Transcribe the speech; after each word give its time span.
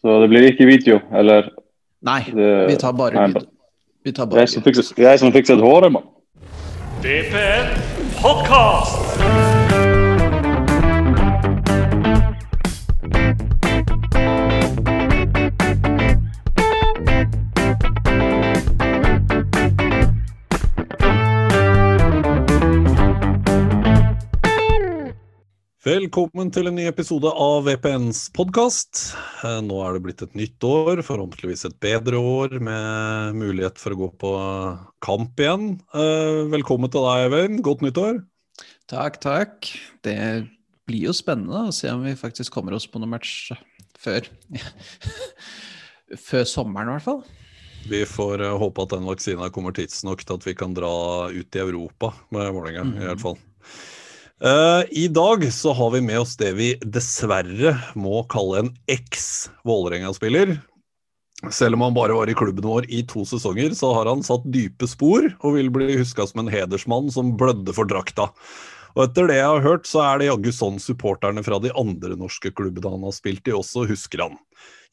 Så 0.00 0.20
det 0.22 0.28
blir 0.30 0.46
ikke 0.52 0.66
video, 0.68 1.00
eller 1.14 1.48
Nei, 2.06 2.20
det, 2.30 2.50
vi 2.70 2.76
tar 2.78 2.92
bare 2.94 3.14
nei, 3.18 3.26
lyd. 3.34 3.48
Vi 4.06 4.12
tar 4.14 4.26
bare 4.30 4.44
Jeg 4.44 4.52
som 4.54 4.62
lyd. 4.62 4.68
fikset, 4.70 4.98
jeg 5.02 5.18
som 5.18 5.32
fikset 5.34 5.58
håret, 5.60 5.92
mann. 5.92 6.06
DPN 7.02 7.74
Podcast. 8.22 9.57
Velkommen 25.88 26.50
til 26.52 26.68
en 26.68 26.74
ny 26.76 26.82
episode 26.90 27.30
av 27.40 27.62
VPNs 27.64 28.26
podkast. 28.36 29.14
Nå 29.64 29.78
er 29.86 29.94
det 29.94 30.02
blitt 30.04 30.24
et 30.26 30.34
nytt 30.36 30.66
år, 30.66 31.00
forhåpentligvis 31.06 31.64
et 31.64 31.78
bedre 31.80 32.18
år 32.18 32.58
med 32.60 33.38
mulighet 33.38 33.80
for 33.80 33.94
å 33.94 34.00
gå 34.02 34.08
på 34.20 34.32
kamp 35.06 35.40
igjen. 35.40 35.78
Eh, 35.96 36.42
Velkommen 36.52 36.92
til 36.92 37.06
deg, 37.06 37.24
Eivind. 37.28 37.62
Godt 37.64 37.86
nyttår. 37.86 38.20
Takk, 38.90 39.16
takk. 39.22 39.70
Det 40.04 40.18
blir 40.90 41.08
jo 41.08 41.16
spennende 41.16 41.70
å 41.70 41.72
se 41.72 41.88
om 41.94 42.04
vi 42.04 42.18
faktisk 42.20 42.52
kommer 42.58 42.76
oss 42.76 42.88
på 42.90 43.00
noen 43.00 43.14
match 43.16 43.54
før 43.96 44.28
Før 46.28 46.48
sommeren, 46.48 46.90
i 46.90 46.98
hvert 46.98 47.08
fall. 47.08 47.22
Vi 47.88 48.04
får 48.04 48.44
eh, 48.44 48.60
håpe 48.60 48.84
at 48.84 48.98
den 48.98 49.08
vaksina 49.08 49.48
kommer 49.54 49.78
tidsnok 49.78 50.26
til 50.26 50.36
at 50.36 50.52
vi 50.52 50.58
kan 50.58 50.76
dra 50.76 50.92
ut 51.32 51.48
i 51.48 51.64
Europa 51.64 52.12
med 52.34 52.50
Vålerenga, 52.52 52.90
i 52.98 53.08
hvert 53.08 53.24
fall. 53.24 53.40
Eh, 54.44 54.84
I 54.90 55.08
dag 55.08 55.52
så 55.52 55.72
har 55.72 55.90
vi 55.90 56.00
med 56.00 56.20
oss 56.20 56.36
det 56.36 56.52
vi 56.54 56.72
dessverre 56.82 57.74
må 57.98 58.22
kalle 58.30 58.62
en 58.62 58.72
eks-Vålerenga-spiller. 58.86 60.60
Selv 61.50 61.74
om 61.74 61.82
han 61.86 61.94
bare 61.94 62.14
var 62.14 62.30
i 62.30 62.34
klubben 62.38 62.66
vår 62.66 62.86
i 62.90 63.02
to 63.06 63.24
sesonger, 63.26 63.74
så 63.74 63.90
har 63.94 64.06
han 64.10 64.22
satt 64.26 64.46
dype 64.46 64.86
spor 64.90 65.26
og 65.38 65.54
vil 65.58 65.70
bli 65.74 65.98
huska 65.98 66.26
som 66.26 66.44
en 66.44 66.50
hedersmann 66.50 67.10
som 67.14 67.34
blødde 67.38 67.74
for 67.74 67.90
drakta. 67.90 68.28
Og 68.94 69.04
etter 69.04 69.28
det 69.30 69.38
jeg 69.40 69.50
har 69.50 69.62
hørt, 69.62 69.86
så 69.86 70.02
er 70.06 70.18
det 70.18 70.30
jaggu 70.30 70.50
sånn 70.54 70.78
supporterne 70.82 71.42
fra 71.46 71.58
de 71.62 71.74
andre 71.78 72.18
norske 72.18 72.50
klubbene 72.54 72.94
han 72.94 73.06
har 73.06 73.14
spilt 73.14 73.46
i, 73.50 73.54
også 73.54 73.86
husker 73.90 74.24
han. 74.26 74.38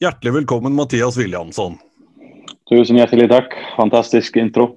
Hjertelig 0.02 0.40
velkommen, 0.42 0.74
Mathias 0.78 1.18
Williamson. 1.18 1.78
Tusen 2.70 2.98
hjertelig 2.98 3.30
takk. 3.30 3.54
Fantastisk 3.78 4.38
intro. 4.42 4.72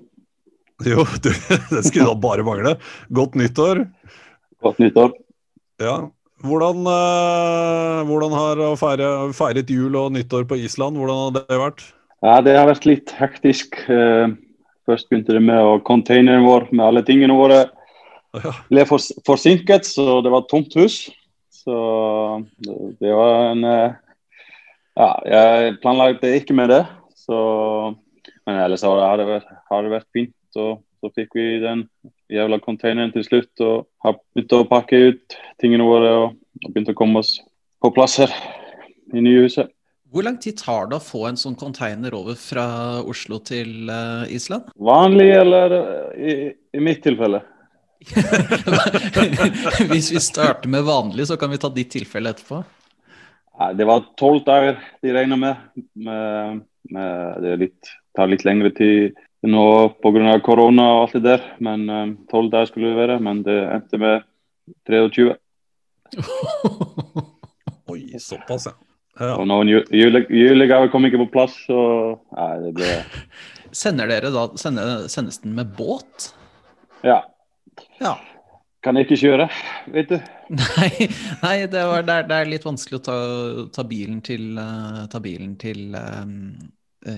Jo, 0.86 1.04
du, 1.22 1.30
det 1.74 1.84
skulle 1.86 2.10
da 2.10 2.18
bare 2.18 2.46
mangle. 2.46 2.78
Godt 3.14 3.38
nyttår. 3.38 3.88
Godt 4.64 4.80
nyttår. 4.82 5.14
Ja. 5.80 6.10
Hvordan, 6.44 6.84
eh, 6.88 8.02
hvordan 8.08 8.32
har 8.36 8.62
å 8.64 8.76
feire, 8.80 9.08
feiret 9.36 9.72
jul 9.72 9.96
og 10.00 10.14
nyttår 10.16 10.46
på 10.48 10.58
Island, 10.60 10.96
hvordan 11.00 11.20
har 11.26 11.34
det 11.36 11.60
vært? 11.60 11.82
Ja, 12.24 12.40
det 12.44 12.56
har 12.58 12.68
vært 12.68 12.88
litt 12.88 13.12
hektisk. 13.16 13.76
Eh, 13.90 14.36
Først 14.90 15.06
begynte 15.12 15.36
det 15.36 15.44
med 15.46 15.60
å 15.62 15.76
containeren 15.86 16.42
vår 16.48 16.64
med 16.72 16.82
alle 16.82 17.04
tingene 17.06 17.36
våre 17.38 17.70
Ja. 18.34 18.52
ble 18.72 18.86
fors 18.86 19.12
forsinket, 19.26 19.86
så 19.86 20.24
det 20.24 20.32
var 20.32 20.42
et 20.42 20.50
tomt 20.50 20.74
hus. 20.74 21.12
Så 21.54 22.46
det, 22.60 23.12
var 23.14 23.52
en 23.52 23.64
eh, 23.64 23.94
Ja, 24.98 25.12
jeg 25.26 25.78
planlagte 25.84 26.32
ikke 26.42 26.56
med 26.56 26.70
det. 26.70 26.88
Så, 27.16 27.96
men 28.48 28.58
ellers 28.64 28.82
har 28.82 28.98
det, 28.98 29.06
har 29.06 29.18
det, 29.18 29.28
vært, 29.28 29.52
har 29.70 29.84
det 29.84 29.92
vært 29.92 30.10
fint. 30.12 30.36
Og 30.58 30.82
så 31.00 31.12
fikk 31.14 31.38
vi 31.38 31.60
den 31.62 31.86
jævla 32.30 32.60
containeren 32.64 33.12
til 33.14 33.26
slutt 33.26 33.64
og 33.66 33.90
har 34.06 34.18
begynt 34.34 34.56
å 34.56 34.64
pakke 34.70 35.02
ut 35.10 35.38
tingene 35.62 35.88
våre 35.88 36.14
og, 36.24 36.38
begynt 36.70 36.92
å 36.92 36.98
komme 36.98 37.22
oss 37.24 37.38
på 37.80 37.92
plass 37.96 38.18
her 38.22 38.34
i 39.16 39.22
nye 39.24 39.46
huset. 39.46 39.70
Hvor 40.10 40.26
lang 40.26 40.40
tid 40.42 40.58
tar 40.58 40.90
det 40.90 40.98
å 40.98 41.06
få 41.06 41.28
en 41.30 41.38
sånn 41.38 41.58
container 41.58 42.16
over 42.18 42.38
fra 42.40 42.66
Oslo 43.06 43.38
til 43.46 43.92
uh, 43.92 44.26
Island? 44.34 44.72
Vanlig 44.74 45.30
eller 45.38 45.76
eh, 45.78 46.18
i, 46.18 46.34
i 46.74 46.82
mitt 46.82 47.04
tilfelle? 47.06 47.44
Hvis 49.92 50.10
vi 50.16 50.22
starter 50.24 50.72
med 50.72 50.88
vanlig, 50.88 51.28
så 51.30 51.38
kan 51.38 51.54
vi 51.54 51.62
ta 51.62 51.70
ditt 51.74 51.92
tilfelle 51.94 52.34
etterpå. 52.34 52.64
Det 53.76 53.86
var 53.86 54.08
tolv 54.18 54.42
dager 54.48 54.80
de 55.04 55.14
regna 55.14 55.38
med. 55.38 55.64
med, 55.94 56.62
med 56.90 57.44
det 57.44 57.56
litt, 57.68 57.94
tar 58.18 58.32
litt 58.32 58.46
lengre 58.48 58.72
tid 58.74 59.20
nå 59.48 59.66
pga. 60.04 60.40
korona 60.44 60.88
og 60.96 61.02
alt 61.04 61.14
det 61.20 61.24
der. 61.24 61.46
Men 61.60 62.18
tolv 62.32 62.52
dager 62.52 62.72
skulle 62.72 62.92
det 62.92 63.00
være, 63.00 63.20
men 63.24 63.44
det 63.46 63.60
endte 63.70 64.02
med 64.02 64.26
23. 64.90 65.36
Oi, 67.90 68.20
såpass, 68.20 68.68
ja. 68.70 68.76
ja. 69.20 69.36
Og 69.38 69.48
noen 69.50 69.70
julegave 69.70 70.28
julegaver 70.30 70.92
kom 70.94 71.06
ikke 71.08 71.22
på 71.24 71.32
plass, 71.34 71.56
så 71.68 71.80
nei, 72.36 72.52
det 72.66 72.74
ble 72.78 72.90
Sender 73.82 74.10
dere 74.10 74.32
da, 74.34 74.48
sender, 74.58 75.06
sendes 75.14 75.42
den 75.44 75.54
med 75.58 75.76
båt? 75.78 76.32
Ja. 77.06 77.22
Ja. 78.02 78.16
Kan 78.82 78.96
jeg 78.96 79.06
ikke 79.06 79.20
kjøre, 79.20 79.46
vet 79.94 80.10
du. 80.10 80.18
Nei, 80.56 81.10
nei 81.44 81.56
det, 81.70 81.82
var, 81.86 82.06
det, 82.08 82.14
er, 82.16 82.28
det 82.30 82.38
er 82.40 82.48
litt 82.50 82.64
vanskelig 82.66 82.98
å 82.98 83.04
ta, 83.06 83.18
ta 83.76 83.84
bilen 83.86 84.22
til, 84.26 84.56
eh, 84.58 85.04
ta 85.12 85.20
bilen 85.22 85.52
til 85.62 85.94
eh, 86.00 86.22
eh, 86.24 86.70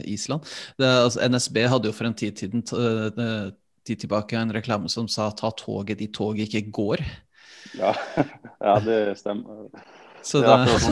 Island. 0.06 0.46
Det, 0.78 0.88
altså, 0.88 1.24
NSB 1.30 1.58
hadde 1.68 1.90
jo 1.90 1.96
for 1.96 2.10
en 2.10 2.18
tid, 2.18 2.36
tiden, 2.38 2.64
eh, 2.74 3.52
tid 3.88 4.04
tilbake 4.04 4.38
en 4.38 4.54
reklame 4.54 4.90
som 4.90 5.08
sa 5.08 5.32
'ta 5.32 5.52
toget 5.58 5.98
dit 5.98 6.14
toget 6.14 6.50
ikke 6.54 6.72
går'. 6.72 7.06
Ja, 7.80 7.94
ja 8.68 8.80
det 8.80 9.18
stemmer. 9.18 9.70
Så 10.22 10.42
Det 10.42 10.48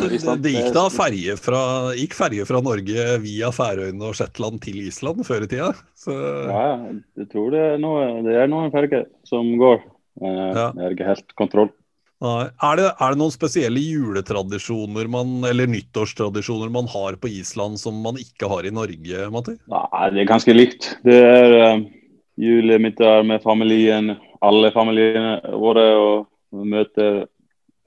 det, 0.09 0.41
Det, 0.43 0.51
gikk 0.51 0.73
da 0.73 0.87
ferje 0.89 1.35
fra, 1.37 1.93
gikk 1.93 2.15
ferje 2.17 2.45
fra 2.49 2.61
Norge 2.65 3.03
via 3.21 3.51
Færøyene 3.53 4.09
og 4.09 4.15
Shetland 4.17 4.57
til 4.61 4.79
Island 4.81 5.21
før 5.27 5.45
i 5.45 5.47
tida. 5.51 5.73
Så 5.93 6.15
Ja, 6.49 6.79
jeg 7.17 7.29
tror 7.29 7.51
det 7.53 7.59
er, 7.59 7.77
noe, 7.77 8.23
det 8.25 8.35
er 8.35 8.49
noen 8.49 8.73
ferger 8.73 9.05
som 9.29 9.51
går. 9.61 9.83
Eh, 10.21 10.49
Jeg 10.57 10.81
har 10.81 10.95
ikke 10.97 11.11
helt 11.11 11.35
kontroll. 11.37 11.69
Er, 12.19 12.75
det, 12.75 12.87
er 12.99 13.13
det 13.13 13.19
noen 13.21 13.31
spesielle 13.31 13.79
juletradisjoner 13.79 15.07
man, 15.07 15.37
eller 15.47 15.69
nyttårstradisjoner 15.71 16.71
man 16.73 16.89
har 16.91 17.15
på 17.15 17.29
Island 17.31 17.79
som 17.79 18.01
man 18.03 18.19
ikke 18.19 18.49
har 18.51 18.67
i 18.67 18.73
Norge, 18.75 19.29
Matti? 19.31 19.55
Nei, 19.71 20.09
det 20.11 20.25
er 20.25 20.27
ganske 20.27 20.55
likt. 20.55 20.89
Det 21.07 21.15
er 21.15 21.55
uh, 21.55 21.85
julemiddag 22.43 23.23
med 23.29 23.39
familien, 23.45 24.17
alle 24.43 24.73
familiene 24.75 25.37
våre. 25.55 25.85
Og 25.95 26.65
møter 26.65 27.23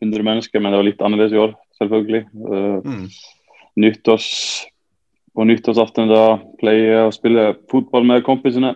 100 0.01 0.25
mennesker, 0.25 0.63
men 0.63 0.73
det 0.73 0.81
var 0.81 0.87
litt 0.87 1.05
annerledes 1.05 1.37
i 1.37 1.43
år, 1.43 1.55
selvfølgelig. 1.83 2.25
Uh, 2.33 2.81
Mm. 2.89 3.07
nyttårs, 3.77 4.31
på 5.35 5.45
nyttårsaften 5.49 6.09
da 6.11 6.39
pleier 6.61 6.89
jeg 6.93 7.05
å 7.09 7.13
spille 7.15 7.45
fotball 7.73 8.05
med 8.05 8.25
kompisene. 8.25 8.75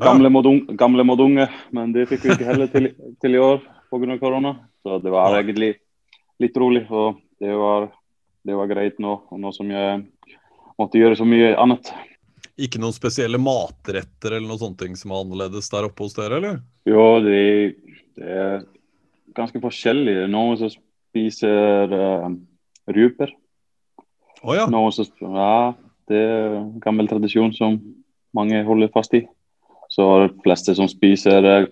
Gamle 0.00 0.30
mot, 0.30 0.46
unge, 0.46 0.76
gamle 0.78 1.04
mot 1.04 1.20
unge, 1.20 1.48
men 1.74 1.92
det 1.92 2.06
fikk 2.08 2.24
vi 2.24 2.36
ikke 2.36 2.46
heller 2.52 2.70
til, 2.72 2.92
til 3.20 3.34
i 3.34 3.42
år 3.42 3.60
pga. 3.90 4.18
korona. 4.18 4.54
Så 4.82 4.98
det 5.02 5.10
var 5.10 5.36
egentlig 5.38 5.74
litt 6.38 6.56
rolig, 6.56 6.84
og 6.90 7.18
det 7.40 7.54
var, 7.56 7.88
det 8.44 8.56
var 8.56 8.70
greit 8.70 9.00
nå. 9.02 9.16
Og 9.30 9.40
nå 9.40 9.52
som 9.52 9.70
jeg 9.70 10.04
måtte 10.78 11.00
gjøre 11.00 11.18
så 11.18 11.26
mye 11.28 11.54
annet. 11.58 11.92
Ikke 12.58 12.80
noen 12.82 12.94
spesielle 12.94 13.38
matretter 13.38 14.34
eller 14.34 14.48
noe 14.48 14.60
sånt 14.60 14.78
ting 14.80 14.96
som 14.98 15.12
er 15.12 15.22
annerledes 15.22 15.70
der 15.70 15.86
oppe 15.86 16.06
hos 16.06 16.16
dere, 16.16 16.40
eller? 16.40 16.60
Jo, 16.88 17.18
det, 17.22 17.42
det 18.18 18.38
er 18.42 18.64
ganske 19.36 19.62
forskjellig. 19.62 20.24
Noen 20.30 20.58
som 20.58 20.72
spiser 20.72 21.94
uh, 21.94 22.30
ruper. 22.94 23.34
Oh, 24.42 24.54
ja. 24.54 24.66
Noen 24.70 24.94
som 24.94 25.06
Ja, 25.34 25.74
det 26.10 26.18
er 26.18 26.56
en 26.60 26.78
gammel 26.82 27.10
tradisjon 27.10 27.52
som 27.56 27.78
mange 28.36 28.62
holder 28.66 28.90
fast 28.94 29.14
i. 29.18 29.24
Så 29.92 30.04
er 30.18 30.34
fleste 30.44 30.74
som 30.76 30.88
spiser 30.90 31.46
eh, 31.48 31.66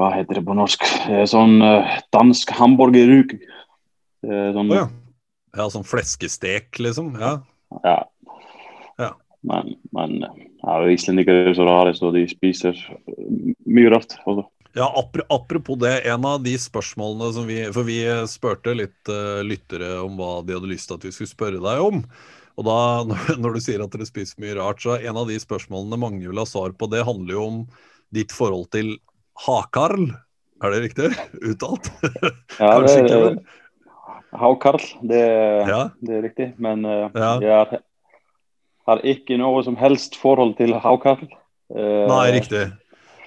Hva 0.00 0.14
heter 0.14 0.40
det 0.40 0.46
på 0.48 0.56
norsk? 0.56 0.86
Sånn 1.28 1.60
eh, 1.60 1.98
dansk 2.14 2.54
er 2.56 4.54
sånn 4.54 4.70
oh, 4.72 4.76
ja. 4.76 4.86
Ja, 5.56 5.66
sånn 5.72 5.86
fleskestek, 5.86 6.78
liksom. 6.78 7.14
Ja. 7.20 7.34
Ja. 7.84 7.98
Ja. 9.00 9.10
Men, 9.46 9.74
men 9.96 10.20
ja, 10.22 10.76
islendingere 10.92 11.50
er 11.50 11.58
så 11.58 11.66
rare, 11.66 11.94
så 11.96 12.12
de 12.14 12.22
spiser 12.30 12.78
mye 13.66 13.90
rart. 13.92 14.14
Også. 14.24 14.46
Ja, 14.78 14.86
Apropos 15.28 15.80
det, 15.82 15.96
en 16.06 16.26
av 16.28 16.44
de 16.44 16.54
spørsmålene 16.60 17.32
som 17.34 17.48
vi 17.48 17.64
For 17.74 17.82
vi 17.82 18.04
spurte 18.30 18.76
litt 18.78 19.10
uh, 19.10 19.40
lyttere 19.42 19.96
om 20.04 20.14
hva 20.20 20.36
de 20.46 20.54
hadde 20.54 20.70
lyst 20.70 20.90
til 20.90 21.00
at 21.00 21.08
vi 21.08 21.14
skulle 21.16 21.32
spørre 21.32 21.62
deg 21.64 21.82
om. 21.82 22.04
Og 22.60 22.66
da, 22.68 22.78
når, 23.10 23.36
når 23.42 23.56
du 23.56 23.64
sier 23.64 23.82
at 23.82 23.94
dere 23.94 24.08
spiser 24.08 24.42
mye 24.44 24.58
rart, 24.60 24.82
så 24.82 24.94
er 24.96 25.10
en 25.10 25.18
av 25.18 25.30
de 25.30 25.40
spørsmålene 25.42 25.98
mange 25.98 26.26
vil 26.28 26.38
ha 26.42 26.46
svar 26.46 26.76
på, 26.76 26.90
det 26.92 27.06
handler 27.08 27.34
jo 27.34 27.46
om 27.48 27.62
ditt 28.14 28.34
forhold 28.34 28.68
til 28.74 28.96
Hakarl. 29.46 30.10
Er 30.60 30.74
det 30.74 30.82
riktig 30.88 31.10
uttalt? 31.40 31.88
Ja, 32.60 32.74
Kanskje 32.76 32.96
det, 32.96 33.04
ikke, 33.06 33.20
men 33.24 34.40
Hakarl, 34.40 34.82
det, 35.08 35.22
Ja. 35.68 35.80
det 36.04 36.18
er 36.18 36.22
riktig. 36.28 36.48
Men 36.58 36.84
uh, 36.84 37.08
Ja. 37.14 37.32
jeg 37.40 37.54
har, 37.56 37.80
har 38.86 39.00
ikke 39.06 39.38
noe 39.40 39.64
som 39.64 39.78
helst 39.80 40.18
forhold 40.20 40.56
til 40.60 40.74
Hakarl. 40.76 41.24
Uh, 41.72 42.06
Nei, 42.10 42.26
riktig. 42.36 42.68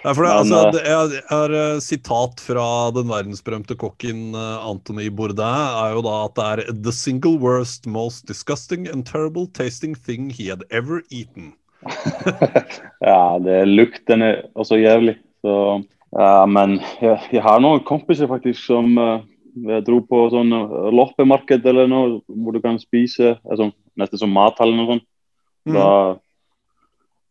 Nei, 0.03 0.11
det, 0.11 0.19
Men, 0.19 0.25
altså, 0.27 0.57
eh, 0.59 0.71
det 0.75 0.81
er, 0.83 1.11
er 1.31 1.53
eh, 1.55 1.77
sitat 1.79 2.41
fra 2.43 2.91
den 2.91 3.07
verdensberømte 3.07 3.77
kokken 3.79 4.33
eh, 4.35 4.65
Anthony 4.67 5.07
Bourdain 5.07 5.77
er 5.79 5.93
jo 5.95 6.01
da 6.03 6.15
at 6.25 6.35
det 6.35 6.47
er 6.51 6.73
The 6.83 6.91
single 6.91 7.37
worst, 7.39 7.87
most 7.87 8.27
disgusting 8.27 8.83
and 8.91 9.05
terrible 9.07 9.47
tasting 9.55 9.95
thing 9.95 10.27
he 10.29 10.49
had 10.49 10.65
ever 10.71 10.99
eaten. 11.09 11.53
ja, 12.99 13.39
det 13.39 13.61
lukter 13.71 14.43
også 14.59 14.81
jævlig. 14.81 15.15
Så, 15.39 15.55
ja, 16.13 16.45
men 16.45 16.77
jeg, 17.01 17.17
jeg 17.33 17.43
har 17.43 17.61
noen 17.63 17.83
kompiser 17.87 18.29
faktisk 18.29 18.61
som 18.61 18.91
uh, 18.99 19.23
dro 19.85 19.99
på 20.05 20.19
sånn 20.33 20.53
eh, 20.55 20.75
loppemarked 20.97 21.65
eller 21.69 21.89
noe, 21.89 22.19
hvor 22.25 22.55
du 22.55 22.61
kan 22.63 22.79
spise 22.81 23.35
altså, 23.45 23.69
nesten 23.99 24.21
som 24.21 24.33
mathall 24.33 24.71
eller 24.71 24.81
noe 24.81 24.91
sånt. 24.95 25.07
Mm. 25.69 25.75
Da 25.77 25.89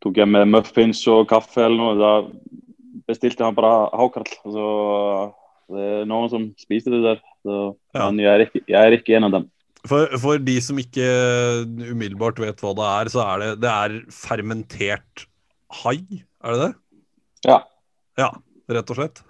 tok 0.03 0.21
jeg 0.23 0.31
med 0.31 0.51
muffins 0.51 1.03
og 1.11 1.27
kaffe 1.31 1.65
eller 1.65 1.79
noe. 1.79 1.97
Da 1.99 2.13
bestilte 3.11 3.47
han 3.47 3.57
bare 3.57 3.91
havkarl. 3.99 4.31
Så 4.55 4.69
det 5.73 5.89
er 5.99 6.07
noen 6.11 6.31
som 6.33 6.47
spiser 6.63 6.95
det 6.95 7.03
der. 7.07 7.25
Så, 7.43 7.59
Ja. 7.97 8.07
Men 8.07 8.23
jeg 8.23 8.31
er, 8.33 8.47
ikke, 8.47 8.63
jeg 8.71 8.79
er 8.87 8.97
ikke 8.97 9.19
en 9.19 9.29
av 9.29 9.35
dem. 9.39 9.51
For, 9.91 10.15
for 10.23 10.39
de 10.39 10.55
som 10.63 10.79
ikke 10.79 11.07
umiddelbart 11.91 12.39
vet 12.39 12.63
hva 12.63 12.71
det 12.79 12.87
er, 12.87 13.11
så 13.11 13.25
er 13.27 13.43
det, 13.43 13.51
det 13.65 13.73
er 13.73 13.99
fermentert 14.15 15.27
hai, 15.83 15.99
er 16.45 16.55
det 16.55 16.61
det? 16.63 16.73
Ja. 17.51 17.59
Ja, 18.21 18.29
rett 18.77 18.93
og 18.93 18.99
slett. 18.99 19.23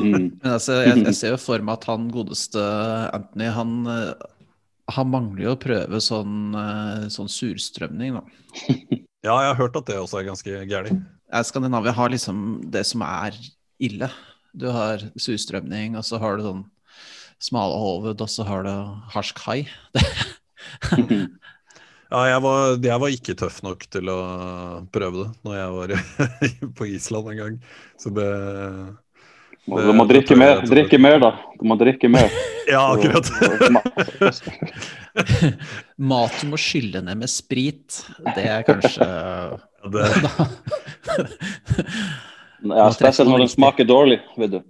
Mm. 0.00 0.12
Men 0.40 0.52
altså, 0.54 0.78
jeg, 0.82 1.02
jeg 1.06 1.16
ser 1.18 1.34
jo 1.34 1.40
for 1.40 1.64
meg 1.64 1.80
at 1.80 1.88
han 1.90 2.10
godeste 2.12 2.62
Anthony, 3.12 3.48
han, 3.56 3.72
eh, 3.92 4.26
han 4.96 5.10
mangler 5.12 5.46
jo 5.46 5.54
å 5.54 5.62
prøve 5.62 6.02
sånn, 6.04 6.36
eh, 6.58 7.08
sånn 7.14 7.32
surstrømning, 7.32 8.20
da. 8.20 8.26
Ja, 9.22 9.36
jeg 9.38 9.52
har 9.52 9.58
hørt 9.60 9.76
at 9.78 9.86
det 9.86 10.00
også 10.02 10.18
er 10.18 10.24
ganske. 10.26 10.60
Eh, 10.66 11.42
Skandinavia 11.46 11.92
har 11.94 12.10
liksom 12.10 12.38
det 12.74 12.82
som 12.88 13.04
er 13.06 13.36
ille. 13.78 14.08
Du 14.50 14.66
har 14.74 15.04
surstrømning, 15.14 15.94
og 15.94 16.02
så 16.08 16.18
har 16.18 16.36
du 16.36 16.42
sånn 16.48 16.64
smale 17.42 17.76
hoved, 17.78 18.18
og 18.18 18.30
så 18.30 18.42
har 18.48 18.66
du 18.66 18.72
harsk 19.14 19.38
hai. 19.46 19.60
Ja, 22.12 22.26
jeg 22.28 22.42
var, 22.44 22.74
jeg 22.84 23.00
var 23.00 23.08
ikke 23.14 23.32
tøff 23.40 23.62
nok 23.64 23.86
til 23.88 24.10
å 24.12 24.16
prøve 24.92 25.22
det 25.22 25.30
når 25.48 25.54
jeg 25.56 25.70
var 25.78 25.92
på 26.76 26.88
Island 26.90 27.30
en 27.32 27.38
gang. 27.38 27.54
Så 27.96 28.12
det 28.12 28.26
Du 29.64 29.92
må 29.96 30.04
drikke 30.10 30.36
mer, 30.36 30.60
drikke 30.68 30.98
mer, 31.00 31.16
da. 31.22 31.30
Du 31.56 31.64
må 31.70 31.78
drikke 31.80 32.10
mer. 32.12 32.28
Ja, 32.62 32.94
akkurat. 32.94 33.26
Mat 36.12 36.36
du 36.38 36.46
må 36.52 36.58
skylle 36.62 37.00
ned 37.02 37.18
med 37.18 37.26
sprit, 37.32 38.04
det 38.36 38.44
er 38.46 38.62
kanskje 38.68 39.02
Det, 39.90 40.04
Ja, 42.62 42.86
spesielt 42.94 43.26
når 43.32 43.42
den 43.42 43.50
smaker 43.50 43.82
dårlig, 43.88 44.20
vet 44.38 44.52
du. 44.54 44.60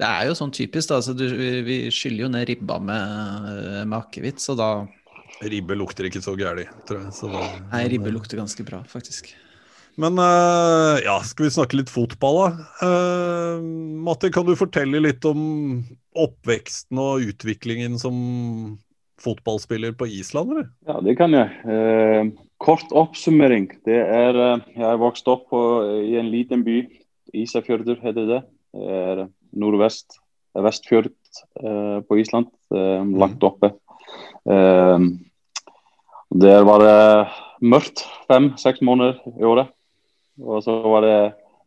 Det 0.00 0.08
er 0.08 0.26
jo 0.28 0.34
sånn 0.38 0.52
typisk, 0.54 0.90
da. 0.90 1.00
Så 1.04 1.14
du, 1.16 1.24
vi, 1.66 1.78
skyller 1.94 2.26
jo 2.26 2.32
ned 2.34 2.48
ribba 2.50 2.80
med, 2.82 3.86
med 3.86 3.98
akevitt, 4.00 4.42
så 4.42 4.56
da 4.58 4.70
ribbe 5.44 5.76
lukter 5.78 6.08
ikke 6.08 6.22
så 6.24 6.34
gærent, 6.38 6.70
tror 6.88 7.04
jeg. 7.04 7.14
Så 7.14 7.30
det, 7.30 7.42
Nei, 7.70 7.86
ribbe 7.92 8.12
lukter 8.14 8.40
ganske 8.40 8.66
bra, 8.66 8.82
faktisk. 8.90 9.34
Men 10.00 10.18
uh, 10.18 10.98
ja, 11.04 11.20
skal 11.22 11.46
vi 11.46 11.52
snakke 11.54 11.78
litt 11.78 11.92
fotball, 11.92 12.40
da? 12.40 12.64
Uh, 12.82 13.66
Matti, 14.04 14.32
kan 14.34 14.46
du 14.46 14.56
fortelle 14.58 15.02
litt 15.02 15.22
om 15.28 15.84
oppveksten 16.18 16.98
og 16.98 17.28
utviklingen 17.30 17.94
som 18.02 18.16
fotballspiller 19.22 19.94
på 19.98 20.08
Island, 20.10 20.50
eller? 20.50 20.66
Ja, 20.88 20.98
det 21.04 21.14
kan 21.20 21.36
jeg. 21.36 21.54
Uh, 21.62 22.34
kort 22.64 22.90
oppsummering. 22.96 23.68
Det 23.86 24.00
er, 24.00 24.36
eh, 24.40 24.66
jeg 24.74 24.86
er 24.88 25.00
vokst 25.00 25.28
opp 25.28 25.48
på, 25.52 25.60
i 26.06 26.16
en 26.16 26.30
liten 26.32 26.64
by. 26.64 26.78
Isafjordur 27.34 27.98
heter 28.02 28.28
det. 28.30 28.42
Det 28.74 28.98
er 29.04 29.24
nordvest. 29.58 30.18
Er 30.54 30.66
Vestfjord 30.66 31.10
eh, 31.10 32.00
på 32.06 32.18
Island. 32.20 32.50
Eh, 32.74 33.06
langt 33.18 33.42
oppe. 33.46 33.72
Eh, 34.46 35.06
der 36.34 36.66
var 36.66 36.82
det 36.82 36.98
mørkt 37.62 38.04
fem-seks 38.28 38.82
måneder 38.82 39.20
i 39.38 39.46
året. 39.46 39.70
Og 40.42 40.62
så 40.66 40.80
var 40.82 41.06
det 41.06 41.18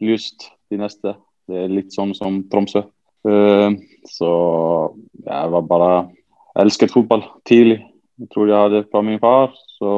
lyst 0.04 0.50
de 0.72 0.80
neste. 0.82 1.16
Det 1.48 1.64
er 1.64 1.72
litt 1.72 1.96
sånn 1.96 2.14
som 2.18 2.42
Tromsø. 2.52 2.84
Eh, 3.28 3.78
så 4.08 4.32
jeg 5.24 5.54
var 5.54 5.70
bare 5.70 5.92
elsket 6.60 6.94
fotball 6.94 7.24
tidlig. 7.48 7.80
Jeg 8.18 8.32
tror 8.34 8.50
jeg 8.50 8.64
hadde 8.66 8.88
fra 8.92 9.04
min 9.06 9.22
far. 9.22 9.54
Så 9.78 9.92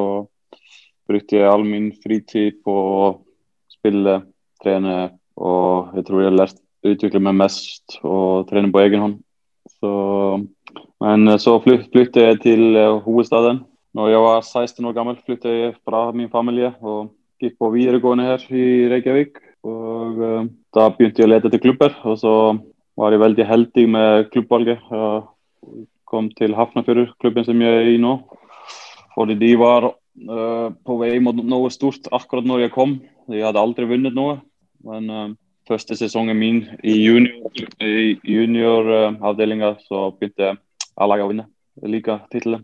brukte 1.10 1.38
jeg 1.40 1.50
all 1.50 1.66
min 1.66 1.90
fritid 2.02 2.60
på 2.64 2.74
å 2.74 3.04
spille, 3.70 4.20
trene. 4.62 4.96
Og 5.40 5.96
jeg 5.96 6.06
tror 6.06 6.22
jeg 6.22 6.30
har 6.30 6.38
lært 6.42 6.58
å 6.58 6.69
utvikle 6.86 7.20
meg 7.22 7.36
mest 7.38 7.98
og 8.00 8.48
trene 8.50 8.72
på 8.72 8.82
egen 8.84 9.04
hånd. 9.04 9.18
Så, 9.80 9.92
men 11.02 11.36
så 11.40 11.56
flyt, 11.64 11.88
flyttet 11.92 12.26
jeg 12.26 12.40
til 12.44 12.64
eh, 12.76 13.00
hovedstaden. 13.04 13.62
Når 13.96 14.12
jeg 14.12 14.22
var 14.22 14.42
16 14.44 14.86
år 14.86 14.96
gammel, 14.96 15.18
flyttet 15.26 15.56
jeg 15.56 15.76
fra 15.84 16.08
min 16.14 16.30
familie 16.32 16.72
og 16.80 17.10
gikk 17.40 17.56
på 17.58 17.72
videregående 17.74 18.28
her 18.28 18.44
i 18.54 18.66
Reykjavik. 18.92 19.40
Og 19.66 20.20
eh, 20.24 20.50
da 20.76 20.88
begynte 20.94 21.22
jeg 21.22 21.28
å 21.28 21.32
lete 21.34 21.50
etter 21.50 21.62
klubber, 21.62 21.96
og 22.08 22.18
så 22.20 22.34
var 23.00 23.14
jeg 23.14 23.22
veldig 23.22 23.46
heldig 23.48 23.86
med 23.90 24.28
klubbvalget. 24.34 24.84
Jeg 24.92 25.86
kom 26.10 26.28
til 26.36 26.54
Hafnarfjörður, 26.58 27.14
klubben 27.22 27.46
som 27.46 27.60
jeg 27.62 27.80
er 27.80 27.90
i 27.94 28.00
nå. 28.00 28.18
Fordi 29.14 29.36
de 29.40 29.50
var 29.60 29.90
eh, 29.90 30.68
på 30.86 30.98
vei 31.00 31.14
mot 31.22 31.36
noe 31.36 31.70
stort 31.72 32.08
akkurat 32.14 32.46
når 32.46 32.66
jeg 32.66 32.74
kom. 32.76 32.98
De 33.30 33.42
hadde 33.44 33.62
aldri 33.62 33.88
vunnet 33.90 34.16
noe. 34.16 34.38
Men 34.86 35.10
eh, 35.10 35.30
første 35.70 35.94
sesongen 35.98 36.38
min 36.38 36.68
i 36.82 37.06
junioravdelinga 37.06 39.68
junior, 39.74 39.76
så 39.86 40.10
begynte 40.18 40.56
A-laget 41.00 41.24
å 41.24 41.28
vinne 41.30 41.46
ligatittelen. 41.86 42.62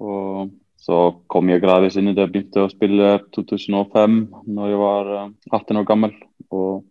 Og 0.00 0.50
så 0.80 0.96
kom 1.30 1.50
jeg 1.52 1.60
gradvis 1.62 1.96
inn 2.00 2.08
i 2.10 2.16
det. 2.16 2.32
Begynte 2.32 2.64
å 2.64 2.72
spille 2.72 3.18
2005 3.36 4.16
når 4.48 4.66
jeg 4.72 4.80
var 4.80 5.04
eh, 5.16 5.28
18 5.52 5.80
år 5.80 5.86
gammel. 5.88 6.12
Og 6.50 6.84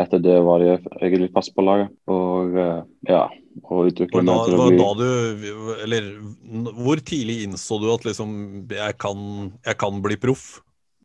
etter 0.00 0.18
det 0.22 0.38
var 0.44 0.60
jeg 0.64 0.78
egentlig 1.00 1.32
fast 1.34 1.54
på 1.56 1.62
laget. 1.64 1.90
Og 2.10 2.58
eh, 2.60 2.80
ja, 3.10 3.22
og 3.64 3.78
da, 3.96 4.04
meg 4.22 4.38
til 4.46 4.54
å 4.54 4.56
bli 4.68 4.78
da 4.78 4.90
du 4.94 5.10
Eller 5.82 6.02
hvor 6.78 6.96
tidlig 7.02 7.36
innså 7.48 7.74
du 7.82 7.86
at 7.92 8.04
liksom 8.06 8.30
jeg 8.70 8.94
kan, 9.02 9.18
jeg 9.66 9.76
kan 9.80 10.02
bli 10.04 10.16
proff, 10.20 10.44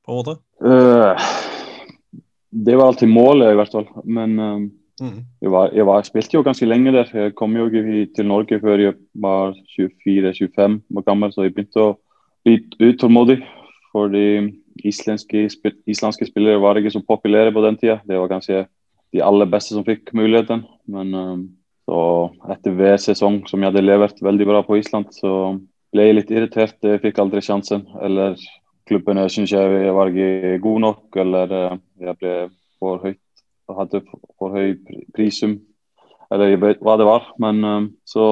på 0.05 0.09
en 0.13 0.17
måte? 0.21 0.33
Eh, 0.61 1.13
Det 2.51 2.75
var 2.77 2.91
alltid 2.91 3.09
målet, 3.09 3.51
i 3.51 3.59
hvert 3.59 3.73
fall. 3.73 3.87
Men 4.05 4.39
um, 4.39 4.65
Mm. 5.01 5.25
jeg, 5.41 5.51
var, 5.51 5.73
jeg, 5.75 5.83
var, 5.85 5.99
jeg 5.99 6.07
spilte 6.07 6.37
jo 6.37 6.43
ganske 6.45 6.67
lenge 6.67 6.93
der. 6.95 7.09
Jeg 7.11 7.33
kom 7.35 7.55
jo 7.57 7.67
ikke 7.67 8.05
til 8.15 8.27
Norge 8.29 8.59
før 8.61 8.79
jeg 8.79 8.95
var 9.19 9.51
24-25 9.75 10.77
år 10.95 11.05
gammel, 11.07 11.33
så 11.33 11.43
jeg 11.43 11.55
begynte 11.55 11.83
å 11.83 11.95
bli 12.45 12.61
utålmodig. 12.79 13.41
Fordi 13.95 14.25
islandske, 14.87 15.45
islandske 15.87 16.27
spillere 16.27 16.61
var 16.63 16.79
ikke 16.79 16.93
så 16.95 17.03
populære 17.03 17.51
på 17.55 17.63
den 17.65 17.77
tida. 17.79 17.99
Det 18.07 18.19
var 18.19 18.31
kanskje 18.31 18.65
de 19.15 19.23
aller 19.23 19.51
beste 19.51 19.75
som 19.75 19.87
fikk 19.87 20.13
muligheten. 20.15 20.63
Men 20.91 21.13
um, 21.13 21.45
så 21.87 21.99
etter 22.55 22.75
hver 22.75 22.99
sesong 22.99 23.41
som 23.49 23.61
jeg 23.61 23.73
hadde 23.73 23.83
levert 23.83 24.23
veldig 24.23 24.47
bra 24.47 24.63
på 24.65 24.79
Island, 24.79 25.11
så 25.15 25.57
ble 25.91 26.07
jeg 26.07 26.19
litt 26.21 26.31
irritert. 26.31 26.79
Jeg 26.83 27.03
fikk 27.03 27.19
aldri 27.19 27.43
sjansen. 27.43 27.83
Eller 28.03 28.39
klubbene 28.85 29.25
syntes 29.29 29.53
jeg 29.55 29.93
var 29.95 30.11
ikke 30.11 30.59
god 30.63 30.79
nok, 30.83 31.05
eller 31.23 31.53
eh, 31.59 31.77
jeg 32.05 32.17
ble 32.21 32.33
for 32.79 33.01
høyt 33.05 33.21
hadde 33.73 34.01
for, 34.37 34.53
høy 34.53 34.75
pri- 34.85 35.05
prisum. 35.15 35.55
Eller 36.33 36.51
jeg 36.51 36.61
vet 36.61 36.81
hva 36.85 36.97
det 36.99 37.07
var. 37.07 37.31
Men 37.41 37.63
eh, 37.65 37.87
så 38.05 38.25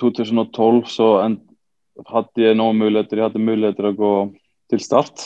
2012 0.00 0.84
så 0.92 1.08
hadde 2.08 2.44
jeg 2.44 2.58
noen 2.58 2.78
muligheter. 2.78 3.18
Jeg 3.18 3.30
hadde 3.30 3.42
muligheter 3.42 3.90
å 3.90 3.96
gå 3.98 4.12
til 4.70 4.82
start. 4.84 5.24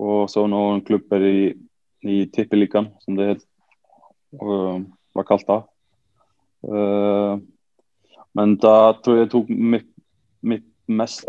Og 0.00 0.30
så 0.32 0.46
noen 0.48 0.80
klubber 0.86 1.20
i, 1.26 1.50
i 2.08 2.22
Tippeligaen, 2.32 2.88
som 3.04 3.18
det 3.18 3.26
het, 3.34 3.42
og 4.40 4.86
var 5.16 5.26
kalt 5.28 5.44
da. 5.48 5.58
Eh, 6.64 7.34
men 8.38 8.54
da 8.62 8.74
tror 9.02 9.18
jeg 9.18 9.26
jeg 9.26 9.32
tok 9.34 9.48
mitt, 9.50 9.88
mitt 10.40 10.66
mest 10.86 11.26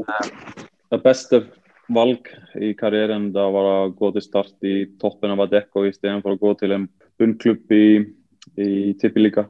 Det 0.92 1.00
beste 1.04 1.40
valg 1.94 2.30
i 2.60 2.74
karrieren 2.78 3.30
da 3.36 3.48
var 3.54 3.70
å 3.70 3.78
gå 3.96 4.12
til 4.16 4.24
start 4.26 4.68
i 4.68 4.76
toppen 5.02 5.34
av 5.34 5.44
Adecco 5.46 5.86
istedenfor 5.88 6.36
å 6.36 6.42
gå 6.42 6.54
til 6.62 6.76
en 6.76 6.88
bunnklubb 7.20 7.76
i, 7.76 7.86
i 8.58 8.72
Tippeliga. 9.02 9.48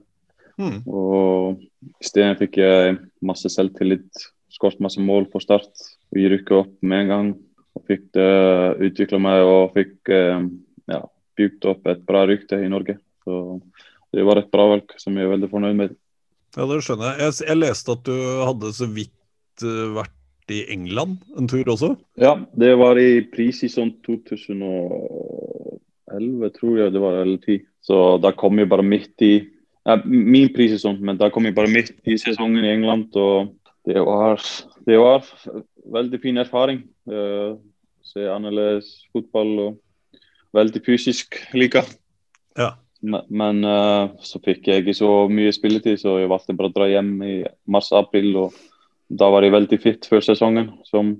Mm. 0.61 0.81
Og 0.85 1.61
isteden 2.03 2.37
fikk 2.39 2.59
jeg 2.61 2.97
masse 3.25 3.49
selvtillit, 3.53 4.25
skåret 4.51 4.81
masse 4.83 5.01
mål 5.01 5.29
på 5.31 5.41
start. 5.43 5.71
Vi 6.13 6.27
rykket 6.29 6.57
opp 6.63 6.75
med 6.85 7.05
en 7.05 7.13
gang 7.13 7.31
og 7.77 7.85
fikk 7.87 8.19
uh, 8.19 8.75
utvikla 8.83 9.21
meg 9.23 9.45
og 9.47 9.73
fikk 9.77 10.11
uh, 10.11 10.43
ja, 10.91 11.01
bygd 11.39 11.69
opp 11.71 11.87
et 11.91 12.03
bra 12.07 12.25
rykte 12.29 12.59
i 12.59 12.69
Norge. 12.71 12.97
Så 13.23 13.61
det 14.11 14.25
var 14.27 14.41
et 14.41 14.51
bra 14.51 14.67
valg 14.73 14.95
som 14.99 15.15
jeg 15.15 15.27
er 15.27 15.33
veldig 15.35 15.51
fornøyd 15.51 15.77
med. 15.77 15.97
Ja, 16.57 16.65
det 16.67 16.81
skjønner 16.83 17.13
jeg. 17.13 17.23
jeg. 17.23 17.47
Jeg 17.47 17.61
leste 17.61 17.95
at 17.95 18.03
du 18.07 18.15
hadde 18.43 18.73
så 18.75 18.87
vidt 18.91 19.63
eh, 19.63 19.85
vært 20.51 20.59
i 20.59 20.67
England 20.73 21.17
en 21.37 21.47
tur 21.47 21.63
også. 21.71 21.95
Ja, 22.19 22.35
det 22.53 22.77
var 22.79 22.97
i 22.99 23.21
prisesong 23.31 23.91
2011, 24.05 26.49
tror 26.57 26.77
jeg 26.79 26.93
det 26.93 27.01
var, 27.01 27.21
eller 27.23 27.37
10. 27.37 27.59
Så 27.81 28.17
da 28.21 28.31
kom 28.31 28.59
jeg 28.59 28.69
bare 28.69 28.83
midt 28.83 29.21
i 29.21 29.47
ja, 29.81 29.97
Min 30.05 30.53
prissesong, 30.53 30.99
men 31.01 31.17
da 31.17 31.29
kom 31.33 31.45
jeg 31.45 31.55
bare 31.55 31.71
midt 31.71 31.91
i 32.05 32.17
sesongen 32.17 32.63
i 32.63 32.69
England. 32.69 33.15
Og 33.17 33.47
det 33.85 34.01
var, 34.05 34.37
det 34.85 34.99
var 34.99 35.25
veldig 35.89 36.21
fin 36.21 36.37
erfaring. 36.37 36.83
Uh, 37.09 37.57
se 38.05 38.27
annerledes 38.29 39.07
fotball 39.11 39.59
og 39.59 39.79
veldig 40.53 40.81
fysisk 40.85 41.35
like. 41.57 41.81
Ja. 42.59 42.75
Men, 43.01 43.25
men 43.33 43.65
uh, 43.65 44.13
så 44.21 44.37
fikk 44.45 44.67
jeg 44.69 44.83
ikke 44.83 44.93
så 44.93 45.27
mye 45.33 45.51
spilletid, 45.55 45.97
så 45.97 46.19
jeg 46.21 46.29
valgte 46.29 46.53
bare 46.53 46.69
å 46.69 46.75
dra 46.75 46.85
hjem 46.91 47.15
i 47.25 47.41
mars-april. 47.65 48.35
og 48.37 48.53
Da 49.11 49.27
var 49.33 49.43
jeg 49.43 49.55
veldig 49.55 49.79
fit 49.81 50.07
før 50.07 50.23
sesongen, 50.23 50.71
som 50.87 51.15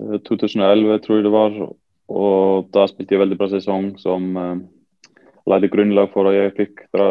uh, 0.00 0.16
2011 0.26 1.02
tror 1.04 1.20
jeg 1.20 1.26
det 1.28 1.34
var. 1.34 1.58
Og 2.06 2.70
da 2.74 2.86
spilte 2.90 3.16
jeg 3.16 3.22
veldig 3.22 3.38
bra 3.38 3.50
sesong 3.52 3.92
som 4.02 4.32
uh, 4.38 4.56
lagde 5.46 5.70
grunnlag 5.72 6.10
for 6.14 6.30
at 6.30 6.38
jeg 6.38 6.56
fikk 6.58 6.86
dra 6.94 7.10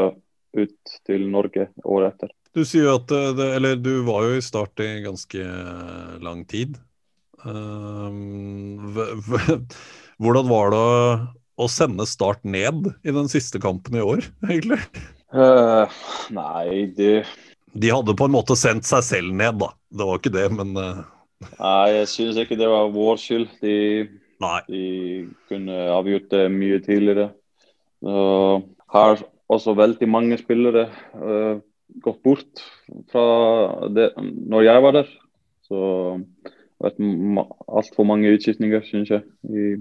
ut 0.55 0.97
til 1.07 1.29
Norge 1.31 1.69
året 1.83 2.13
etter. 2.15 2.33
Du 2.55 2.63
sier 2.63 2.93
at 2.93 3.09
det, 3.11 3.47
eller 3.57 3.75
du 3.75 4.05
var 4.07 4.23
jo 4.23 4.37
i 4.37 4.43
start 4.43 4.79
i 4.83 5.01
ganske 5.03 5.47
lang 6.23 6.45
tid. 6.47 6.77
Um, 7.43 8.95
hvordan 10.23 10.47
var 10.47 10.71
det 10.71 10.85
å 11.55 11.67
sende 11.71 12.07
Start 12.09 12.41
ned 12.47 12.89
i 13.05 13.13
den 13.15 13.29
siste 13.31 13.61
kampen 13.63 13.99
i 13.99 14.03
år, 14.03 14.25
egentlig? 14.49 14.79
Uh, 15.35 15.91
nei, 16.35 16.87
det 16.95 17.25
De 17.75 17.91
hadde 17.91 18.15
på 18.15 18.27
en 18.27 18.35
måte 18.35 18.55
sendt 18.55 18.87
seg 18.87 19.03
selv 19.03 19.35
ned, 19.35 19.59
da. 19.59 19.73
Det 19.91 20.07
var 20.07 20.19
ikke 20.21 20.33
det, 20.35 20.45
men 20.55 20.71
uh... 20.79 21.03
Nei, 21.59 21.89
jeg 21.99 22.07
synes 22.13 22.39
ikke 22.39 22.57
det 22.59 22.69
var 22.71 22.93
vår 22.93 23.19
skyld. 23.19 23.49
De, 23.61 23.75
de 24.69 24.83
kunne 25.51 25.79
avgjort 25.91 26.29
det 26.31 26.45
mye 26.53 26.79
tidligere. 26.83 27.29
Uh, 28.05 28.63
har 28.95 29.19
også 29.51 29.75
veldig 29.77 30.07
mange 30.09 30.37
spillere 30.39 30.87
uh, 31.19 31.59
gått 32.03 32.21
bort 32.23 32.63
fra 33.11 33.25
det 33.93 34.11
når 34.23 34.67
jeg 34.69 34.85
var 34.87 34.97
der. 35.01 35.11
Så 35.67 35.81
vært 36.81 36.99
altfor 37.01 38.07
mange 38.07 38.31
utskiftninger, 38.35 38.83
syns 38.87 39.11
jeg. 39.11 39.25
i 39.49 39.75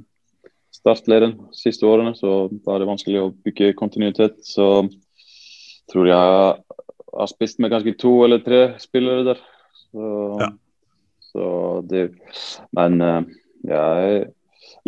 startleiren 0.74 1.36
de 1.38 1.56
siste 1.56 1.86
årene, 1.86 2.14
så 2.18 2.48
da 2.50 2.74
er 2.74 2.82
det 2.82 2.90
vanskelig 2.90 3.20
å 3.22 3.32
bygge 3.46 3.76
kontinuitet. 3.78 4.40
Så 4.42 4.88
tror 5.92 6.08
jeg 6.08 6.56
har 7.16 7.30
spist 7.30 7.60
med 7.62 7.72
ganske 7.72 7.94
to 8.00 8.12
eller 8.26 8.42
tre 8.44 8.62
spillere 8.82 9.24
der. 9.30 9.42
Så, 9.90 10.12
ja. 10.40 10.50
så 11.32 11.48
det 11.90 12.08
Men 12.74 13.00
uh, 13.02 13.20
jeg 13.64 14.24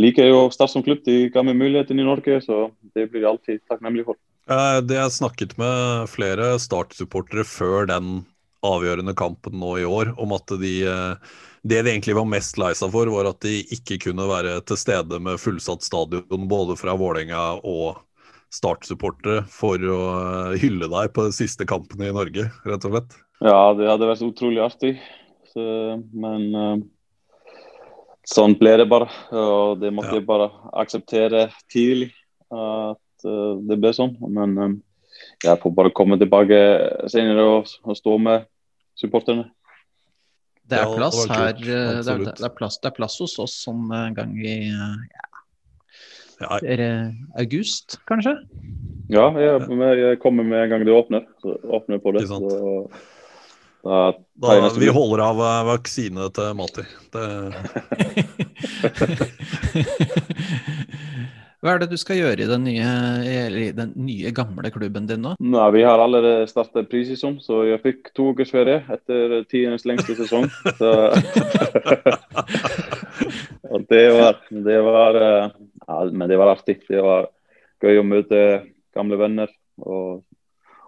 liker 0.00 0.30
jo 0.30 0.46
Start 0.54 0.74
som 0.74 0.84
klubb. 0.86 1.04
De 1.06 1.28
ga 1.32 1.44
meg 1.46 1.58
muligheten 1.58 2.00
i 2.00 2.06
Norge, 2.06 2.40
så 2.44 2.70
det 2.94 3.08
blir 3.10 3.24
jeg 3.24 3.32
alltid 3.32 3.66
takknemlig 3.70 4.06
for. 4.08 4.18
Det 4.46 4.94
jeg 4.94 5.14
snakket 5.14 5.56
med 5.58 6.06
flere 6.10 6.54
Start-supportere 6.62 7.42
før 7.48 7.88
den 7.90 8.20
avgjørende 8.66 9.14
kampen 9.18 9.58
nå 9.58 9.72
i 9.80 9.86
år, 9.86 10.12
om 10.22 10.34
at 10.36 10.54
de 10.60 10.74
uh, 10.86 11.34
det 11.66 11.82
de 11.82 11.90
egentlig 11.90 12.14
var 12.14 12.28
mest 12.30 12.58
lei 12.60 12.70
seg 12.78 12.92
for, 12.94 13.10
var 13.10 13.26
at 13.30 13.40
de 13.42 13.58
ikke 13.74 13.98
kunne 14.06 14.28
være 14.28 14.60
til 14.68 14.78
stede 14.78 15.18
med 15.22 15.40
fullsatt 15.42 15.82
stadion 15.82 16.46
både 16.50 16.76
fra 16.78 16.94
Vålerenga 16.98 17.42
og 17.66 18.02
Start-supportere 18.56 19.44
for 19.52 19.80
å 19.80 20.00
eh, 20.16 20.58
hylle 20.62 20.88
deg 20.92 21.12
på 21.14 21.26
de 21.26 21.36
siste 21.36 21.66
kampene 21.68 22.08
i 22.08 22.16
Norge, 22.16 22.48
rett 22.66 22.88
og 22.88 22.94
slett. 22.94 23.16
Ja, 23.44 23.72
det 23.76 23.88
hadde 23.90 24.08
vært 24.08 24.24
utrolig 24.24 24.62
artig. 24.64 24.94
Så, 25.52 25.62
men 26.16 26.46
uh, 26.56 26.76
sånn 28.28 28.56
ble 28.60 28.76
det 28.80 28.88
bare. 28.88 29.10
Og 29.36 29.76
det 29.82 29.92
måtte 29.92 30.14
ja. 30.14 30.20
jeg 30.20 30.28
bare 30.28 30.48
akseptere 30.76 31.46
tidlig 31.72 32.10
at 32.48 33.28
uh, 33.28 33.54
det 33.68 33.78
ble 33.80 33.92
sånn. 33.96 34.16
Men 34.24 34.56
um, 34.56 34.78
jeg 35.44 35.60
får 35.60 35.76
bare 35.76 35.92
komme 35.96 36.18
tilbake 36.20 36.58
senere 37.12 37.44
og, 37.58 37.76
og 37.84 37.98
stå 37.98 38.16
med 38.22 38.48
supporterne. 38.96 39.50
Det 40.66 40.80
er 40.80 40.96
plass 40.96 41.20
her. 41.30 41.52
Det 41.60 41.76
er, 41.76 42.02
det, 42.02 42.42
er 42.42 42.54
plass, 42.56 42.80
det 42.82 42.90
er, 42.90 42.96
plass, 42.96 43.20
hos 43.22 43.36
oss 43.42 43.54
sånn 43.68 43.86
en 43.94 44.16
gang 44.16 44.32
i 44.40 44.56
ja, 44.72 44.88
ja. 46.40 46.58
august, 47.40 47.98
kanskje? 48.08 48.34
Ja, 49.08 49.38
jeg, 49.38 49.60
jeg, 50.00 50.18
kommer 50.22 50.44
med 50.46 50.64
en 50.64 50.70
gang 50.72 50.86
det 50.86 50.92
åpner. 50.94 51.22
Så 51.42 51.48
åpner 51.62 51.98
på 52.02 52.12
det. 52.16 52.26
Så, 52.26 52.38
da, 53.86 54.12
da, 54.34 54.70
vi 54.78 54.88
holder 54.90 55.20
av 55.22 55.40
eh, 55.46 55.66
vaksine 55.68 56.30
til 56.34 56.54
Mati. 56.58 56.82
Det 57.14 57.26
Hva 61.64 61.72
er 61.72 61.78
det 61.82 61.88
du 61.90 61.96
skal 61.98 62.20
gjøre 62.20 62.44
i 62.44 62.46
den 62.46 62.62
nye, 62.66 62.90
i 63.58 63.72
den 63.74 63.92
nye 63.98 64.30
gamle 64.34 64.70
klubben 64.70 65.06
din 65.08 65.22
nå? 65.24 65.34
Nei, 65.42 65.70
Vi 65.74 65.82
har 65.86 65.98
allerede 65.98 66.46
startet 66.50 66.90
prissesong, 66.90 67.40
så 67.42 67.64
jeg 67.66 67.80
fikk 67.82 68.10
to 68.14 68.24
ukers 68.34 68.52
ferie 68.54 68.84
etter 68.92 69.44
tidenes 69.50 69.86
lengste 69.88 70.14
sesong. 70.18 70.46
og 73.72 73.80
det 73.90 74.06
var, 74.14 74.34
det 74.68 74.78
var 74.86 75.12
eh, 75.22 75.48
ja, 75.88 75.98
Men 76.12 76.28
det 76.28 76.38
var 76.38 76.54
artig. 76.54 76.80
Det 76.88 77.02
var 77.02 77.30
gøy 77.82 78.00
å 78.00 78.06
møte 78.06 78.40
gamle 78.96 79.18
venner. 79.20 79.52
Og 79.82 80.24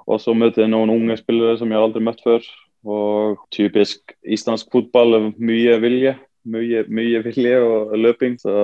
også 0.09 0.35
møte 0.35 0.67
noen 0.69 0.90
unge 0.95 1.19
spillere 1.21 1.59
som 1.61 1.71
jeg 1.71 1.81
aldri 1.81 2.05
møtt 2.05 2.25
før. 2.25 2.47
Og 2.88 3.43
typisk 3.52 4.14
islandsk 4.23 4.71
fotball, 4.73 5.33
mye 5.37 5.76
vilje 5.83 6.17
mye, 6.49 6.83
mye 6.88 7.23
vilje 7.26 7.61
og 7.62 7.95
løping. 7.99 8.37
Så 8.40 8.55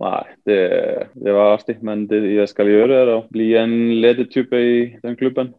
nei, 0.00 0.22
det, 0.48 0.60
det 1.14 1.34
var 1.36 1.56
artig. 1.56 1.78
Men 1.86 2.06
det 2.10 2.22
jeg 2.34 2.50
skal 2.50 2.70
gjøre, 2.70 3.00
er 3.02 3.12
å 3.14 3.24
bli 3.32 3.52
en 3.60 3.74
ledertype 4.02 4.60
i 4.60 4.76
den 5.04 5.18
klubben. 5.20 5.54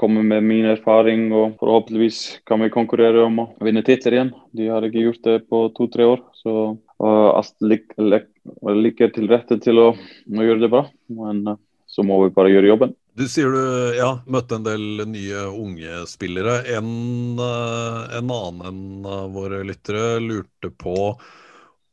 Komme 0.00 0.22
med 0.24 0.46
min 0.46 0.70
erfaring, 0.70 1.26
og 1.36 1.58
forhåpentligvis 1.60 2.20
kan 2.48 2.62
vi 2.64 2.72
konkurrere 2.72 3.26
om 3.26 3.42
å 3.42 3.48
vinne 3.64 3.84
titler 3.84 4.18
igjen. 4.18 4.32
De 4.56 4.70
har 4.72 4.86
ikke 4.86 5.04
gjort 5.04 5.26
det 5.28 5.38
på 5.50 5.66
to-tre 5.76 6.08
år. 6.14 6.24
Så 6.40 6.76
alt 7.08 7.54
ligger 7.64 9.14
til 9.14 9.30
rette 9.30 9.58
til 9.62 9.80
å, 9.82 9.88
å 9.94 10.46
gjøre 10.48 10.62
det 10.64 10.70
bra. 10.72 10.84
Men 11.12 11.44
eh, 11.54 11.60
så 11.90 12.04
må 12.06 12.20
vi 12.24 12.34
bare 12.34 12.52
gjøre 12.52 12.72
jobben. 12.72 12.94
Du 13.14 13.28
sier 13.30 13.52
du 13.54 13.94
ja, 13.94 14.10
møtte 14.26 14.58
en 14.58 14.66
del 14.66 15.04
nye 15.06 15.46
unge 15.52 16.02
spillere. 16.10 16.58
En, 16.74 16.90
eh, 17.38 18.18
en 18.18 18.34
annen 18.34 18.68
enn 18.70 19.32
våre 19.34 19.62
lyttere 19.66 20.18
lurte 20.24 20.72
på 20.74 21.14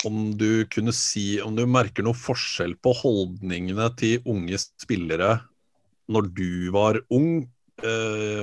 om 0.08 0.32
du 0.34 0.66
kunne 0.66 0.94
si 0.98 1.36
om 1.46 1.54
du 1.54 1.68
merker 1.70 2.06
noe 2.06 2.18
forskjell 2.18 2.74
på 2.82 2.94
holdningene 3.04 3.86
til 4.00 4.24
unge 4.26 4.58
spillere 4.58 5.36
når 6.12 6.30
du 6.36 6.72
var 6.74 6.98
ung 7.14 7.46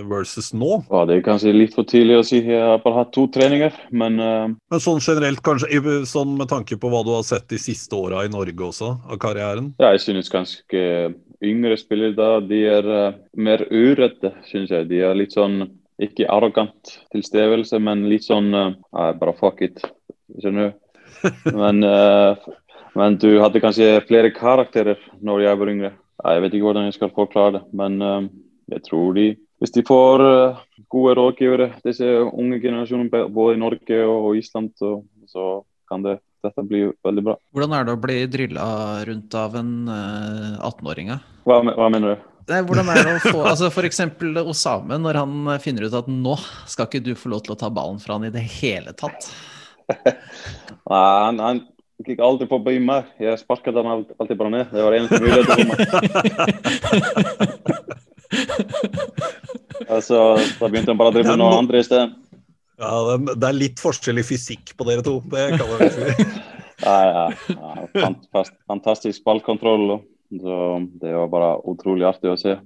versus 0.08 0.52
nå? 0.52 0.82
Ja, 0.90 1.04
Det 1.08 1.18
er 1.18 1.24
kanskje 1.26 1.54
litt 1.54 1.74
for 1.76 1.86
tidlig 1.88 2.18
å 2.18 2.24
si. 2.26 2.40
Jeg 2.44 2.60
har 2.62 2.82
bare 2.82 3.02
hatt 3.02 3.12
to 3.14 3.26
treninger, 3.32 3.74
men 3.90 4.18
uh... 4.20 4.50
Men 4.70 4.82
sånn 4.82 5.02
generelt, 5.04 5.42
kanskje, 5.44 5.80
sånn 6.08 6.36
med 6.38 6.50
tanke 6.50 6.78
på 6.80 6.90
hva 6.92 7.02
du 7.06 7.12
har 7.14 7.24
sett 7.26 7.48
de 7.50 7.60
siste 7.60 7.96
åra 7.96 8.24
i 8.26 8.32
Norge 8.32 8.64
også, 8.70 8.92
av 9.08 9.20
karrieren? 9.22 9.72
Ja, 9.82 9.92
jeg 9.94 10.04
synes 10.04 10.32
ganske 10.32 10.84
yngre 11.44 11.78
spillere 11.78 12.16
da, 12.18 12.30
de 12.44 12.62
er 12.66 12.88
uh, 12.88 13.18
mer 13.38 13.64
uredde, 13.70 14.32
synes 14.50 14.72
jeg. 14.74 14.88
De 14.90 15.02
er 15.06 15.18
litt 15.18 15.36
sånn 15.36 15.62
ikke 16.02 16.28
arrogant 16.30 16.94
tilstedeværelse, 17.14 17.80
men 17.82 18.06
litt 18.10 18.26
sånn 18.26 18.52
uh, 18.54 18.70
bare 18.92 19.34
fuck 19.38 19.62
it, 19.66 19.82
skjønner 20.38 20.70
du. 20.70 20.84
Men, 21.58 21.82
men 22.94 23.16
du 23.18 23.40
hadde 23.42 23.58
kanskje 23.58 24.04
flere 24.06 24.28
karakterer 24.30 25.00
når 25.24 25.40
jeg 25.42 25.58
var 25.58 25.70
yngre. 25.72 25.88
Jeg 26.20 26.42
vet 26.44 26.54
ikke 26.54 26.66
hvordan 26.68 26.84
jeg 26.86 26.94
skal 26.94 27.10
forklare 27.16 27.54
det, 27.56 27.62
men 27.74 27.96
jeg 28.68 28.84
tror 28.86 29.14
de 29.16 29.28
hvis 29.58 29.74
de 29.74 29.82
får 29.86 30.22
uh, 30.22 30.58
gode 30.90 31.16
rådgivere, 31.18 31.72
disse 31.82 32.06
unge 32.06 32.60
generasjonene 32.62 33.24
både 33.34 33.56
i 33.56 33.60
Norge 33.60 33.96
og 34.06 34.36
Island, 34.38 34.70
så, 34.78 35.00
så 35.26 35.46
kan 35.90 36.04
det, 36.04 36.18
dette 36.46 36.62
bli 36.66 36.84
veldig 37.04 37.24
bra. 37.26 37.34
Hvordan 37.54 37.74
er 37.74 37.88
det 37.88 37.94
å 37.96 38.02
bli 38.02 38.18
drilla 38.30 38.66
rundt 39.08 39.34
av 39.38 39.56
en 39.58 39.72
uh, 39.90 40.62
18-åring? 40.68 41.10
Hva, 41.48 41.56
hva, 41.66 41.88
mener 41.90 42.14
du? 42.14 42.26
Nei, 42.48 42.60
hvordan 42.68 42.92
er 42.94 43.02
det 43.02 43.16
å 43.16 43.24
få, 43.34 43.40
altså 43.50 43.66
F.eks. 43.72 44.00
Osame, 44.44 45.00
når 45.02 45.14
han 45.24 45.32
finner 45.64 45.88
ut 45.88 45.98
at 46.04 46.08
nå 46.12 46.36
skal 46.70 46.86
ikke 46.86 47.02
du 47.10 47.12
få 47.18 47.34
lov 47.34 47.42
til 47.42 47.56
å 47.56 47.58
ta 47.58 47.68
ballen 47.72 47.98
fra 48.02 48.14
han 48.14 48.28
i 48.30 48.34
det 48.34 48.44
hele 48.60 48.94
tatt. 48.94 49.26
Nei, 49.98 51.02
han, 51.26 51.42
han 51.42 51.64
gikk 52.06 52.22
aldri 52.22 52.46
forbi 52.46 52.78
meg. 52.78 53.10
Jeg 53.18 53.42
sparket 53.42 53.74
han 53.74 53.90
alltid 53.90 54.38
bare 54.38 54.54
ned. 54.54 54.70
Det 54.70 54.86
var 54.86 54.94
eneste 54.94 55.18
mulighet 55.18 55.50
for 55.50 55.66
meg. 55.66 55.78
altså, 59.88 60.18
da 60.58 60.68
begynte 60.68 60.92
han 60.92 61.00
bare 61.00 61.12
å 61.12 61.16
drive 61.16 61.32
med 61.32 61.40
noe 61.42 61.58
andre 61.58 61.82
i 61.82 61.86
sted. 61.86 62.14
Ja, 62.78 63.16
det 63.18 63.48
er 63.48 63.56
litt 63.56 63.80
forskjell 63.82 64.20
i 64.20 64.26
fysikk 64.26 64.76
på 64.78 64.86
dere 64.86 65.02
to, 65.06 65.18
det 65.32 65.48
kan 65.56 65.66
man 65.72 65.90
si. 65.94 66.28
ja, 66.86 66.98
ja, 67.08 67.24
ja, 67.56 68.44
fantastisk 68.70 69.24
ballkontroll. 69.26 69.98
Så 70.28 70.54
det 71.00 71.14
var 71.16 71.30
bare 71.32 71.52
utrolig 71.72 72.04
artig 72.04 72.30
å 72.30 72.38
se. 72.38 72.58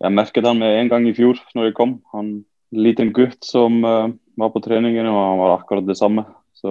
Jeg 0.00 0.12
merket 0.12 0.46
han 0.48 0.60
med 0.60 0.78
en 0.80 0.90
gang 0.92 1.08
i 1.08 1.14
fjor 1.16 1.38
når 1.54 1.68
jeg 1.68 1.76
kom. 1.76 1.98
Han 2.16 2.38
liten 2.74 3.12
gutt 3.14 3.44
som 3.46 3.78
uh, 3.84 4.08
var 4.40 4.52
på 4.54 4.62
treningen, 4.64 5.08
og 5.08 5.20
han 5.20 5.40
var 5.40 5.56
akkurat 5.56 5.86
det 5.86 5.98
samme. 5.98 6.24
Så 6.56 6.70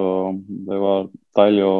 det 0.67 0.79
var 0.81 1.07
deilig 1.37 1.65
å, 1.67 1.75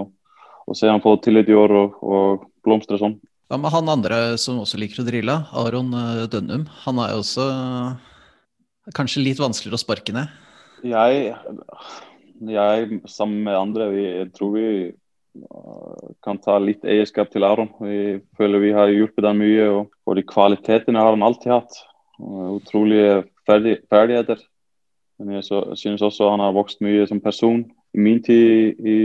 å 0.66 0.78
se 0.78 0.90
han 0.90 1.04
få 1.04 1.18
tillit 1.24 1.50
i 1.50 1.58
år 1.58 1.74
og, 1.82 1.98
og 2.06 2.46
blomstre 2.66 3.02
sånn. 3.02 3.18
Hva 3.46 3.60
med 3.62 3.70
han 3.76 3.92
andre 3.94 4.20
som 4.42 4.58
også 4.64 4.80
liker 4.82 5.04
å 5.04 5.06
drille? 5.06 5.36
Aron 5.54 5.94
eh, 5.94 6.26
Dønnum. 6.34 6.66
Han 6.86 7.02
er 7.04 7.14
jo 7.14 7.22
også 7.22 7.46
eh, 7.46 8.94
kanskje 8.98 9.22
litt 9.22 9.42
vanskeligere 9.42 9.78
å 9.78 9.84
sparke 9.84 10.16
ned. 10.16 10.32
Jeg, 10.86 11.36
jeg 12.50 13.02
sammen 13.10 13.46
med 13.46 13.58
andre, 13.58 13.90
vi, 13.94 14.06
jeg 14.06 14.32
tror 14.38 14.52
vi 14.54 14.66
uh, 14.90 16.10
kan 16.26 16.42
ta 16.42 16.58
litt 16.62 16.86
eierskap 16.90 17.30
til 17.34 17.46
Aron. 17.46 17.70
Vi 17.86 18.18
føler 18.38 18.66
vi 18.66 18.74
har 18.74 18.94
hjulpet 18.94 19.30
ham 19.30 19.40
mye, 19.42 19.70
og, 19.78 19.94
og 20.06 20.18
de 20.18 20.26
kvalitetene 20.26 21.02
har 21.02 21.14
han 21.14 21.26
alltid 21.26 21.54
hatt. 21.54 21.80
Utrolige 22.18 23.24
ferdig, 23.46 23.78
ferdigheter. 23.94 24.42
Men 25.22 25.38
jeg 25.38 25.48
så, 25.48 25.62
synes 25.78 26.04
også 26.06 26.34
han 26.34 26.42
har 26.44 26.58
vokst 26.58 26.82
mye 26.86 27.06
som 27.08 27.22
person 27.24 27.62
i 27.96 28.02
min 28.02 28.22
tid 28.26 28.82
i 28.82 29.00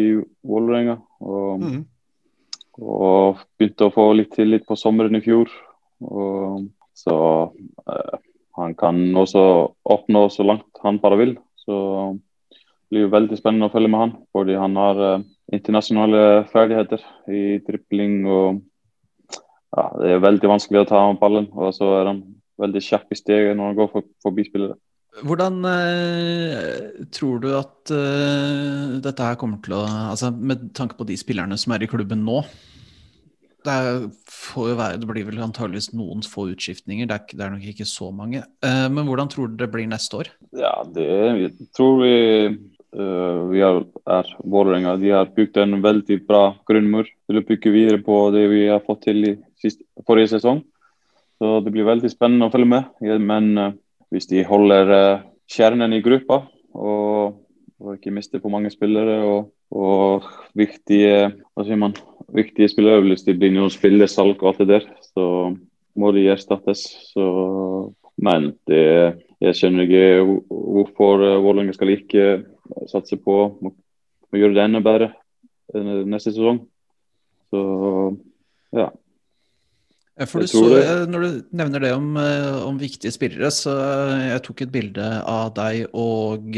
Vålerenga. 0.48 0.96
Og, 1.20 1.60
Mm. 1.60 1.82
Og 2.80 3.40
begynte 3.58 3.88
å 3.88 3.94
få 3.94 4.06
litt 4.16 4.32
tillit 4.34 4.66
på 4.68 4.78
sommeren 4.78 5.18
i 5.18 5.22
fjor. 5.24 5.50
Og, 6.00 6.66
så 6.96 7.16
eh, 7.86 8.16
han 8.58 8.74
kan 8.78 8.98
også 9.16 9.42
oppnå 9.94 10.26
så 10.32 10.46
langt 10.48 10.82
han 10.84 11.00
bare 11.02 11.20
vil. 11.20 11.36
Så 11.60 11.76
det 12.90 12.96
blir 12.96 13.12
veldig 13.12 13.38
spennende 13.38 13.68
å 13.68 13.72
følge 13.72 13.92
med 13.92 14.02
han, 14.04 14.16
fordi 14.34 14.58
han 14.58 14.76
har 14.80 15.04
eh, 15.06 15.28
internasjonale 15.54 16.24
ferdigheter 16.50 17.04
i 17.30 17.44
dribling 17.66 18.20
og 18.26 18.66
ja, 19.70 19.84
Det 20.00 20.08
er 20.10 20.22
veldig 20.24 20.48
vanskelig 20.50 20.80
å 20.80 20.86
ta 20.88 21.00
ham 21.04 21.18
ballen, 21.20 21.44
og 21.54 21.70
så 21.76 21.92
er 22.00 22.08
han 22.08 22.22
veldig 22.58 22.80
kjapp 22.82 23.12
i 23.14 23.18
steget 23.18 23.54
når 23.54 23.68
han 23.68 23.76
går 23.78 23.90
for, 23.92 24.06
forbi 24.24 24.42
spillere. 24.48 24.74
Hvordan 25.26 25.64
eh, 25.66 27.06
tror 27.12 27.40
du 27.42 27.48
at 27.58 27.90
eh, 27.92 28.98
dette 29.02 29.26
her 29.26 29.38
kommer 29.40 29.58
til 29.64 29.74
å 29.76 29.82
Altså 29.82 30.30
med 30.30 30.70
tanke 30.76 30.94
på 30.98 31.06
de 31.08 31.16
spillerne 31.18 31.58
som 31.58 31.74
er 31.74 31.84
i 31.84 31.90
klubben 31.90 32.22
nå. 32.24 32.44
Det, 33.60 33.72
er, 33.74 34.06
være, 34.56 35.00
det 35.02 35.08
blir 35.10 35.26
vel 35.28 35.42
antageligvis 35.44 35.90
noen 35.92 36.22
få 36.24 36.46
utskiftninger, 36.54 37.10
det 37.10 37.16
er, 37.18 37.24
det 37.34 37.44
er 37.44 37.50
nok 37.52 37.66
ikke 37.74 37.88
så 37.88 38.08
mange. 38.14 38.40
Eh, 38.64 38.86
men 38.88 39.04
hvordan 39.08 39.28
tror 39.32 39.50
du 39.50 39.58
det 39.60 39.68
blir 39.72 39.90
neste 39.90 40.22
år? 40.22 40.30
Ja, 40.56 40.72
det 40.94 41.08
jeg 41.10 41.52
tror 41.76 42.00
vi 42.00 42.14
uh, 42.96 43.50
vi 43.50 43.60
er, 43.66 43.82
er 44.16 44.32
Vålerenga. 44.40 44.96
De 45.02 45.12
har 45.12 45.30
bygd 45.36 45.60
en 45.60 45.82
veldig 45.84 46.20
bra 46.30 46.44
grunnmur 46.70 47.10
til 47.10 47.42
å 47.42 47.46
bygge 47.50 47.74
videre 47.74 48.00
på 48.06 48.22
det 48.34 48.46
vi 48.54 48.64
har 48.70 48.82
fått 48.86 49.04
til 49.10 49.26
i 49.26 49.36
sist, 49.60 49.82
forrige 50.08 50.32
sesong. 50.36 50.62
Så 51.40 51.60
det 51.64 51.72
blir 51.74 51.88
veldig 51.88 52.10
spennende 52.12 52.48
å 52.48 52.52
følge 52.52 52.68
med. 52.68 53.20
Men 53.20 53.52
øh, 53.58 53.76
hvis 54.10 54.28
de 54.30 54.44
holder 54.46 54.92
øh, 54.96 55.22
kjernen 55.50 55.94
i 55.94 56.02
gruppa 56.02 56.42
og, 56.74 57.40
og 57.80 57.96
ikke 57.96 58.12
mister 58.14 58.42
for 58.42 58.52
mange 58.52 58.70
spillere 58.70 59.20
og, 59.26 59.50
og 59.70 60.26
viktige 60.58 61.30
hva 61.54 61.66
sier 61.66 61.78
man, 61.80 61.94
viktige 62.34 62.70
spillere, 62.70 63.02
hvis 63.06 63.24
det 63.26 63.38
blir 63.38 63.54
noen 63.54 63.72
spillersalg 63.72 64.42
og 64.42 64.52
alt 64.52 64.62
det 64.62 64.68
der, 64.70 64.86
så 65.14 65.24
må 65.98 66.12
de 66.14 66.28
erstattes. 66.30 66.84
Så, 67.10 67.24
men 68.20 68.52
det 68.70 68.84
jeg 69.40 69.56
skjønner 69.56 69.86
ikke 69.86 70.40
hvorfor 70.50 71.22
eh, 71.24 71.38
Vålerenga 71.40 71.72
skal 71.72 71.94
ikke 71.94 72.24
satse 72.90 73.16
på 73.20 73.36
å 73.56 74.36
gjøre 74.36 74.56
det 74.56 74.66
enda 74.66 74.82
bedre 74.84 75.12
eh, 75.74 76.02
neste 76.04 76.34
sesong. 76.34 76.60
Så 77.50 77.62
ja. 78.76 78.90
Eh, 80.20 80.26
For 80.28 80.44
du 80.44 80.46
så, 80.50 80.62
Når 81.08 81.22
du 81.24 81.42
nevner 81.56 81.80
det 81.80 81.92
om, 81.96 82.10
eh, 82.20 82.58
om 82.66 82.78
viktige 82.80 83.12
spillere, 83.14 83.48
så 83.54 83.72
eh, 83.80 84.26
jeg 84.34 84.42
tok 84.46 84.62
et 84.66 84.72
bilde 84.74 85.06
av 85.24 85.54
deg 85.56 85.86
og, 85.96 86.56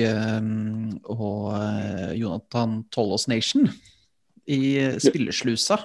og 1.07 2.17
Jonathan 2.19 2.81
Tollås 2.91 3.29
Nation 3.31 3.69
i 4.51 4.59
spillerslusa. 4.99 5.79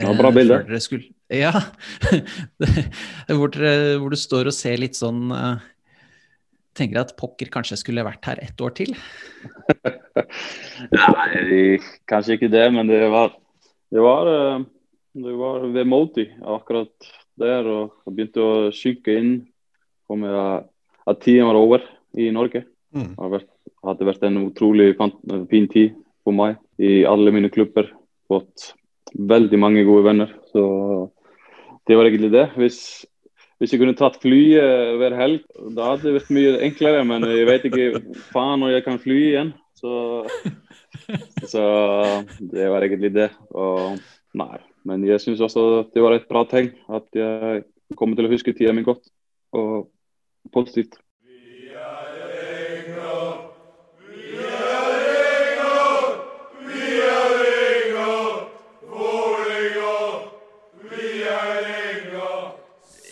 Ja, 0.00 0.14
bra 0.16 0.30
bilde. 0.32 0.62
skulle- 0.80 1.12
Ja. 1.32 1.52
hvor, 3.28 3.48
dere, 3.52 3.98
hvor 4.00 4.10
du 4.10 4.16
står 4.16 4.48
og 4.48 4.56
ser 4.56 4.80
litt 4.80 4.96
sånn 4.98 5.28
tenker 5.28 5.68
Tenker 6.72 7.00
at 7.02 7.10
pokker 7.18 7.50
kanskje 7.52 7.76
skulle 7.76 8.00
vært 8.00 8.24
her 8.24 8.38
ett 8.40 8.56
år 8.64 8.70
til. 8.72 8.94
Nei, 10.96 11.76
kanskje 12.08 12.38
ikke 12.38 12.48
det, 12.52 12.64
men 12.72 12.88
det 12.88 13.02
var 13.12 13.34
det 13.92 14.00
var, 14.00 14.30
det 15.14 15.32
var 15.36 15.66
vemodig 15.72 16.28
akkurat 16.40 16.92
der. 17.38 17.66
Og 17.68 17.92
jeg 18.06 18.14
begynte 18.16 18.44
å 18.44 18.70
synke 18.74 19.16
inn 19.18 19.32
på 20.08 20.16
meg 20.18 20.30
at- 20.32 20.68
at 21.06 21.20
tiden 21.20 21.46
var 21.46 21.56
over 21.58 21.82
i 22.16 22.30
Norge. 22.30 22.64
Mm. 22.94 23.16
Det 23.16 23.18
hadde 23.18 23.32
vært, 23.38 23.50
hadde 23.84 24.06
vært 24.06 24.22
en 24.22 24.50
utrolig 24.50 24.96
fin 25.50 25.66
tid 25.68 25.94
for 26.22 26.32
meg 26.32 26.56
i 26.78 27.04
alle 27.04 27.32
mine 27.32 27.50
klubber. 27.50 27.90
Fått 28.28 28.74
veldig 29.16 29.58
mange 29.58 29.84
gode 29.84 30.04
venner. 30.04 30.30
Så 30.52 31.10
det 31.86 31.96
var 31.96 32.04
egentlig 32.06 32.30
det. 32.32 32.50
Hvis, 32.56 33.04
hvis 33.58 33.72
jeg 33.72 33.80
kunne 33.80 33.96
tatt 33.96 34.20
flyet 34.22 34.96
hver 35.00 35.16
helg, 35.16 35.42
da 35.74 35.90
hadde 35.92 36.02
det 36.08 36.16
vært 36.20 36.30
mye 36.36 36.60
enklere. 36.68 37.04
Men 37.04 37.22
jeg 37.22 37.46
vet 37.46 37.64
ikke 37.64 38.02
faen 38.32 38.60
når 38.60 38.76
jeg 38.76 38.84
kan 38.84 38.98
fly 39.02 39.18
igjen. 39.32 39.54
Så, 39.74 40.26
så 41.52 41.64
det 42.38 42.68
var 42.70 42.84
egentlig 42.86 43.12
det. 43.16 43.30
Og 43.50 43.98
nei. 44.38 44.58
Men 44.88 45.04
jeg 45.06 45.22
syns 45.22 45.42
også 45.44 45.84
det 45.94 46.02
var 46.02 46.16
et 46.16 46.28
bra 46.30 46.42
tegn 46.50 46.72
at 46.90 47.06
jeg 47.16 47.64
kommer 47.98 48.18
til 48.18 48.28
å 48.28 48.32
huske 48.32 48.54
tida 48.56 48.74
mi 48.74 48.84
godt. 48.86 49.06
Og 49.54 49.90
positivt. 50.52 50.98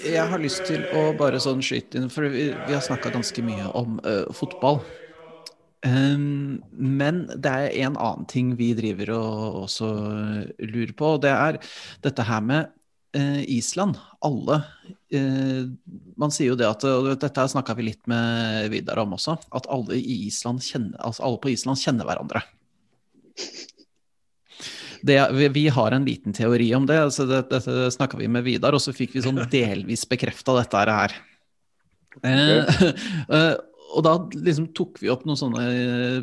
Jeg 0.00 0.26
har 0.26 0.40
lyst 0.42 0.64
til 0.66 0.82
å 0.96 1.10
bare 1.16 1.38
sånn 1.42 1.60
skyte 1.64 2.00
inn, 2.00 2.08
for 2.12 2.26
vi, 2.32 2.48
vi 2.66 2.74
har 2.74 2.82
snakka 2.82 3.12
ganske 3.14 3.44
mye 3.44 3.68
om 3.78 4.00
uh, 4.02 4.26
fotball. 4.34 4.80
Ehm, 5.86 6.60
men 6.70 7.22
det 7.40 7.50
er 7.50 7.78
en 7.86 7.96
annen 7.96 8.26
ting 8.28 8.52
vi 8.58 8.72
driver 8.76 9.14
og 9.16 9.62
også 9.64 9.88
lurer 10.60 10.92
på, 10.96 11.14
og 11.16 11.22
det 11.24 11.32
er 11.32 11.58
dette 12.04 12.26
her 12.28 12.44
med 12.44 12.70
uh, 13.16 13.42
Island. 13.46 14.00
Alle 14.24 14.62
Uh, 15.10 15.66
Man 16.14 16.30
sier 16.30 16.52
jo 16.52 16.54
det 16.54 16.68
at 16.68 16.84
og 16.86 17.08
Dette 17.18 17.42
snakka 17.50 17.74
vi 17.74 17.88
litt 17.88 18.04
med 18.10 18.68
Vidar 18.70 19.00
om 19.02 19.16
også, 19.16 19.34
at 19.58 19.64
alle, 19.66 19.96
i 19.98 20.28
Island 20.28 20.62
kjenner, 20.62 20.94
altså 21.02 21.24
alle 21.26 21.40
på 21.42 21.50
Island 21.50 21.80
kjenner 21.82 22.06
hverandre. 22.06 22.44
Det, 25.02 25.16
vi, 25.34 25.48
vi 25.48 25.64
har 25.74 25.96
en 25.96 26.06
liten 26.06 26.36
teori 26.36 26.68
om 26.78 26.86
det. 26.86 27.00
altså 27.08 27.26
det, 27.26 27.40
Dette 27.50 27.88
snakka 27.90 28.20
vi 28.20 28.28
med 28.30 28.46
Vidar, 28.46 28.76
og 28.76 28.84
så 28.84 28.94
fikk 28.94 29.16
vi 29.16 29.24
sånn 29.24 29.42
delvis 29.56 30.06
bekrefta 30.06 30.54
dette 30.60 30.84
her. 30.92 31.16
Eh, 32.22 32.82
eh, 33.36 33.52
og 33.90 34.04
da 34.06 34.12
liksom 34.32 34.68
tok 34.76 35.00
vi 35.02 35.10
opp 35.12 35.24
noen 35.26 35.38
sånne 35.38 35.62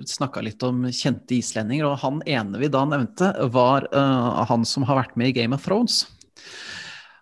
Snakka 0.08 0.43
litt 0.45 0.63
om 0.65 0.86
kjente 0.93 1.36
islendinger, 1.38 1.88
og 1.89 1.99
han 2.03 2.21
ene 2.30 2.62
vi 2.62 2.69
da 2.71 2.86
nevnte, 2.88 3.32
var 3.53 3.88
uh, 3.91 4.43
han 4.49 4.63
som 4.67 4.86
har 4.88 5.01
vært 5.01 5.17
med 5.19 5.34
i 5.34 5.36
Game 5.41 5.56
of 5.58 5.65
Thrones. 5.65 6.06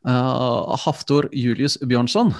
Uh, 0.05 0.75
Haftor 0.85 1.29
Julius 1.33 1.79
Bjørnson. 1.81 2.33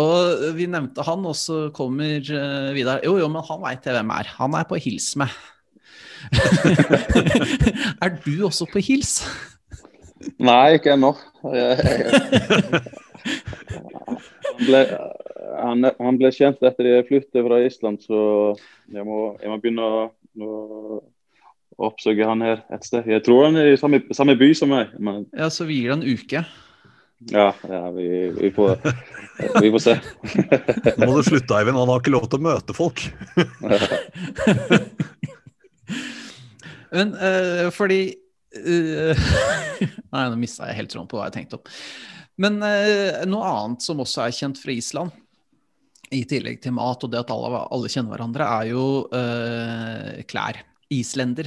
Og 0.00 0.42
vi 0.58 0.66
nevnte 0.70 1.02
han, 1.06 1.24
og 1.26 1.36
så 1.38 1.68
kommer 1.74 2.18
uh, 2.26 2.70
Vidar 2.74 3.02
Jo, 3.06 3.16
jo, 3.22 3.30
men 3.30 3.46
han 3.46 3.62
veit 3.62 3.86
jeg 3.86 3.96
hvem 3.96 4.12
er. 4.14 4.34
Han 4.38 4.58
er 4.58 4.66
på 4.70 4.78
hils 4.82 5.12
med. 5.20 5.30
er 8.04 8.18
du 8.22 8.34
også 8.46 8.66
på 8.70 8.82
hils? 8.84 9.20
Nei, 10.42 10.76
ikke 10.76 10.94
ennå. 10.98 11.14
Jeg- 11.54 12.82
ble, 14.66 14.82
han, 15.58 15.86
han 15.98 16.18
ble 16.20 16.30
kjent 16.34 16.62
etter 16.66 16.88
jeg 16.88 17.06
flyttet 17.08 17.44
fra 17.46 17.60
Island, 17.64 18.02
så 18.04 18.20
jeg 18.92 19.04
må, 19.06 19.20
jeg 19.40 19.50
må 19.52 19.58
begynne 19.62 19.86
å, 19.86 20.02
å 20.40 21.00
oppsøke 21.90 22.26
han 22.26 22.44
her 22.44 22.64
et 22.74 22.86
sted. 22.86 23.08
Jeg 23.10 23.24
tror 23.26 23.48
han 23.48 23.58
er 23.60 23.72
i 23.72 23.78
samme, 23.80 24.02
samme 24.16 24.36
by 24.40 24.50
som 24.56 24.72
meg, 24.72 24.92
men 24.98 25.24
Ja, 25.36 25.50
så 25.52 25.66
vi 25.68 25.80
gir 25.80 25.92
det 25.92 25.98
en 25.98 26.08
uke. 26.08 26.44
ja, 27.32 27.48
ja 27.68 27.82
vi, 27.96 28.06
vi, 28.36 28.50
får, 28.54 28.78
vi 29.60 29.72
får 29.74 29.84
se. 29.86 29.96
Nå 30.96 31.06
må 31.06 31.18
du 31.18 31.24
slutte, 31.26 31.56
Eivind. 31.56 31.78
Han 31.78 31.92
har 31.92 32.02
ikke 32.02 32.16
lov 32.16 32.26
til 32.30 32.40
å 32.40 32.46
møte 32.50 32.76
folk. 32.76 32.98
Men 36.90 37.12
uh, 37.14 37.68
fordi 37.70 38.00
uh, 38.66 39.14
Nei, 40.12 40.24
nå 40.26 40.38
mista 40.40 40.66
jeg 40.66 40.80
helt 40.80 40.90
tråden 40.92 41.10
på 41.10 41.20
hva 41.20 41.28
jeg 41.28 41.36
tenkte 41.38 41.60
om. 41.60 41.64
Men 42.40 42.56
eh, 42.64 43.20
noe 43.28 43.44
annet 43.44 43.84
som 43.84 44.00
også 44.00 44.22
er 44.24 44.32
kjent 44.32 44.60
fra 44.62 44.72
Island, 44.72 45.12
i 46.10 46.24
tillegg 46.28 46.58
til 46.62 46.74
mat 46.74 47.04
og 47.06 47.12
det 47.12 47.20
at 47.22 47.32
alle, 47.34 47.62
alle 47.70 47.90
kjenner 47.90 48.14
hverandre, 48.14 48.46
er 48.46 48.70
jo 48.72 48.84
eh, 49.14 50.22
klær. 50.30 50.58
Islender. 50.90 51.46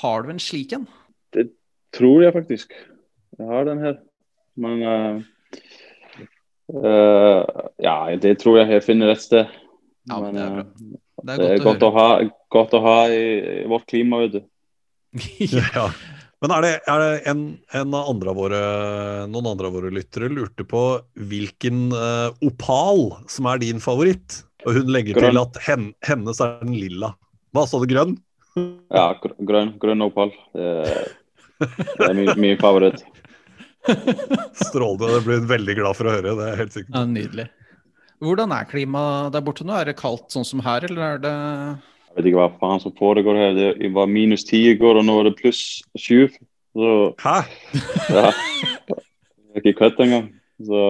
Har 0.00 0.24
du 0.24 0.34
en 0.34 0.42
slik 0.42 0.74
en? 0.76 0.84
Det 1.32 1.48
Tror 1.94 2.24
jeg 2.24 2.34
faktisk. 2.34 2.74
Jeg 3.38 3.46
har 3.48 3.64
den 3.68 3.80
her. 3.80 3.94
Men 4.60 4.82
eh, 4.82 5.22
eh, 6.74 7.62
Ja, 7.86 7.96
det 8.20 8.36
tror 8.42 8.60
jeg 8.60 8.74
jeg 8.74 8.84
finner 8.84 9.14
et 9.14 9.22
sted. 9.24 9.48
Ja, 10.10 10.18
men 10.20 10.36
det 10.36 10.42
er 10.44 10.58
bra. 10.58 10.66
Det 11.24 11.38
det 11.40 11.46
er 11.54 11.62
godt 11.64 11.84
å 11.86 11.88
ha, 11.94 12.08
godt 12.52 12.74
å 12.76 12.82
ha 12.84 12.98
i, 13.08 13.22
i 13.62 13.68
vårt 13.70 13.86
klima, 13.88 14.20
vet 14.26 14.36
du. 14.36 14.42
Ja. 15.54 15.88
Men 16.44 16.52
er 16.58 16.64
det, 16.66 16.72
er 16.92 17.00
det 17.00 17.12
en, 17.30 17.42
en 17.72 17.94
andre 17.96 18.32
av 18.34 18.36
våre, 18.36 18.58
noen 19.32 19.46
andre 19.54 19.70
av 19.70 19.76
våre 19.78 19.92
lyttere 19.94 20.28
lurte 20.28 20.66
på 20.68 20.82
hvilken 21.30 21.86
uh, 21.96 22.34
opal 22.44 23.06
som 23.32 23.48
er 23.48 23.62
din 23.62 23.80
favoritt? 23.80 24.42
Og 24.68 24.76
hun 24.76 24.92
legger 24.92 25.16
Grønn. 25.16 25.32
til 25.32 25.40
at 25.40 25.56
hen, 25.64 25.86
hennes 26.04 26.42
er 26.44 26.58
den 26.60 26.76
lilla. 26.76 27.14
Hva 27.56 27.64
sa 27.68 27.80
du, 27.80 27.86
grønn? 27.88 28.18
Ja, 28.92 29.06
gr- 29.22 29.38
grønn, 29.40 29.72
grønn 29.80 30.04
opal. 30.04 30.34
Det, 30.52 30.68
det 31.64 32.10
er 32.10 32.16
min, 32.18 32.30
min 32.40 32.60
favoritt. 32.60 33.00
Strålende. 34.60 35.10
Det 35.16 35.24
blir 35.26 35.40
hun 35.40 35.48
veldig 35.50 35.76
glad 35.80 35.96
for 35.96 36.08
å 36.08 36.14
høre. 36.18 36.36
det 36.38 36.50
er 36.50 36.60
helt 36.60 36.76
sikkert. 36.76 36.94
Ja, 36.96 37.04
nydelig. 37.08 37.48
Hvordan 38.24 38.52
er 38.56 38.68
klimaet 38.68 39.32
der 39.34 39.44
borte 39.44 39.64
nå? 39.64 39.74
Er 39.80 39.90
det 39.90 39.96
kaldt 40.00 40.32
sånn 40.32 40.46
som 40.48 40.62
her, 40.64 40.84
eller 40.88 41.08
er 41.08 41.24
det 41.24 41.34
Jeg 42.14 42.22
vet 42.22 42.28
ikke 42.30 42.42
hva 42.44 42.58
faen 42.60 42.78
som 42.78 42.92
foregår 42.94 43.38
her. 43.40 43.56
Det 43.58 43.88
var 43.90 44.06
minus 44.06 44.44
ti 44.46 44.60
i 44.70 44.76
går, 44.78 45.00
og 45.00 45.06
nå 45.06 45.16
er 45.18 45.26
det 45.26 45.38
pluss 45.40 45.82
sju. 45.98 46.28
Så 46.70 46.90
Hæ? 47.18 47.40
ja. 48.14 48.28
Det 48.94 49.58
er 49.58 49.62
ikke 49.64 49.80
kødd 49.80 49.98
engang. 50.04 50.28
Så 50.62 50.82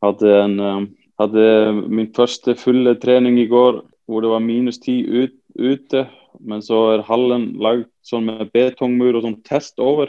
hadde 0.00 0.32
en 0.38 0.54
um, 0.60 0.86
hadde 1.20 1.44
min 1.92 2.08
første 2.16 2.54
fulle 2.56 2.94
trening 2.96 3.36
i 3.42 3.48
går 3.50 3.82
hvor 4.08 4.24
det 4.24 4.30
var 4.32 4.40
minus 4.40 4.80
ti 4.80 5.02
ut, 5.04 5.36
ute. 5.52 6.06
Men 6.40 6.64
så 6.64 6.78
er 6.94 7.04
hallen 7.04 7.50
lagd 7.60 7.90
sånn 8.06 8.24
med 8.30 8.48
betongmur 8.54 9.18
og 9.18 9.26
sånn 9.26 9.36
test 9.44 9.76
over. 9.84 10.08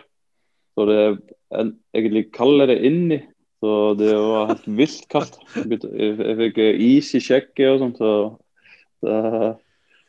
Så 0.72 0.88
det 0.88 1.00
er 1.02 1.18
en, 1.60 1.74
egentlig 1.92 2.30
kaldere 2.32 2.80
inni. 2.80 3.20
Så 3.60 3.92
det 4.00 4.16
var 4.16 4.54
helt 4.54 4.72
vilt 4.80 5.04
kaldt. 5.12 5.36
Jeg, 5.60 5.82
jeg, 5.84 6.16
jeg 6.16 6.40
fikk 6.40 6.64
eh, 6.64 6.80
is 6.96 7.12
i 7.20 7.22
kjekket 7.28 7.74
og 7.74 7.84
sånt. 7.84 8.00
Så 8.00 8.14
det, 9.04 9.52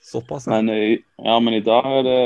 Såpass, 0.02 0.48
men, 0.50 0.70
i, 0.72 0.96
ja, 1.22 1.36
men 1.40 1.54
i 1.58 1.64
dag 1.64 1.86
er 2.00 2.06
det 2.06 2.22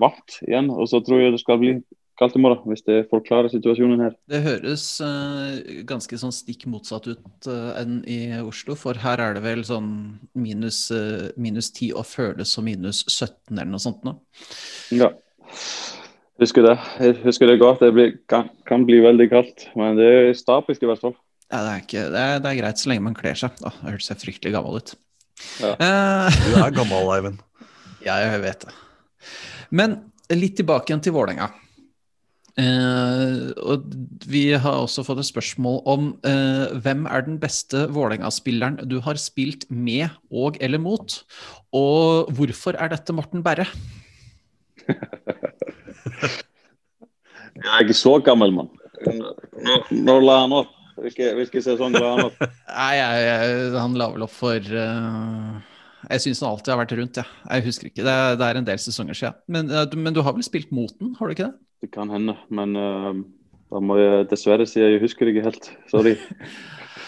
varmt 0.00 0.38
igjen. 0.46 0.70
Og 0.70 0.88
så 0.90 1.02
tror 1.04 1.22
jeg 1.22 1.34
det 1.34 1.42
skal 1.42 1.60
bli 1.60 1.74
kaldt 2.20 2.36
i 2.36 2.42
morgen, 2.42 2.68
hvis 2.68 2.84
det 2.84 3.06
forklarer 3.10 3.48
situasjonen 3.52 4.02
her. 4.04 4.16
Det 4.28 4.42
høres 4.44 4.84
uh, 5.00 5.56
ganske 5.88 6.18
sånn 6.20 6.34
stikk 6.36 6.66
motsatt 6.70 7.08
ut 7.08 7.48
uh, 7.48 7.70
enn 7.80 8.02
i 8.04 8.20
Oslo, 8.44 8.76
for 8.78 9.00
her 9.00 9.22
er 9.24 9.38
det 9.38 9.44
vel 9.46 9.64
sånn 9.64 9.88
minus, 10.36 10.82
uh, 10.92 11.30
minus 11.40 11.70
10 11.72 11.94
og 11.96 12.04
føles 12.08 12.52
som 12.52 12.68
minus 12.68 13.06
17 13.08 13.56
eller 13.56 13.72
noe 13.72 13.82
sånt 13.82 14.04
nå. 14.04 14.18
Ja. 14.92 15.08
Husker 16.40 16.64
det. 16.64 16.76
Jeg 17.00 17.18
husker 17.24 17.50
det 17.50 17.58
godt. 17.60 17.82
Det 17.84 17.92
blir, 17.96 18.14
kan, 18.30 18.52
kan 18.68 18.84
bli 18.88 19.00
veldig 19.04 19.28
kaldt, 19.32 19.68
men 19.76 19.96
det 19.98 20.08
er 20.12 20.32
stabilt 20.36 20.84
i 20.84 20.88
hvert 20.88 21.02
fall. 21.02 21.16
Ja, 21.50 21.64
det, 21.64 21.70
er 21.70 21.84
ikke, 21.84 22.02
det, 22.12 22.20
er, 22.20 22.40
det 22.40 22.50
er 22.52 22.60
greit 22.60 22.80
så 22.80 22.92
lenge 22.92 23.08
man 23.08 23.16
kler 23.16 23.36
seg. 23.36 23.56
Da 23.60 23.72
høres 23.80 24.12
jeg 24.12 24.20
fryktelig 24.22 24.54
gammel 24.54 24.78
ut. 24.80 24.92
Ja. 25.60 25.72
Eh, 25.76 26.38
Du 26.46 26.58
er 26.60 26.76
gammel, 26.76 27.10
Eivind. 27.16 27.40
Ja, 28.06 28.14
jeg 28.22 28.40
vet 28.40 28.62
det. 28.64 28.72
Men 29.76 29.98
litt 30.32 30.54
tilbake 30.56 30.88
igjen 30.88 31.02
til 31.04 31.12
Vålerenga. 31.12 31.50
Eh, 32.60 33.52
og 33.60 33.84
vi 34.28 34.46
har 34.56 34.80
også 34.80 35.04
fått 35.06 35.20
et 35.22 35.28
spørsmål 35.28 35.76
om 35.88 36.08
eh, 36.26 36.72
hvem 36.82 37.04
er 37.12 37.26
den 37.28 37.36
beste 37.42 37.84
Vålerenga-spilleren 37.92 38.80
du 38.88 38.96
har 39.04 39.20
spilt 39.20 39.68
med 39.70 40.08
og 40.32 40.56
eller 40.64 40.80
mot? 40.82 41.20
Og 41.76 42.32
hvorfor 42.36 42.80
er 42.80 42.88
dette 42.94 43.14
Morten 43.16 43.44
Berre? 43.44 43.68
Jeg 47.60 47.68
er 47.68 47.84
ikke 47.84 47.96
så 48.00 48.16
gammel, 48.24 48.52
mann. 48.56 48.68
Nå, 49.04 49.74
nå 49.92 50.14
la 50.24 50.40
han 50.44 50.54
opp? 50.62 50.72
Hvilke, 51.00 51.30
hvilke 51.38 51.62
sesong 51.64 51.94
la 51.96 52.10
han 52.14 52.24
opp? 52.28 52.40
Nei, 52.80 52.92
jeg, 52.98 53.24
jeg, 53.26 53.72
han 53.78 53.94
la 53.98 54.08
vel 54.12 54.24
opp 54.26 54.32
for 54.36 54.60
uh, 54.60 55.56
Jeg 56.10 56.24
syns 56.26 56.40
han 56.44 56.50
alltid 56.52 56.72
har 56.74 56.80
vært 56.82 56.94
rundt, 56.98 57.20
jeg. 57.22 57.28
Jeg 57.50 57.64
husker 57.68 57.90
ikke. 57.90 58.04
Det 58.06 58.14
er, 58.14 58.36
det 58.40 58.46
er 58.50 58.60
en 58.60 58.68
del 58.68 58.80
sesonger 58.82 59.16
siden. 59.18 59.38
Men, 59.48 59.70
uh, 59.72 59.84
du- 59.88 59.98
men 60.00 60.16
du 60.16 60.22
har 60.26 60.36
vel 60.36 60.44
spilt 60.46 60.70
mot 60.76 60.92
den, 61.00 61.14
har 61.18 61.26
du 61.30 61.36
ikke 61.36 61.48
det? 61.50 61.56
Det 61.86 61.90
kan 61.94 62.10
hende, 62.12 62.34
men 62.52 62.76
uh, 62.76 63.14
da 63.72 63.80
må 63.80 63.96
jeg 64.00 64.26
dessverre 64.32 64.66
si 64.68 64.80
jeg 64.82 65.00
husker 65.00 65.30
ikke 65.32 65.46
helt. 65.48 65.70
Sorry. 65.92 66.16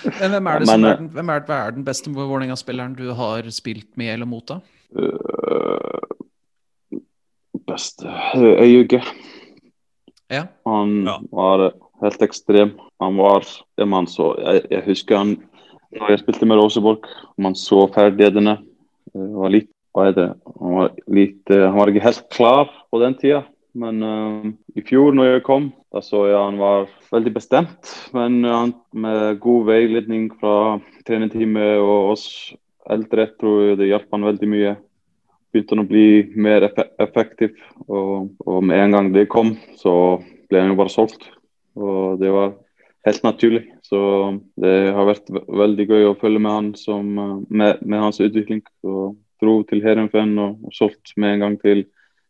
Men 0.02 0.32
hvem 0.34 0.46
er, 0.50 0.58
det 0.58 0.66
Men, 0.66 0.72
som 0.72 0.84
er, 0.88 0.96
den, 0.98 1.08
hvem 1.14 1.28
er, 1.30 1.42
hva 1.46 1.56
er 1.68 1.74
den 1.76 1.84
beste 1.86 2.10
Vålerenga-spilleren 2.10 2.96
du 2.98 3.04
har 3.14 3.46
spilt 3.54 3.86
med 4.00 4.08
eller 4.16 4.26
mot, 4.26 4.42
da? 4.50 4.56
Eh, 4.98 6.96
beste 7.68 8.10
Øyuge. 8.58 8.98
Ja. 10.32 10.46
Han 10.66 11.04
Ja. 11.06 11.18
var 11.30 11.68
helt 12.02 12.22
ekstrem. 12.26 12.72
Han 13.02 13.18
var 13.20 13.46
det 13.78 13.88
man 13.88 14.08
så 14.10 14.32
jeg, 14.40 14.66
jeg 14.70 14.86
husker 14.86 15.18
han 15.18 15.36
når 15.92 16.14
jeg 16.14 16.22
spilte 16.22 16.48
med 16.48 16.56
Roseborg. 16.56 17.08
Man 17.36 17.56
så 17.58 17.84
ferdighetene. 17.92 18.56
Det 19.12 19.26
var 19.36 19.52
litt, 19.52 19.68
hva 19.92 20.06
er 20.08 20.14
det? 20.16 20.28
Han 20.60 20.76
var, 20.78 20.94
litt, 21.12 21.42
eh, 21.52 21.66
han 21.66 21.76
var 21.76 21.92
ikke 21.92 22.06
helt 22.06 22.22
klar 22.32 22.70
på 22.88 23.00
den 23.02 23.16
tida. 23.20 23.42
Men 23.76 24.04
uh, 24.04 24.48
i 24.76 24.82
fjor 24.84 25.14
når 25.16 25.28
jeg 25.30 25.44
kom, 25.46 25.70
da 25.92 26.02
så 26.04 26.26
jeg 26.28 26.36
han 26.36 26.58
var 26.60 26.88
veldig 27.12 27.32
bestemt. 27.36 27.92
Men 28.16 28.40
han, 28.44 28.74
med 28.92 29.40
god 29.44 29.68
veiledning 29.68 30.30
fra 30.40 30.78
trenerteamet 31.08 31.80
og 31.80 32.12
oss 32.14 32.26
eldre 32.90 33.28
tror 33.40 33.62
jeg 33.62 33.78
det 33.80 33.92
hjalp 33.92 34.08
han 34.12 34.26
veldig 34.26 34.48
mye 34.50 34.74
begynte 35.52 35.76
han 35.76 35.84
å 35.84 35.88
bli 35.88 36.06
mer 36.40 36.66
eff 36.68 36.80
effektiv. 37.02 37.56
Og, 37.86 38.32
og 38.48 38.60
med 38.64 38.80
en 38.80 38.96
gang 38.96 39.12
det 39.14 39.28
kom, 39.32 39.54
så 39.78 39.94
ble 40.48 40.62
han 40.62 40.72
jo 40.72 40.78
bare 40.80 40.92
solgt. 40.92 41.28
Og 41.76 42.20
det 42.20 42.32
var 42.32 42.54
helt 43.06 43.24
naturlig. 43.26 43.64
Så 43.86 43.98
det 44.60 44.74
har 44.94 45.08
vært 45.08 45.30
veldig 45.32 45.86
gøy 45.88 46.08
å 46.10 46.16
følge 46.20 46.42
med 46.42 46.56
han 46.56 46.70
som, 46.78 47.12
eh, 47.18 47.36
med, 47.48 47.82
med 47.82 48.04
hans 48.06 48.20
utvikling. 48.22 48.62
Og 48.86 49.16
dro 49.42 49.60
til 49.66 49.82
Heerenveen 49.84 50.36
og, 50.38 50.60
og 50.62 50.76
solgt 50.76 51.14
med 51.16 51.36
en 51.36 51.46
gang 51.46 51.60
til 51.62 51.86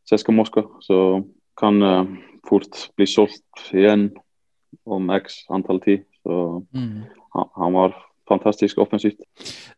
Seska 0.09 0.33
Moskva. 0.35 0.65
Så 0.81 1.23
kan 1.61 1.83
uh, 1.85 2.07
fort 2.49 2.89
bli 2.97 3.07
solgt 3.07 3.69
igjen 3.77 4.09
om 4.89 5.11
x 5.13 5.43
antall 5.53 5.83
tid. 5.85 6.07
Så 6.25 6.65
Mm. 6.73 7.05
han, 7.35 7.49
han 7.59 7.73
var 7.77 7.95
fantastisk 8.29 8.79
offensivt. 8.79 9.21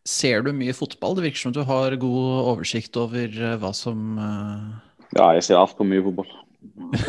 Ser 0.06 0.42
du 0.44 0.52
mye 0.52 0.74
fotball? 0.76 1.16
Det 1.16 1.26
virker 1.26 1.42
som 1.46 1.52
du 1.52 1.62
har 1.66 1.96
god 1.96 2.50
oversikt 2.52 2.96
over 3.00 3.26
eh, 3.26 3.56
hva 3.60 3.72
som 3.74 4.18
uh... 4.18 4.74
Ja, 5.14 5.32
jeg 5.34 5.44
ser 5.46 5.60
altfor 5.60 5.86
mye 5.88 6.02
fotball. 6.04 6.30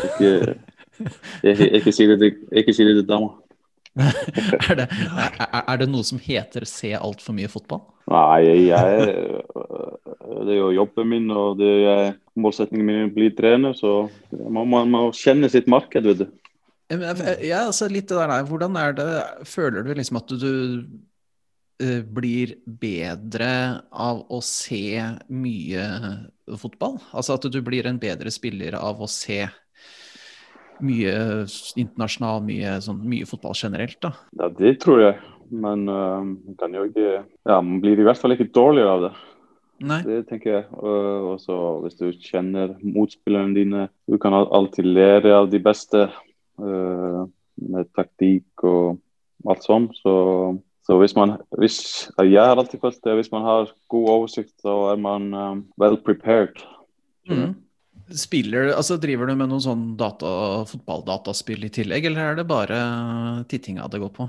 Ikke, 0.08 0.56
ikke, 1.44 1.68
ikke 1.78 1.92
si 1.94 2.06
det 2.08 2.18
til, 2.22 2.36
ikke 2.52 2.74
si 2.74 2.86
det 2.86 2.96
til 3.00 3.08
dama. 3.08 3.34
er, 4.68 4.74
det, 4.82 4.86
er, 4.86 5.36
er- 5.62 5.78
det 5.80 5.88
noe 5.88 6.04
som 6.04 6.20
heter 6.20 6.66
se 6.68 6.92
altfor 6.96 7.36
mye 7.36 7.48
fotball? 7.50 7.82
Nei, 8.12 8.68
jeg, 8.68 9.14
det 10.46 10.52
er 10.52 10.58
jo 10.60 10.68
jobben 10.76 11.08
min 11.10 11.30
og 11.34 11.56
det 11.58 11.70
er 11.90 12.12
målsettingen 12.38 12.86
min 12.86 13.08
å 13.08 13.14
bli 13.16 13.32
trener, 13.34 13.74
så 13.74 14.06
man, 14.30 14.68
må, 14.68 14.84
må 14.86 15.00
kjenne 15.16 15.50
sitt 15.50 15.66
marked, 15.70 16.06
vet 16.06 16.22
du. 16.22 16.28
Ja, 16.92 17.64
altså 17.64 17.88
litt 17.90 18.06
det 18.12 18.14
der 18.20 18.30
nei. 18.30 18.42
Hvordan 18.46 18.76
er 18.78 18.92
det 18.94 19.06
Føler 19.50 19.82
du 19.82 19.90
liksom 19.98 20.20
at 20.20 20.30
du, 20.30 20.36
du 20.38 21.82
eh, 21.82 22.02
blir 22.04 22.54
bedre 22.64 23.50
av 23.90 24.22
å 24.30 24.38
se 24.44 25.00
mye 25.26 25.86
fotball? 26.62 27.00
Altså 27.10 27.34
at 27.40 27.48
du 27.50 27.58
blir 27.66 27.88
en 27.90 27.98
bedre 27.98 28.30
spiller 28.30 28.78
av 28.78 29.02
å 29.02 29.10
se 29.10 29.42
mye 30.84 31.14
internasjonal, 31.78 32.42
mye, 32.46 32.76
sånn, 32.84 33.00
mye 33.08 33.28
fotball 33.28 33.56
generelt, 33.56 33.98
da? 34.04 34.12
Ja, 34.40 34.50
det 34.58 34.76
tror 34.84 35.02
jeg. 35.02 35.16
Men 35.50 35.86
uh, 35.86 36.26
jo 36.74 36.84
ikke 36.88 37.10
Ja, 37.46 37.60
man 37.60 37.80
blir 37.82 38.00
i 38.00 38.06
hvert 38.06 38.18
fall 38.18 38.34
ikke 38.34 38.48
dårligere 38.50 38.94
av 38.96 39.04
det. 39.06 39.12
Nei? 39.86 40.00
Det 40.06 40.20
tenker 40.30 40.52
jeg. 40.52 40.64
Og 40.74 41.32
og 41.32 41.40
så 41.42 41.56
hvis 41.84 41.98
du 42.00 42.06
kjenner 42.12 42.74
motspillerne 42.82 43.54
dine 43.54 43.88
Du 44.08 44.16
kan 44.18 44.34
alltid 44.34 44.88
lære 44.88 45.34
av 45.36 45.50
de 45.52 45.60
beste 45.62 46.06
uh, 46.08 47.26
med 47.56 47.90
taktikk 47.96 48.64
og 48.66 48.98
alt 49.46 49.66
sånn. 49.66 49.90
Så, 50.00 50.14
så 50.86 50.98
hvis 51.00 51.14
man 51.16 51.36
hvis, 51.60 52.08
Jeg 52.18 52.40
har 52.40 52.56
alltid 52.56 52.82
følt 52.82 53.02
det. 53.04 53.18
Hvis 53.20 53.32
man 53.32 53.46
har 53.46 53.70
god 53.92 54.10
oversikt, 54.16 54.54
så 54.64 54.90
er 54.92 54.98
man 55.00 55.30
um, 55.34 55.64
well 55.78 55.96
prepared. 55.96 56.58
Mm. 57.28 57.54
Spiller, 58.14 58.68
altså 58.76 58.96
Driver 59.02 59.26
du 59.26 59.34
med 59.34 59.50
noen 59.50 59.62
sånn 59.64 59.86
data, 59.98 60.62
fotballdataspill 60.70 61.64
i 61.66 61.72
tillegg, 61.74 62.06
eller 62.06 62.30
er 62.32 62.38
det 62.38 62.46
bare 62.46 62.76
tittinga 63.50 63.88
det 63.90 63.98
går 64.04 64.12
på? 64.14 64.28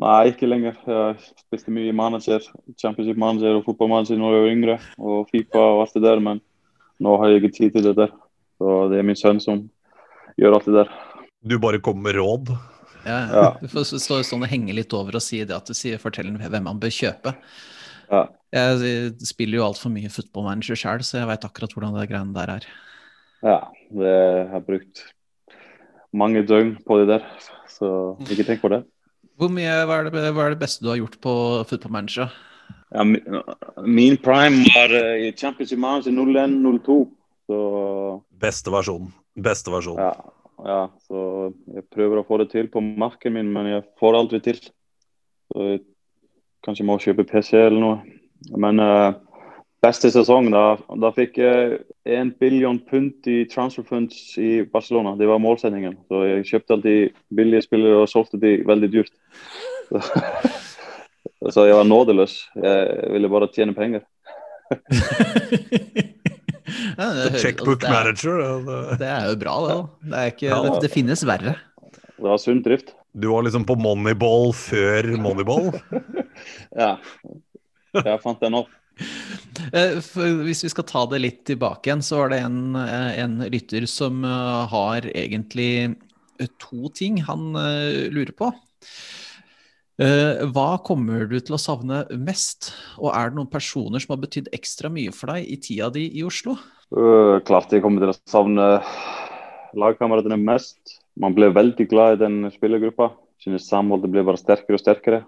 Nei, 0.00 0.32
ikke 0.32 0.48
lenger. 0.48 0.78
Jeg 0.88 1.18
spilte 1.44 1.74
mye 1.76 1.92
manager, 1.94 2.42
championship 2.80 3.20
manager 3.20 3.60
og 3.60 3.66
fotballmanager 3.68 4.18
når 4.18 4.34
jeg 4.34 4.44
var 4.44 4.54
yngre. 4.54 4.76
Og 4.98 5.28
Fifa 5.30 5.60
og 5.60 5.82
alt 5.84 5.94
det 5.94 6.02
der, 6.06 6.22
men 6.24 6.40
nå 7.04 7.14
har 7.20 7.30
jeg 7.30 7.42
ikke 7.42 7.56
tid 7.58 7.76
til 7.76 7.86
det 7.90 7.94
der. 8.00 8.14
Så 8.58 8.72
det 8.90 8.98
er 8.98 9.06
min 9.06 9.18
sønn 9.18 9.42
som 9.42 9.66
gjør 10.40 10.56
alt 10.58 10.66
det 10.70 10.78
der. 10.80 10.90
Du 11.44 11.58
bare 11.62 11.82
kommer 11.84 12.08
med 12.08 12.18
råd. 12.18 12.56
Ja, 13.04 13.20
Ja. 13.28 13.46
Du 13.60 13.68
får 13.68 13.92
stå 14.00 14.22
sånn 14.24 14.42
og 14.42 14.50
henge 14.50 14.74
litt 14.74 14.92
over 14.96 15.20
og 15.20 15.22
si 15.22 15.44
det 15.44 15.54
at 15.54 15.68
du 15.68 15.76
sier, 15.76 16.00
forteller 16.00 16.40
hvem 16.40 16.64
man 16.64 16.80
bør 16.80 16.90
kjøpe. 16.90 17.34
Ja. 18.10 18.24
Jeg 18.54 19.14
spiller 19.26 19.58
jo 19.58 19.66
altfor 19.66 19.90
mye 19.90 20.10
football 20.12 20.46
manager 20.46 20.78
sjøl, 20.78 21.02
så 21.02 21.20
jeg 21.20 21.30
veit 21.30 21.46
akkurat 21.46 21.74
hvordan 21.74 21.96
det 21.98 22.08
greiene 22.10 22.36
der 22.36 22.52
er. 22.58 22.66
Ja, 23.44 23.58
det 23.90 24.12
jeg 24.14 24.48
har 24.52 24.64
brukt 24.64 25.02
mange 26.14 26.44
døgn 26.46 26.76
på 26.86 27.00
det 27.00 27.08
der, 27.10 27.24
så 27.68 28.14
ikke 28.30 28.46
tenk 28.46 28.62
på 28.62 28.70
det. 28.72 28.84
Hvor 29.34 29.50
mye, 29.50 29.72
hva, 29.88 29.98
er 29.98 30.10
det, 30.12 30.28
hva 30.36 30.46
er 30.46 30.54
det 30.54 30.60
beste 30.60 30.84
du 30.84 30.92
har 30.92 31.00
gjort 31.00 31.18
på 31.22 31.34
football 31.66 31.96
manager? 31.96 32.30
Ja, 32.94 33.02
min, 33.02 33.24
min 33.82 34.16
prime 34.22 34.62
var 34.70 34.94
eh, 34.94 35.26
i 35.26 35.32
Championship 35.34 35.78
i 35.78 36.14
01-02, 36.14 36.98
så 37.50 37.58
Beste 38.44 38.70
versjonen. 38.70 39.10
Beste 39.34 39.72
versjon. 39.74 39.98
Ja, 39.98 40.12
ja, 40.62 40.80
så 41.08 41.50
jeg 41.74 41.86
prøver 41.90 42.20
å 42.20 42.26
få 42.28 42.38
det 42.44 42.52
til 42.52 42.70
på 42.70 42.82
marken 42.84 43.34
min, 43.34 43.50
men 43.52 43.72
jeg 43.72 43.86
får 43.98 44.20
aldri 44.20 44.40
til. 44.44 44.60
Så 45.50 45.66
jeg 45.72 45.82
kanskje 46.64 46.86
må 46.88 46.96
kjøpe 47.02 47.26
PC 47.28 47.54
eller 47.58 47.80
noe. 47.80 47.98
Men 48.60 48.80
uh, 48.80 49.12
beste 49.84 50.10
sesong, 50.12 50.50
da, 50.52 50.76
da 51.00 51.10
fikk 51.16 51.38
jeg 51.40 51.78
en 52.16 52.30
billion 52.40 52.78
pund 52.90 53.26
i 53.30 53.44
transfer 53.52 53.84
funds 53.88 54.34
i 54.40 54.62
Barcelona. 54.72 55.14
Det 55.20 55.28
var 55.28 55.40
målsendingen 55.44 55.94
Så 56.08 56.22
jeg 56.28 56.46
kjøpte 56.50 56.76
alltid 56.78 57.14
billige 57.36 57.64
spillere 57.66 58.02
og 58.02 58.08
solgte 58.12 58.40
de 58.40 58.56
veldig 58.68 58.90
dyrt. 58.92 59.12
Så, 61.52 61.66
jeg 61.68 61.76
var 61.76 61.84
nådeløs. 61.84 62.38
Jeg 62.56 63.10
ville 63.12 63.28
bare 63.28 63.50
tjene 63.52 63.74
penger. 63.76 64.04
Ja, 66.94 67.08
Checkbook 67.38 67.80
det 67.82 67.88
er- 67.88 67.92
manager. 67.92 68.34
det- 68.98 69.06
er 69.08 69.24
jo 69.28 69.36
bra, 69.36 69.54
det. 69.68 69.76
Det, 70.10 70.18
er 70.18 70.26
ikke, 70.30 70.46
Ja. 70.46 70.62
det, 70.62 70.80
det 70.82 70.90
finnes 70.90 71.24
verre. 71.26 71.56
Det 72.16 72.22
var 72.24 72.38
sunn 72.38 72.62
drift. 72.62 72.94
Du 73.14 73.28
var 73.30 73.42
liksom 73.42 73.64
på 73.66 73.74
Moneyball 73.76 74.52
før 74.54 75.08
Moneyball. 75.20 75.72
Ja. 76.74 76.96
Jeg 77.94 78.20
fant 78.22 78.40
den 78.42 78.58
opp. 78.58 78.72
Eh, 79.74 79.98
Hvis 80.46 80.64
vi 80.64 80.70
skal 80.72 80.86
ta 80.86 81.04
det 81.10 81.22
litt 81.22 81.42
tilbake 81.48 81.90
igjen, 81.90 82.02
så 82.04 82.22
var 82.22 82.32
det 82.34 82.40
en, 82.44 82.76
eh, 82.78 83.18
en 83.24 83.38
lytter 83.50 83.86
som 83.90 84.24
eh, 84.26 84.60
har 84.70 85.08
egentlig 85.14 85.96
to 86.58 86.90
ting 86.94 87.20
han 87.22 87.52
lurer 87.54 88.34
på. 88.34 88.50
Eh, 90.02 90.42
Hva 90.50 90.82
kommer 90.82 91.28
du 91.30 91.36
til 91.38 91.54
å 91.54 91.62
savne 91.62 92.02
mest, 92.18 92.72
og 92.98 93.12
er 93.14 93.30
det 93.30 93.38
noen 93.38 93.50
personer 93.50 94.02
som 94.02 94.16
har 94.16 94.24
betydd 94.24 94.50
ekstra 94.54 94.90
mye 94.90 95.14
for 95.14 95.30
deg 95.30 95.46
i 95.46 95.60
tida 95.62 95.90
di 95.94 96.08
i 96.18 96.24
Oslo? 96.26 96.56
Klart 96.94 97.72
jeg 97.74 97.82
kommer 97.82 98.02
til 98.02 98.12
å 98.12 98.18
savne 98.30 98.66
lagkameratene 99.78 100.38
mest. 100.38 100.98
Man 101.18 101.34
ble 101.34 101.48
veldig 101.54 101.86
glad 101.90 102.16
i 102.16 102.22
den 102.24 102.50
spillergruppa. 102.54 103.12
Synes 103.42 103.66
samholdet 103.70 104.10
ble 104.12 104.22
bare 104.26 104.40
sterkere 104.40 104.78
og 104.78 104.82
sterkere. 104.82 105.22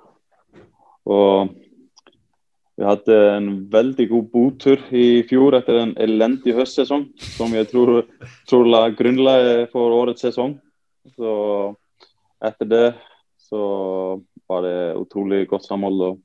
Og 1.06 1.54
vi 2.76 2.84
hadde 2.84 3.16
en 3.38 3.48
veldig 3.72 4.06
god 4.10 4.30
botur 4.34 4.82
i 4.92 5.22
fjor 5.28 5.56
etter 5.56 5.78
en 5.80 5.94
elendig 6.02 6.52
høstsesong, 6.58 7.06
som 7.38 7.54
jeg 7.56 7.70
tror, 7.70 8.02
tror 8.50 8.68
la 8.68 8.82
grunnlaget 8.92 9.70
for 9.72 9.94
årets 9.96 10.26
sesong. 10.26 10.58
Så 11.16 11.32
etter 12.44 12.68
det 12.68 12.86
så 13.46 13.62
var 14.50 14.66
det 14.66 14.78
utrolig 15.00 15.46
godt 15.48 15.64
samhold 15.66 16.02
og 16.04 16.18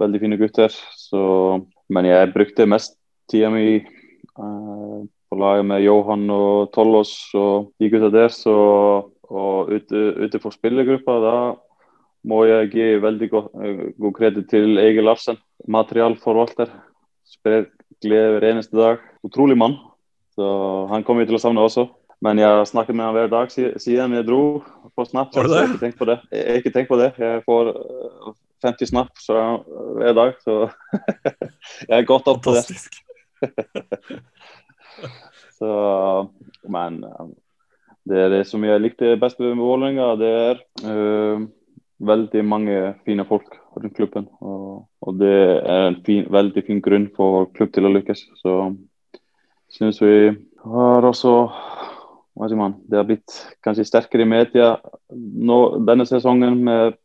veldig 0.00 0.20
fine 0.24 0.38
gutter. 0.40 0.72
Så, 0.98 1.22
men 1.92 2.08
jeg 2.08 2.32
brukte 2.34 2.66
mest 2.66 2.96
tida 3.30 3.52
mi 3.52 3.68
eh, 3.78 4.98
på 5.04 5.38
laget 5.38 5.68
med 5.68 5.84
Johan 5.84 6.26
og 6.32 6.72
Tollås 6.74 7.14
og 7.38 7.70
de 7.78 7.92
gutta 7.92 8.10
der. 8.10 8.34
Så, 8.34 8.56
og 9.30 9.70
ute, 9.70 10.02
ute 10.26 10.42
for 10.42 10.54
spillergruppa, 10.54 11.20
da 11.22 11.36
må 12.24 12.44
jeg 12.48 12.70
gi 12.72 12.86
veldig 13.02 13.28
god, 13.32 13.50
eh, 13.62 13.82
god 14.00 14.14
kreditt 14.16 14.48
til 14.52 14.78
Egil 14.80 15.04
Larsen, 15.08 15.36
materialforvalter. 15.68 16.70
Sprer 17.28 17.68
glede 18.04 18.32
hver 18.34 18.48
eneste 18.52 18.78
dag. 18.78 19.04
Utrolig 19.24 19.56
mann. 19.58 19.76
Så 20.34 20.46
han 20.90 21.04
kommer 21.04 21.24
vi 21.24 21.30
til 21.30 21.38
å 21.38 21.42
savne 21.42 21.62
også. 21.64 21.88
Men 22.24 22.40
jeg 22.40 22.48
har 22.48 22.64
snakket 22.64 22.96
med 22.96 23.04
han 23.04 23.14
hver 23.14 23.28
dag 23.28 23.50
siden 23.52 24.14
jeg 24.16 24.26
dro 24.26 24.62
på 24.96 25.04
Snap. 25.04 25.34
Jeg 25.34 25.50
har 25.50 25.68
ikke 25.68 25.82
tenkt 25.82 25.98
på 26.00 26.08
det. 26.08 26.18
Jeg 26.32 26.46
har 26.48 26.62
ikke 26.62 26.74
tenkt 26.74 26.90
på 26.90 26.98
det. 27.00 27.10
Jeg 27.20 27.42
får 27.44 27.70
eh, 27.74 28.30
50 28.64 28.90
Snap 28.90 29.20
så, 29.20 29.40
hver 29.98 30.14
dag, 30.16 30.32
så 30.40 30.70
jeg 31.90 31.98
er 31.98 32.08
godt 32.08 32.30
opp 32.32 32.44
på 32.46 32.56
det. 32.56 32.64
Så, 35.54 35.70
men 36.66 37.04
eh, 37.04 37.26
det 38.10 38.22
er 38.24 38.32
det 38.32 38.40
som 38.48 38.64
jeg 38.66 38.82
likte 38.82 39.14
best 39.20 39.38
med 39.42 39.60
Vålerenga. 39.60 40.08
Det 40.20 40.30
er 40.30 40.62
eh, 40.90 41.44
veldig 42.06 42.42
mange 42.46 42.78
fine 43.06 43.24
folk 43.28 43.56
rundt 43.76 43.96
klubben. 43.96 44.26
Og, 44.40 44.84
og 45.04 45.20
det 45.20 45.34
er 45.34 45.88
en 45.88 46.00
fin, 46.06 46.26
veldig 46.30 46.64
fin 46.66 46.82
grunn 46.84 47.08
for 47.16 47.48
klubb 47.56 47.72
til 47.74 47.88
å 47.88 47.92
lykkes. 47.94 48.24
Så 48.40 48.56
syns 49.74 50.00
vi 50.02 50.32
har 50.64 51.08
også 51.08 51.34
hva 52.34 52.48
sier 52.50 52.58
man, 52.58 52.72
Det 52.82 52.98
har 52.98 53.06
blitt 53.06 53.30
kanskje 53.62 53.86
sterkere 53.86 54.24
i 54.24 54.28
media 54.28 54.72
nå, 55.14 55.58
denne 55.86 56.06
sesongen 56.08 56.58
med 56.66 56.96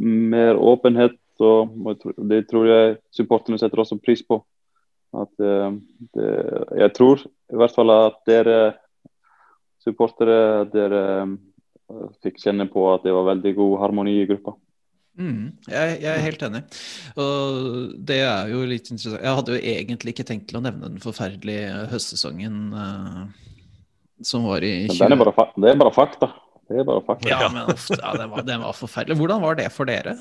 mer 0.00 0.56
åpenhet. 0.56 1.18
Og, 1.44 1.98
det 2.30 2.46
tror 2.48 2.68
jeg 2.70 2.94
supporterne 3.12 3.60
setter 3.60 3.82
også 3.82 3.98
pris 4.00 4.22
på. 4.24 4.40
At, 5.16 5.32
eh, 5.40 5.76
det, 6.16 6.30
jeg 6.80 6.94
tror 6.96 7.20
i 7.20 7.58
hvert 7.60 7.74
fall 7.76 7.92
at 7.92 8.16
dere 8.28 8.56
supportere 9.84 10.64
dere 10.72 11.02
fikk 12.22 12.40
kjenne 12.42 12.66
på 12.70 12.84
at 12.92 13.04
det 13.06 13.14
var 13.14 13.28
veldig 13.32 13.52
god 13.56 13.74
harmoni 13.84 14.16
i 14.22 14.28
gruppa. 14.28 14.56
Mm, 15.16 15.56
jeg, 15.70 15.92
jeg 16.02 16.10
er 16.12 16.24
helt 16.26 16.42
enig. 16.44 16.62
Og 17.22 17.92
det 18.08 18.18
er 18.26 18.50
jo 18.52 18.64
litt 18.68 18.90
interessant. 18.90 19.22
Jeg 19.24 19.36
hadde 19.38 19.54
jo 19.54 19.60
egentlig 19.72 20.12
ikke 20.12 20.26
tenkt 20.28 20.50
til 20.50 20.58
å 20.60 20.64
nevne 20.64 20.90
den 20.90 21.00
forferdelige 21.00 21.86
høstsesongen 21.92 22.58
uh, 22.76 23.22
som 24.24 24.44
var 24.48 24.64
i 24.66 24.74
20... 24.90 25.00
den 25.00 25.16
er 25.16 25.22
bare, 25.22 25.48
det 25.56 25.72
er 25.72 25.80
bare 25.80 25.94
fakta. 25.94 26.30
Det 26.66 26.82
er 26.82 26.88
bare 26.88 27.04
fakta. 27.06 27.30
Ja, 27.30 27.48
men 27.52 27.72
ofte, 27.72 27.96
ja, 28.02 28.12
den, 28.18 28.30
var, 28.32 28.44
den 28.44 28.64
var 28.66 28.76
forferdelig. 28.76 29.16
Hvordan 29.22 29.42
var 29.44 29.58
det 29.58 29.70
for 29.72 29.88
dere? 29.88 30.18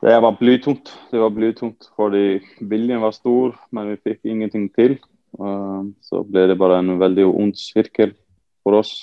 Det 0.00 0.16
var 0.24 0.36
blytungt. 0.40 0.94
Det 1.10 1.20
var 1.20 1.32
blytungt 1.36 1.90
fordi 1.98 2.40
viljen 2.70 3.02
var 3.04 3.12
stor, 3.12 3.58
men 3.76 3.92
vi 3.92 4.02
fikk 4.08 4.24
ingenting 4.24 4.70
til. 4.72 4.96
Uh, 5.36 5.90
så 6.04 6.24
ble 6.24 6.48
det 6.48 6.56
bare 6.60 6.80
en 6.80 6.96
veldig 7.00 7.28
ond 7.28 7.58
sirkel 7.60 8.16
for 8.64 8.80
oss. 8.80 8.94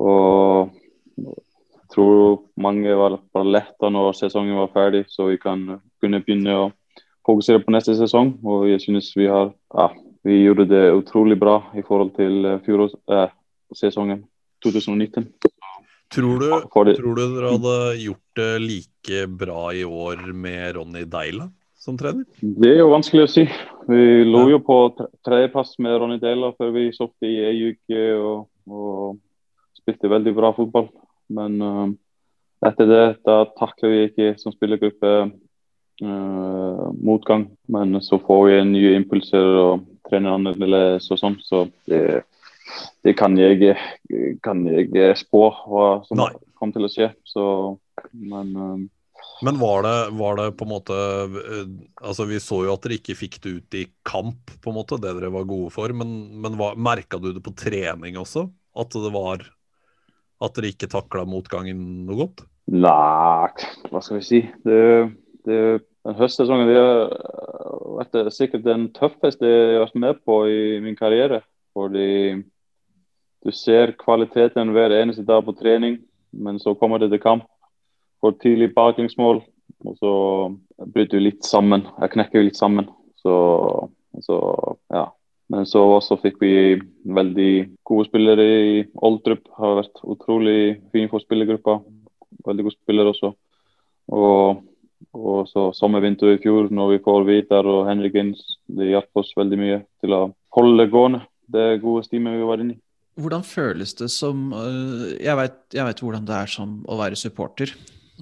Og 0.00 0.72
jeg 1.18 1.90
tror 1.94 2.40
mange 2.58 2.94
var 2.98 3.18
letta 3.46 3.90
når 3.92 4.16
sesongen 4.18 4.58
var 4.58 4.72
ferdig, 4.74 5.04
så 5.08 5.28
vi 5.30 5.38
kan 5.38 5.62
kunne 6.02 6.22
begynne 6.24 6.56
å 6.58 6.66
fokusere 7.26 7.62
på 7.64 7.74
neste 7.74 7.94
sesong. 7.98 8.34
Og 8.42 8.66
jeg 8.72 8.82
synes 8.82 9.12
vi 9.16 9.28
har 9.30 9.52
ja, 9.74 9.88
vi 10.24 10.42
gjorde 10.42 10.68
det 10.70 10.84
utrolig 10.96 11.38
bra 11.40 11.60
i 11.76 11.84
forhold 11.86 12.14
til 12.18 12.56
fjorårssesongen 12.64 13.28
eh, 13.28 13.34
sesongen 13.74 14.24
2019. 14.64 15.28
Tror 16.14 16.38
du, 16.38 16.48
tror 16.70 17.16
du 17.16 17.22
dere 17.34 17.50
hadde 17.56 17.76
gjort 18.04 18.38
det 18.38 18.50
like 18.62 19.26
bra 19.40 19.72
i 19.74 19.82
år 19.84 20.20
med 20.32 20.76
Ronny 20.76 21.04
Deila 21.10 21.48
som 21.84 21.98
trener? 21.98 22.24
Det 22.40 22.70
er 22.70 22.82
jo 22.82 22.92
vanskelig 22.92 23.24
å 23.26 23.30
si. 23.30 23.44
Vi 23.90 24.24
lå 24.24 24.44
jo 24.54 24.60
på 24.64 24.78
tre- 24.96 25.10
tredjeplass 25.26 25.74
med 25.82 25.98
Ronny 26.00 26.20
Deila 26.22 26.52
før 26.56 26.72
vi 26.76 26.86
solgte 26.96 27.28
i 27.28 27.40
ei 27.44 27.72
uke 27.74 28.04
og, 28.16 28.46
og 28.70 29.18
spilte 29.84 30.10
veldig 30.10 30.34
bra 30.36 30.52
fotball. 30.56 30.88
Men 31.32 31.60
uh, 31.62 31.88
etter 32.64 32.88
det 32.88 33.04
da 33.28 33.42
takler 33.58 33.92
vi 33.92 34.04
ikke 34.08 34.30
som 34.40 34.54
spillergruppe 34.54 35.12
uh, 36.02 36.86
motgang. 36.96 37.48
Men 37.68 38.00
så 38.04 38.18
får 38.22 38.46
vi 38.48 38.62
nye 38.72 38.94
impulser 38.98 39.50
og 39.60 39.84
trener 40.08 40.36
annerledes 40.38 41.10
og 41.12 41.20
sånn. 41.20 41.38
Så 41.44 41.66
det, 41.90 42.24
det 43.04 43.16
kan 43.20 43.36
jeg 43.40 43.76
kan 44.44 44.64
jeg 44.68 45.20
spå 45.20 45.46
hva 45.68 45.88
som 46.08 46.20
Nei. 46.20 46.32
kommer 46.58 46.76
til 46.76 46.88
å 46.88 46.92
skje. 46.92 47.12
Så, 47.28 47.46
men 48.12 48.52
uh, 48.56 48.76
Men 49.44 49.58
var 49.58 49.82
det, 49.82 49.96
var 50.16 50.36
det 50.38 50.50
på 50.56 50.64
en 50.64 50.70
måte 50.70 50.96
Altså, 52.00 52.24
vi 52.28 52.38
så 52.40 52.60
jo 52.64 52.74
at 52.74 52.84
dere 52.84 53.00
ikke 53.00 53.16
fikk 53.18 53.40
det 53.42 53.50
ut 53.58 53.76
i 53.80 53.84
kamp, 54.06 54.52
på 54.62 54.70
en 54.70 54.78
måte, 54.78 55.00
det 55.00 55.16
dere 55.16 55.32
var 55.34 55.48
gode 55.48 55.72
for. 55.74 55.92
Men, 55.92 56.40
men 56.40 56.56
merka 56.80 57.18
du 57.18 57.32
det 57.32 57.44
på 57.44 57.54
trening 57.56 58.16
også? 58.20 58.46
At 58.74 58.94
det 58.94 59.12
var 59.14 59.44
At 60.42 60.56
dere 60.56 60.72
ikke 60.72 60.90
takla 60.90 61.24
motgangen 61.28 62.06
noe 62.08 62.18
godt? 62.24 62.44
Nei, 62.72 63.50
hva 63.90 64.00
skal 64.02 64.18
vi 64.18 64.24
si. 64.24 64.40
Det, 64.64 64.80
det, 65.46 65.58
den 66.04 66.18
høstsesongen 66.18 66.70
det 66.70 66.80
har 66.80 67.12
vært 68.00 68.32
sikkert 68.34 68.64
den 68.66 68.88
tøffeste 68.96 69.46
jeg 69.46 69.76
har 69.76 69.86
vært 69.86 70.00
med 70.06 70.20
på 70.26 70.40
i 70.50 70.60
min 70.84 70.98
karriere. 70.98 71.42
Fordi 71.74 72.42
du 73.44 73.52
ser 73.52 73.94
kvaliteten 74.00 74.72
hver 74.72 74.94
eneste 74.96 75.24
dag 75.26 75.44
på 75.44 75.56
trening, 75.58 75.98
men 76.32 76.60
så 76.62 76.74
kommer 76.78 77.02
det 77.02 77.10
til 77.12 77.22
kamp. 77.22 77.48
Får 78.24 78.38
tidlig 78.40 78.70
baklengsmål, 78.74 79.42
og 79.84 79.98
så 80.00 80.12
bryter 80.94 81.18
vi 81.18 81.26
litt 81.26 81.44
sammen. 81.44 81.84
Jeg 82.00 82.14
knekker 82.14 82.46
litt 82.46 82.56
sammen. 82.56 82.88
Så, 83.20 83.34
så 84.24 84.38
ja. 84.92 85.10
Men 85.52 85.66
så 85.68 85.82
også 85.98 86.16
fikk 86.22 86.38
vi 86.40 86.52
veldig 87.04 87.50
gode 87.84 88.06
spillere 88.08 88.44
i 88.44 88.76
Oldrup. 89.04 89.44
Har 89.58 89.80
vært 89.82 90.04
utrolig 90.14 90.58
fin 90.94 91.10
for 91.12 91.22
spillergruppa. 91.24 91.78
Veldig 92.46 92.64
gode 92.66 92.76
spillere 92.78 93.12
også. 93.12 93.34
Og, 94.14 94.62
og 95.12 95.50
så 95.50 95.68
sommervinter 95.76 96.34
i 96.34 96.40
fjor, 96.40 96.70
når 96.72 96.94
vi 96.94 97.02
får 97.04 97.28
Vidar 97.28 97.68
og 97.68 97.84
Henrik 97.90 98.16
Inns, 98.20 98.56
det 98.66 98.90
hjalp 98.92 99.20
oss 99.20 99.34
veldig 99.36 99.60
mye 99.60 99.82
til 100.04 100.16
å 100.16 100.24
holde 100.56 100.88
gående. 100.92 101.24
Det 101.44 101.82
gode 101.82 102.06
stimet 102.06 102.38
vi 102.38 102.48
var 102.48 102.62
inne 102.64 102.78
i. 102.78 102.80
Hvordan 103.20 103.44
føles 103.46 103.92
det 103.94 104.08
som 104.10 104.48
øh, 104.56 105.12
jeg 105.22 105.36
vet 105.38 106.00
hvordan 106.02 106.24
det 106.26 106.34
er 106.34 106.50
som 106.50 106.80
å 106.90 106.96
være 106.98 107.18
supporter 107.20 107.70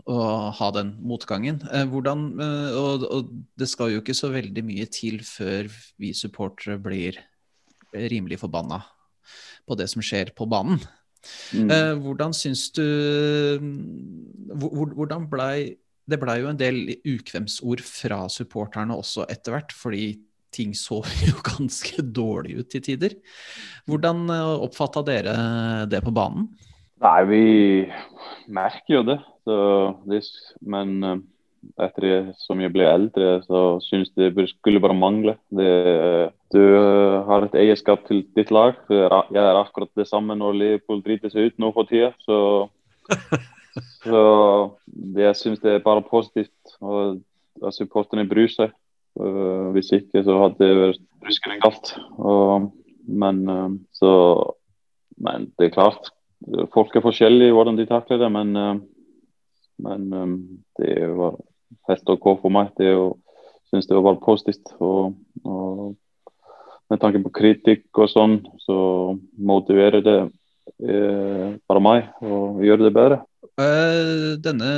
og 0.07 0.55
ha 0.57 0.71
den 0.75 0.95
motgangen. 1.05 1.61
Eh, 1.73 1.85
Hvordan, 1.89 2.25
øh, 2.41 2.79
og, 2.79 3.05
og 3.11 3.31
det 3.59 3.69
skal 3.69 3.93
jo 3.93 4.01
ikke 4.03 4.17
så 4.17 4.33
veldig 4.33 4.65
mye 4.65 4.89
til 4.93 5.21
før 5.27 5.69
vi 6.01 6.13
supportere 6.17 6.79
blir 6.83 7.21
rimelig 7.93 8.41
forbanna. 8.41 8.83
på 9.63 9.77
det 9.79 9.87
som 9.87 10.03
skjer 10.03 10.33
på 10.35 10.47
banen. 10.51 10.81
Mm. 11.55 11.71
Eh, 11.71 11.93
hvordan 12.03 12.33
syns 12.35 12.73
du 12.75 12.83
Hvordan 14.59 15.29
blei 15.31 15.77
Det 16.11 16.19
blei 16.19 16.41
jo 16.41 16.49
en 16.51 16.59
del 16.59 16.97
ukvemsord 17.07 17.79
fra 17.87 18.25
supporterne 18.27 18.97
også 18.99 19.29
etter 19.31 19.55
hvert, 19.55 19.71
fordi 19.71 20.19
ting 20.51 20.75
så 20.75 20.99
jo 21.29 21.39
ganske 21.47 22.03
dårlig 22.03 22.59
ut 22.59 22.71
til 22.75 22.83
tider. 22.83 23.15
Hvordan 23.87 24.27
oppfatta 24.35 25.05
dere 25.07 25.87
det 25.87 26.03
på 26.03 26.11
banen? 26.11 26.51
Nei, 27.03 27.21
vi 27.27 27.45
merker 28.53 29.01
jo 29.01 29.05
det. 29.07 29.19
Så 29.43 29.55
det 30.07 30.23
men 30.63 31.23
etter 31.83 32.33
som 32.43 32.61
jeg 32.63 32.73
ble 32.75 32.87
eldre, 32.87 33.37
så 33.47 33.79
syns 33.85 34.11
jeg 34.19 34.35
det 34.37 34.49
skulle 34.51 34.83
bare 34.83 34.97
mangle. 34.99 35.37
Det, 35.55 35.69
du 36.55 36.63
har 37.29 37.47
et 37.47 37.57
eierskap 37.59 38.05
til 38.09 38.23
ditt 38.37 38.53
lag. 38.55 38.79
Jeg 38.91 39.41
er 39.43 39.59
akkurat 39.59 39.91
det 39.99 40.09
samme 40.11 40.37
når 40.39 40.59
Liverpool 40.59 41.03
driter 41.05 41.33
seg 41.33 41.51
ut 41.51 41.59
nå 41.63 41.73
for 41.75 41.91
tida. 41.91 42.13
Så, 42.23 42.39
så 44.05 44.23
jeg 45.19 45.39
syns 45.39 45.63
det 45.63 45.77
er 45.77 45.85
bare 45.87 46.07
positivt 46.07 46.77
at 46.83 47.79
supporterne 47.79 48.29
bryr 48.31 48.51
seg. 48.53 48.75
Hvis 49.75 49.93
ikke 49.95 50.23
så 50.25 50.39
hadde 50.41 50.63
det 50.63 50.73
vært 50.79 51.07
ruskende 51.27 51.61
galt. 51.63 51.95
Og, 52.19 52.71
men, 53.07 53.45
så, 53.95 54.13
men 55.19 55.51
det 55.59 55.69
er 55.69 55.79
klart, 55.79 56.13
folk 56.75 56.95
er 56.97 57.05
forskjellige 57.05 57.53
i 57.53 57.55
hvordan 57.55 57.79
de 57.79 57.89
takler 57.89 58.21
det. 58.23 58.31
Men, 58.35 58.53
men 59.83 60.07
det 60.81 60.95
var 61.17 61.39
helt 61.89 62.15
OK 62.15 62.29
for 62.43 62.53
meg. 62.55 62.73
Det 62.79 62.93
synes 63.73 63.89
det 63.89 64.05
var 64.05 64.21
positivt. 64.25 64.75
Og, 64.81 65.17
og, 65.45 65.93
med 66.93 67.01
tanke 67.01 67.23
på 67.25 67.33
kritikk 67.33 68.03
og 68.03 68.11
sånn, 68.13 68.41
så 68.61 68.77
motiverer 69.41 70.03
det 70.05 70.19
eh, 70.85 71.55
bare 71.65 71.81
meg 71.81 72.11
å 72.21 72.59
gjøre 72.61 72.85
det 72.85 72.97
bedre. 72.97 73.23
Denne 74.43 74.69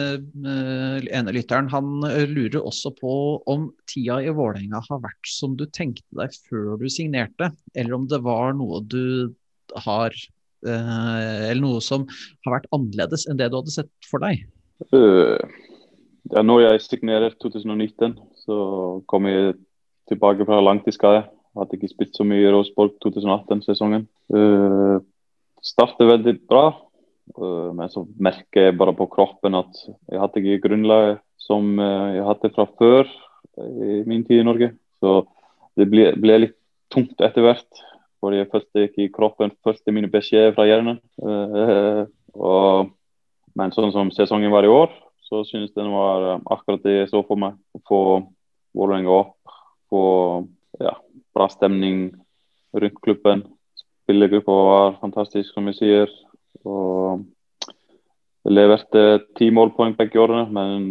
ene 0.44 1.34
lytteren 1.34 1.70
han 1.70 2.04
lurer 2.30 2.60
også 2.60 2.90
på 2.98 3.14
om 3.50 3.68
tida 3.90 4.20
i 4.22 4.32
Vålerenga 4.34 4.82
har 4.88 5.02
vært 5.02 5.30
som 5.30 5.54
du 5.58 5.66
tenkte 5.66 6.06
deg 6.18 6.34
før 6.48 6.78
du 6.80 6.86
signerte, 6.90 7.50
eller 7.74 7.98
om 7.98 8.06
det 8.10 8.22
var 8.22 8.54
noe 8.58 8.82
du 8.86 9.34
har 9.86 10.14
Eller 10.64 11.60
noe 11.62 11.82
som 11.84 12.06
har 12.46 12.56
vært 12.56 12.70
annerledes 12.74 13.28
enn 13.28 13.38
det 13.40 13.50
du 13.52 13.58
hadde 13.60 13.74
sett 13.74 13.92
for 14.08 14.24
deg? 14.24 14.46
ja, 14.90 16.42
når 16.42 16.64
jeg 16.64 16.82
signerte 16.82 17.36
2019, 17.44 18.16
så 18.44 18.56
kom 19.10 19.28
jeg 19.28 19.54
tilbake 20.10 20.46
fra 20.48 20.62
langtidsskade. 20.62 21.24
Hadde 21.54 21.78
ikke 21.78 21.92
spilt 21.92 22.16
så 22.16 22.26
mye 22.26 22.42
i 22.42 22.52
Rosenborg 22.52 22.96
2018-sesongen. 23.04 24.08
Uh, 24.34 24.98
startet 25.64 26.08
veldig 26.08 26.34
bra, 26.50 26.64
uh, 27.38 27.70
men 27.76 27.92
så 27.92 28.04
merker 28.18 28.68
jeg 28.68 28.78
bare 28.80 28.96
på 28.96 29.06
kroppen 29.12 29.56
at 29.60 29.84
jeg 29.84 30.20
hadde 30.20 30.42
ikke 30.42 30.64
grunnlaget 30.66 31.22
som 31.40 31.76
uh, 31.78 32.10
jeg 32.16 32.26
hadde 32.26 32.52
fra 32.56 32.66
før 32.80 33.08
i 33.62 34.02
min 34.08 34.24
tid 34.26 34.42
i 34.42 34.46
Norge. 34.46 34.72
Så 34.98 35.22
det 35.78 35.86
ble, 35.90 36.10
ble 36.18 36.40
litt 36.42 36.58
tungt 36.90 37.22
etter 37.22 37.46
hvert. 37.46 37.84
For 38.24 38.32
jeg 38.32 38.48
følte 38.48 38.86
ikke 38.86 39.10
kroppen 39.12 39.50
følte 39.60 39.92
mine 39.92 40.08
beskjeder 40.08 40.54
fra 40.56 40.64
hjernen. 40.64 40.96
Og, 42.32 42.86
men 43.52 43.74
sånn 43.76 43.92
som 43.92 44.08
sesongen 44.16 44.48
var 44.48 44.64
i 44.64 44.70
år, 44.72 44.88
så 45.28 45.42
synes 45.44 45.74
den 45.76 45.90
var 45.92 46.38
akkurat 46.40 46.80
det 46.86 46.94
jeg 47.02 47.10
så 47.10 47.20
for 47.28 47.36
meg. 47.36 47.58
Å 47.76 47.82
få 47.84 48.00
Vålerenga 48.74 49.12
opp, 49.12 49.52
få 49.92 50.04
ja, 50.80 50.96
bra 51.36 51.50
stemning 51.52 52.08
rundt 52.72 52.96
klubben. 53.04 53.44
Spillergruppa 54.02 54.56
var 54.70 54.96
fantastisk, 55.02 55.52
som 55.52 55.68
jeg 55.68 55.78
sier. 55.78 56.14
Og 56.64 57.22
jeg 58.48 58.56
leverte 58.56 59.04
ti 59.36 59.52
målpoeng 59.54 59.94
begge 60.00 60.24
årene, 60.24 60.48
men, 60.56 60.88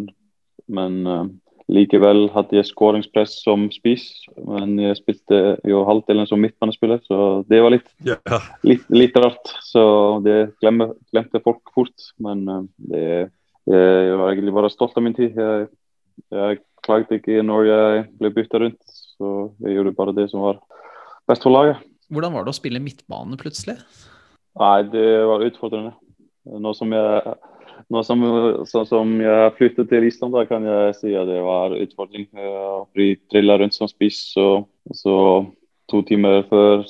men 0.69 1.01
uh, 1.09 1.25
likevel 1.71 2.25
hadde 2.33 2.57
jeg 2.57 2.67
skåringspress 2.69 3.37
som 3.45 3.69
spiss. 3.73 4.07
Men 4.35 4.75
jeg 4.81 4.97
spilte 4.99 5.41
jo 5.69 5.85
halvdelen 5.87 6.27
som 6.29 6.41
midtbanespiller, 6.43 6.99
så 7.07 7.43
det 7.49 7.61
var 7.63 7.75
litt, 7.75 7.87
yeah. 8.07 8.49
litt, 8.67 8.83
litt, 8.91 9.15
rart. 9.23 9.53
Så 9.63 9.83
det 10.25 10.55
glemte, 10.63 10.93
glemte 11.13 11.43
folk 11.45 11.73
fort. 11.75 12.11
Men 12.23 12.43
uh, 12.49 12.61
det 12.91 13.07
jeg 13.69 14.19
var 14.19 14.33
egentlig 14.33 14.53
bare 14.55 14.71
stolt 14.71 14.97
av 14.99 15.05
min 15.05 15.15
tid. 15.15 15.37
Jeg, 15.39 15.67
jeg 16.33 16.59
klagde 16.83 17.19
ikke 17.19 17.43
når 17.45 17.67
jeg 17.69 18.05
ble 18.19 18.31
bytta 18.35 18.59
rundt, 18.59 18.95
så 19.15 19.33
jeg 19.63 19.77
gjorde 19.77 19.95
bare 19.95 20.15
det 20.17 20.27
som 20.31 20.43
var 20.43 20.59
best 21.29 21.45
for 21.45 21.55
laget. 21.55 21.79
Hvordan 22.13 22.35
var 22.35 22.43
det 22.45 22.51
å 22.51 22.57
spille 22.57 22.83
midtbane 22.83 23.39
plutselig? 23.39 23.77
Nei, 24.59 24.77
det 24.91 25.07
var 25.29 25.45
utfordrende. 25.47 25.95
Nå 26.43 26.73
som 26.75 26.91
jeg, 26.91 27.37
nå 27.93 28.03
som, 28.05 28.21
som 28.65 29.11
jeg 29.21 29.55
flyttet 29.57 29.89
til 29.91 30.07
Island, 30.07 30.33
da 30.35 30.45
kan 30.49 30.65
jeg 30.67 30.95
si 30.97 31.13
at 31.17 31.27
det 31.29 31.41
var 31.43 31.75
utfordring. 31.75 32.27
Vi 32.97 33.13
trilla 33.31 33.57
rundt 33.59 33.75
som 33.75 33.89
spiss, 33.91 34.33
og 34.39 34.69
så 34.95 35.15
to 35.91 36.01
timer 36.07 36.43
før 36.49 36.85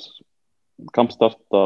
kampstart 0.94 1.38
da 1.52 1.64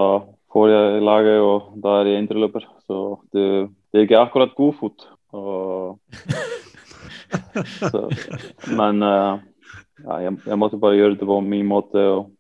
får 0.53 0.71
jeg 0.73 1.03
laget, 1.05 1.41
og 1.45 1.75
da 1.83 1.99
er 2.01 2.13
jeg 2.13 2.25
indreløper. 2.25 2.65
Så 2.89 3.19
det, 3.33 3.45
det 3.93 4.01
er 4.01 4.07
ikke 4.09 4.23
akkurat 4.23 4.57
god 4.57 4.75
fot. 4.81 5.09
Og 5.37 5.99
så, 7.91 8.07
men 8.73 9.05
uh, 9.05 9.37
ja, 10.05 10.21
jeg, 10.25 10.39
jeg, 10.47 10.59
måtte 10.59 10.81
bare 10.81 10.97
gjøre 10.97 11.19
det 11.21 11.29
på 11.29 11.41
min 11.45 11.69
måte. 11.69 12.01
Og, 12.15 12.31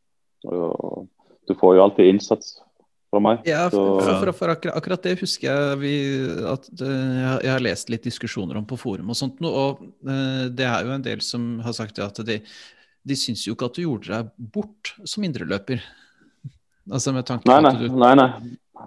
og, 0.44 1.06
du 1.48 1.54
får 1.56 1.76
jo 1.76 1.84
alltid 1.84 2.10
innsats 2.10 2.58
fra 3.08 3.20
meg. 3.24 3.44
Ja, 3.48 3.66
for, 3.72 4.00
for, 4.02 4.20
for, 4.22 4.32
for 4.40 4.52
akkurat, 4.52 4.76
akkurat, 4.80 5.04
det 5.04 5.20
husker 5.22 5.48
jeg 5.48 5.78
vi, 5.82 5.94
at 6.48 6.68
uh, 6.82 7.38
jeg 7.44 7.52
har 7.52 7.64
lest 7.64 7.92
litt 7.92 8.04
diskusjoner 8.06 8.60
om 8.60 8.66
på 8.68 8.78
forum 8.80 9.12
og 9.12 9.18
sånt. 9.18 9.40
Og 9.44 9.82
uh, 10.08 10.44
det 10.52 10.66
er 10.68 10.86
jo 10.86 10.94
en 10.96 11.06
del 11.06 11.24
som 11.24 11.56
har 11.64 11.76
sagt 11.76 12.00
at 12.04 12.20
de, 12.28 12.40
de 13.08 13.18
syns 13.18 13.46
jo 13.46 13.56
ikke 13.56 13.70
at 13.70 13.78
du 13.78 13.84
gjorde 13.86 14.12
deg 14.12 14.48
bort 14.56 14.94
som 15.08 15.24
indreløper. 15.26 15.84
Altså 16.88 17.12
med 17.12 17.28
tanke 17.28 17.48
nei, 17.48 17.60
på 17.60 17.72
at 17.72 17.82
du 17.82 18.00
Nei, 18.00 18.14
nei. 18.16 18.30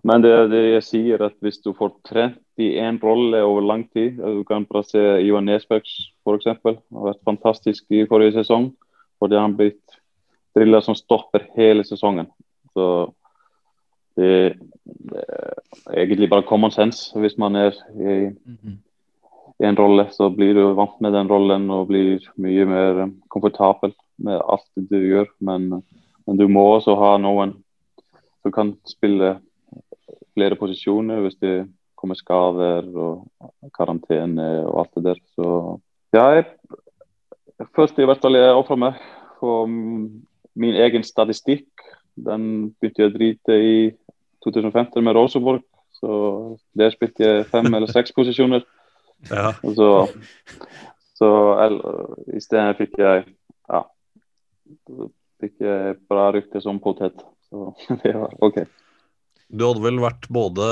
Men 0.07 0.23
det, 0.23 0.31
det 0.53 0.61
jeg 0.77 0.83
sier, 0.87 1.23
at 1.27 1.35
hvis 1.43 1.59
du 1.61 1.73
får 1.77 1.91
trent 2.07 2.39
i 2.61 2.71
én 2.79 2.95
rolle 3.01 3.41
over 3.43 3.65
lang 3.65 3.81
tid 3.91 4.21
Du 4.21 4.43
kan 4.47 4.63
bare 4.69 4.85
se 4.87 5.01
Ivan 5.25 5.49
Nesberg 5.49 5.83
f.eks. 5.83 6.47
har 6.47 6.77
vært 7.09 7.19
fantastisk 7.27 7.91
i 7.91 8.05
forrige 8.09 8.37
sesong. 8.39 8.71
Fordi 9.21 9.37
han 9.37 9.57
blitt 9.57 9.99
drilla 10.57 10.81
som 10.81 10.97
stopper 10.97 11.45
hele 11.57 11.83
sesongen. 11.87 12.29
Så 12.73 12.85
det, 14.19 14.57
er 15.89 16.03
egentlig 16.03 16.29
bare 16.31 16.47
common 16.47 16.71
sense. 16.71 17.11
Hvis 17.19 17.37
man 17.41 17.55
er 17.55 17.75
i, 17.95 18.15
i 19.61 19.67
en 19.67 19.77
rolle, 19.79 20.07
så 20.11 20.29
blir 20.33 20.55
du 20.57 20.63
vant 20.77 20.99
med 21.01 21.15
den 21.15 21.29
rollen 21.31 21.69
og 21.73 21.89
blir 21.91 22.23
mye 22.41 22.67
mer 22.69 23.03
komfortabel 23.31 23.93
med 24.21 24.41
alt 24.41 24.67
du 24.75 24.97
gjør. 24.99 25.29
Men, 25.39 25.83
men 26.27 26.39
du 26.39 26.47
må 26.47 26.65
også 26.75 26.95
ha 26.99 27.15
noen 27.21 27.55
som 28.41 28.53
kan 28.55 28.75
spille 28.89 29.35
flere 30.33 30.57
posisjoner 30.57 31.21
hvis 31.25 31.39
det 31.43 31.55
kommer 31.99 32.17
skader 32.17 32.87
og 32.97 33.27
karantene 33.77 34.47
og 34.65 34.83
alt 34.83 34.97
det 34.97 35.05
der. 35.11 35.21
Så 35.37 35.47
ja, 36.15 36.25
jeg, 36.39 36.45
først 37.75 37.99
i 37.99 38.07
hvert 38.09 38.23
fall 38.23 38.39
jeg 38.39 38.57
ofra 38.57 38.77
meg 38.79 39.01
for 39.39 39.69
min 39.69 40.79
egen 40.85 41.05
statistikk. 41.05 41.69
Den 42.15 42.73
begynte 42.79 43.03
jeg 43.03 43.11
å 43.11 43.15
drite 43.15 43.57
i 43.57 43.75
2015 44.45 45.03
med 45.03 45.15
Rosenborg. 45.15 45.63
Så 46.01 46.11
der 46.77 46.93
spilte 46.93 47.27
jeg 47.27 47.49
fem 47.51 47.69
eller 47.69 47.91
seks 47.91 48.13
posisjoner. 48.17 48.65
Ja. 49.29 49.51
Så, 49.61 49.89
så 51.19 51.29
i 52.33 52.41
stedet 52.41 52.79
fikk 52.79 52.97
jeg 53.01 53.25
ja, 53.69 53.81
fikk 55.41 55.61
jeg 55.61 55.97
bra 56.09 56.31
rykte 56.33 56.61
som 56.63 56.81
potet. 56.81 57.21
Så 57.49 57.73
det 58.03 58.15
var 58.17 58.33
OK. 58.43 58.63
Du 59.51 59.65
hadde 59.67 59.83
vel 59.83 59.97
vært 59.99 60.29
både 60.31 60.65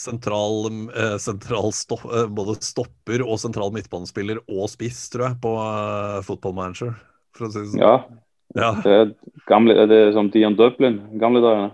sentral, 0.00 0.70
eh, 0.96 1.16
sentral 1.20 1.68
stopp, 1.76 2.06
eh, 2.08 2.24
både 2.32 2.56
stopper 2.64 3.24
og 3.26 3.36
sentral 3.42 3.74
midtbanespiller 3.74 4.40
og 4.46 4.70
spiss, 4.72 5.04
tror 5.12 5.28
jeg, 5.28 5.40
på 5.44 5.52
fotballmanager, 5.52 6.24
Football 6.24 6.56
Manager, 6.56 6.94
for 7.36 7.46
å 7.46 7.50
si 7.52 7.60
det 7.60 7.72
sånn. 7.74 7.82
Ja. 7.84 8.22
Ja. 8.58 8.70
Det 8.84 8.92
er, 8.92 9.12
gamle, 9.48 9.76
er 9.78 9.88
det 9.90 10.00
som 10.16 10.30
Dion 10.32 10.56
Dublin, 10.58 11.00
gamle 11.20 11.42
dagene? 11.44 11.70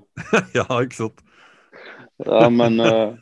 ja, 0.58 0.66
ikke 0.78 1.02
sant. 1.02 1.24
Ja, 2.26 2.48
men 2.50 2.80
uh, 2.82 3.14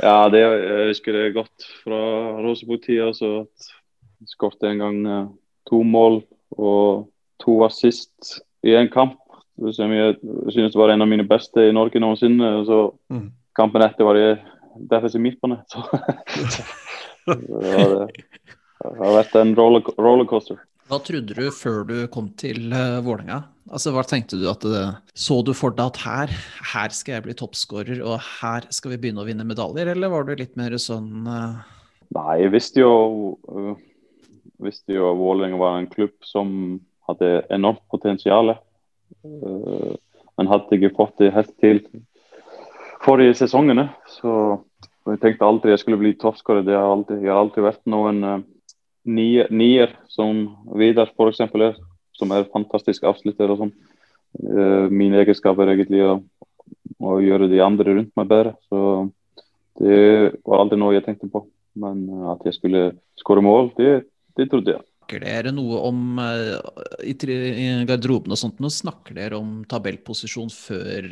Ja, 0.00 0.30
det 0.32 0.40
jeg 0.40 0.88
husker 0.88 1.16
det 1.16 1.34
godt 1.34 1.66
fra 1.82 2.00
Rosenborg-tida. 2.40 3.10
Så 3.12 3.44
skåret 4.30 4.64
en 4.68 4.80
gang 4.80 5.00
uh, 5.06 5.26
to 5.68 5.82
mål 5.84 6.22
og 6.56 7.10
to 7.40 7.58
assist 7.66 8.38
i 8.66 8.74
en 8.76 8.88
kamp 8.92 9.18
som 9.76 9.92
jeg 9.92 10.16
synes 10.52 10.76
var 10.76 10.92
en 10.92 11.04
av 11.04 11.08
mine 11.10 11.26
beste 11.28 11.66
i 11.68 11.74
Norge 11.74 12.00
noensinne. 12.00 12.62
Så 12.64 12.80
mm. 13.12 13.28
kampen 13.56 13.84
etter 13.84 14.08
var 14.08 14.18
jeg 14.18 14.38
defensiv 14.90 15.20
midtbane. 15.20 15.60
Så 15.68 15.84
det, 17.26 18.24
har 18.80 19.16
vært 19.18 19.36
en 19.36 19.52
rollercoaster. 19.58 20.56
Hva 20.90 20.98
trodde 21.06 21.36
du 21.38 21.52
før 21.54 21.84
du 21.86 21.96
kom 22.10 22.32
til 22.40 22.72
uh, 22.74 22.98
Vålerenga? 23.06 23.44
Altså, 23.70 23.92
hva 23.94 24.02
tenkte 24.02 24.34
du 24.40 24.48
at 24.50 24.64
det, 24.66 24.80
Så 25.14 25.36
du 25.46 25.52
for 25.54 25.70
deg 25.70 25.92
at 25.92 26.00
her, 26.02 26.32
her 26.72 26.90
skal 26.96 27.14
jeg 27.14 27.26
bli 27.28 27.36
toppskårer, 27.38 28.00
og 28.02 28.16
her 28.40 28.66
skal 28.74 28.96
vi 28.96 28.98
begynne 29.04 29.22
å 29.22 29.28
vinne 29.28 29.46
medaljer, 29.46 29.92
eller 29.92 30.10
var 30.10 30.26
du 30.26 30.34
litt 30.34 30.58
mer 30.58 30.74
sånn 30.82 31.28
uh... 31.30 31.62
Nei, 32.16 32.40
jeg 32.42 32.50
visste 32.56 32.82
jo 32.82 32.90
uh, 33.46 33.76
visste 34.58 34.98
jo 34.98 35.14
Vålerenga 35.20 35.62
var 35.62 35.78
en 35.78 35.86
klubb 35.92 36.16
som 36.26 36.80
hadde 37.06 37.44
enormt 37.54 37.86
potensial. 37.94 38.56
Uh, 39.22 39.94
men 40.34 40.50
hadde 40.50 40.74
ikke 40.74 40.96
fått 40.98 41.22
det 41.22 41.30
helt 41.36 41.54
til 41.62 41.84
forrige 43.04 43.38
sesongene. 43.44 43.92
Så 44.10 44.32
jeg 45.06 45.22
tenkte 45.22 45.46
aldri 45.46 45.70
jeg 45.70 45.84
skulle 45.84 46.02
bli 46.02 46.16
toppskårer. 46.18 46.66
Jeg 46.66 47.30
har 47.30 47.38
alltid 47.38 47.62
vært 47.70 47.86
noen 47.86 48.42
nier, 49.04 49.94
som 50.08 50.42
Vidar 50.76 51.10
f.eks. 51.14 51.40
er, 51.40 51.78
som 52.16 52.34
er 52.34 52.50
fantastisk 52.52 53.06
avslutter 53.08 53.52
og 53.52 53.64
sånn. 53.64 53.72
Uh, 54.40 54.86
min 54.92 55.14
egenskap 55.18 55.58
er 55.58 55.72
egentlig 55.72 56.04
å, 56.06 56.20
å, 57.00 57.16
gjøre 57.22 57.48
de 57.50 57.62
andre 57.64 57.96
rundt 57.96 58.12
meg 58.18 58.28
bedre. 58.30 58.54
Så 58.68 59.08
det 59.80 60.36
var 60.44 60.62
aldri 60.62 60.78
noe 60.78 60.94
jeg 60.94 61.06
tenkte 61.08 61.30
på. 61.32 61.46
Men 61.80 62.04
uh, 62.12 62.34
at 62.34 62.46
jeg 62.46 62.58
skulle 62.58 62.84
skåre 63.20 63.44
mål, 63.44 63.72
det, 63.78 64.04
det 64.38 64.50
trodde 64.52 64.76
jeg. 64.76 64.86
Snakker 65.00 65.24
dere 65.26 65.50
noe 65.50 65.80
om 65.88 66.20
i, 66.22 67.10
i, 67.10 67.64
garderoben 67.88 68.30
og 68.30 68.38
sånt, 68.38 68.60
nå 68.62 68.68
snakker 68.70 69.16
dere 69.16 69.40
om 69.40 69.64
tabellposisjon 69.66 70.52
før, 70.54 71.08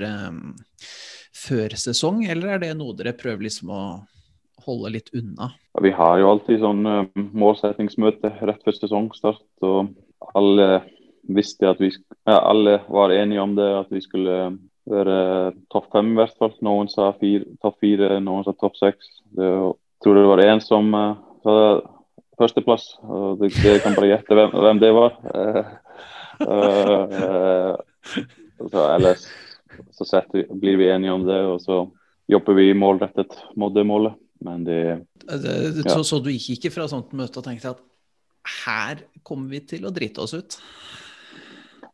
før 1.35 1.75
sesong, 1.75 2.21
eller 2.31 2.53
er 2.55 2.63
det 2.63 2.77
noe 2.79 2.95
dere 2.95 3.17
prøver 3.19 3.49
liksom 3.49 3.73
å 3.75 3.83
holde 4.69 4.93
litt 4.95 5.11
unna? 5.17 5.51
Vi 5.83 5.91
har 5.95 6.21
jo 6.21 6.31
alltid 6.33 6.63
sånn 6.63 6.87
uh, 6.87 7.05
målsettingsmøte 7.17 8.33
rett 8.49 8.63
før 8.65 8.77
sesongstart. 8.77 9.45
og 9.67 9.93
Alle 10.39 10.69
visste 11.29 11.71
at 11.71 11.81
vi 11.83 11.91
ja, 11.93 12.39
alle 12.39 12.79
var 12.89 13.15
enige 13.15 13.45
om 13.45 13.55
det, 13.59 13.69
at 13.83 13.93
vi 13.93 14.01
skulle 14.05 14.39
være 14.89 15.19
topp 15.73 15.91
fem 15.93 16.13
i 16.15 16.19
hvert 16.21 16.37
fall. 16.41 16.55
Noen 16.65 16.89
sa 16.93 17.13
topp 17.13 17.77
fire, 17.85 18.21
noen 18.25 18.47
sa 18.47 18.55
topp 18.57 18.79
seks. 18.81 19.05
Jeg 19.37 19.75
tror 20.05 20.15
det 20.17 20.29
var 20.31 20.45
én 20.47 20.63
som 20.65 20.93
uh, 20.95 21.17
sa 21.45 21.59
førsteplass. 22.39 22.85
og 23.03 23.43
det 23.43 23.51
kan 23.83 23.97
bare 23.99 24.13
gjette 24.13 24.35
hvem, 24.39 24.51
hvem, 24.55 24.79
det 24.79 24.93
var. 24.95 25.13
Så 28.69 28.83
ellers 28.95 29.25
så 29.91 30.23
blir 30.51 30.77
vi 30.77 30.91
enige 30.91 31.13
om 31.13 31.27
det, 31.27 31.39
og 31.47 31.61
så 31.61 31.91
jobber 32.29 32.55
vi 32.55 32.75
målrettet 32.75 33.35
mot 33.57 33.75
det 33.75 33.85
målet. 33.87 34.15
Men 34.45 34.65
det, 34.67 34.81
det 35.27 35.87
så, 35.89 36.03
så, 36.07 36.21
du 36.23 36.31
gikk 36.31 36.59
ikke 36.59 36.75
fra 36.77 36.87
sånt 36.91 37.15
møte 37.17 37.41
og 37.41 37.47
tenkte 37.47 37.75
at 37.75 37.83
her 38.67 39.03
kommer 39.27 39.51
vi 39.53 39.63
til 39.75 39.89
å 39.89 39.93
drite 39.95 40.23
oss 40.23 40.37
ut? 40.37 40.59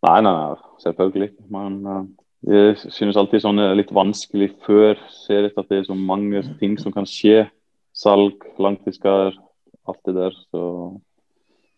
Nei, 0.04 0.18
nei, 0.20 0.32
nei 0.32 0.82
selvfølgelig. 0.84 1.30
Men 1.54 1.80
uh, 1.88 2.04
jeg 2.44 2.76
synes 2.92 3.18
alltid 3.18 3.44
sånn 3.44 3.62
er 3.62 3.76
litt 3.78 3.92
vanskelig 3.94 4.52
før 4.66 5.00
ser 5.24 5.48
etter 5.48 5.64
at 5.64 5.72
det 5.72 5.80
er 5.80 5.88
så 5.88 5.96
mange 5.98 6.44
ting 6.60 6.76
som 6.80 6.94
kan 6.94 7.08
skje. 7.08 7.46
Salg, 7.94 8.42
langtidsskader, 8.60 9.36
alt 9.88 10.00
det 10.08 10.16
der. 10.18 10.36
Så, 10.52 10.62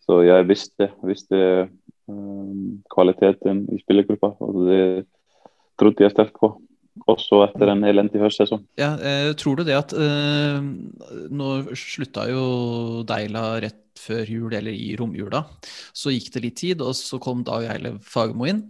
så 0.03 0.21
jeg 0.25 0.47
visste, 0.49 0.89
visste 1.05 1.39
um, 2.09 2.81
kvaliteten 2.91 3.67
i 3.71 3.79
spillergruppa. 3.83 4.33
Og 4.43 4.63
det 4.67 4.81
trodde 5.79 6.03
jeg 6.03 6.15
sterkt 6.15 6.39
på 6.41 6.55
også 7.05 7.43
etter 7.45 7.71
en 7.71 7.85
elendig 7.87 8.21
høstsesong. 8.21 8.63
Ja, 8.79 8.93
eh, 8.97 9.31
tror 9.39 9.59
du 9.59 9.65
det 9.67 9.77
at 9.77 9.93
eh, 9.93 10.61
Nå 11.29 11.49
slutta 11.77 12.27
jo 12.31 12.45
Deila 13.07 13.57
rett 13.63 13.83
før 13.97 14.29
jul, 14.29 14.53
eller 14.53 14.73
i 14.73 14.93
romjula. 14.99 15.43
Så 15.95 16.13
gikk 16.13 16.31
det 16.35 16.43
litt 16.43 16.59
tid, 16.61 16.83
og 16.85 16.95
så 16.97 17.19
kom 17.21 17.43
Dag 17.47 17.65
Eilev 17.73 17.99
Fagermo 18.05 18.47
inn. 18.49 18.63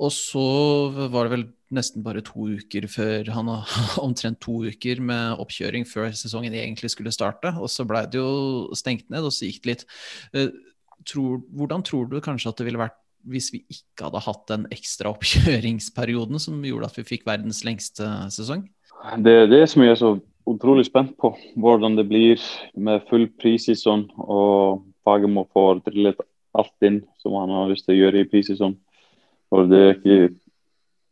Og 0.00 0.12
så 0.16 0.44
var 1.12 1.28
det 1.28 1.34
vel 1.34 1.44
nesten 1.76 2.02
bare 2.02 2.22
to 2.26 2.48
uker 2.56 2.86
før 2.90 3.28
han 3.34 3.50
Omtrent 4.06 4.40
to 4.42 4.62
uker 4.66 5.02
med 5.04 5.42
oppkjøring 5.42 5.86
før 5.88 6.10
sesongen 6.16 6.56
egentlig 6.56 6.92
skulle 6.94 7.14
starte. 7.14 7.52
Og 7.60 7.70
så 7.72 7.86
blei 7.88 8.06
det 8.10 8.20
jo 8.20 8.70
stengt 8.78 9.10
ned, 9.12 9.26
og 9.26 9.34
så 9.34 9.48
gikk 9.48 9.62
det 9.64 9.72
litt. 9.74 9.86
Eh, 10.34 10.50
tror, 11.08 11.40
hvordan 11.56 11.84
tror 11.86 12.10
du 12.10 12.18
kanskje 12.24 12.52
at 12.52 12.60
det 12.60 12.68
ville 12.68 12.80
vært 12.80 12.98
hvis 13.28 13.50
vi 13.54 13.62
ikke 13.68 14.06
hadde 14.06 14.22
hatt 14.24 14.44
den 14.50 14.66
ekstra 14.72 15.12
oppkjøringsperioden 15.12 16.40
som 16.42 16.60
gjorde 16.64 16.90
at 16.90 16.98
vi 17.00 17.06
fikk 17.08 17.26
verdens 17.28 17.62
lengste 17.66 18.08
sesong? 18.32 18.66
Det 19.24 19.34
er 19.44 19.48
det 19.50 19.64
som 19.70 19.84
jeg 19.84 19.94
er 19.94 20.00
så 20.00 20.14
utrolig 20.50 20.86
spent 20.88 21.16
på. 21.20 21.32
Hvordan 21.60 21.96
det 21.98 22.08
blir 22.08 22.40
med 22.74 23.04
full 23.10 23.28
prissesong 23.40 24.08
og 24.20 24.84
Fagermo 25.04 25.46
får 25.54 25.82
drillet 25.86 26.20
alt 26.58 26.86
inn 26.86 27.00
som 27.22 27.36
han 27.38 27.52
har 27.54 27.70
lyst 27.70 27.86
til 27.86 27.96
å 27.96 28.00
gjøre 28.02 28.22
i 28.22 28.28
prissesong. 28.30 28.76
For 29.50 29.66
det 29.70 29.80
er, 29.80 29.96
ikke, 29.96 30.34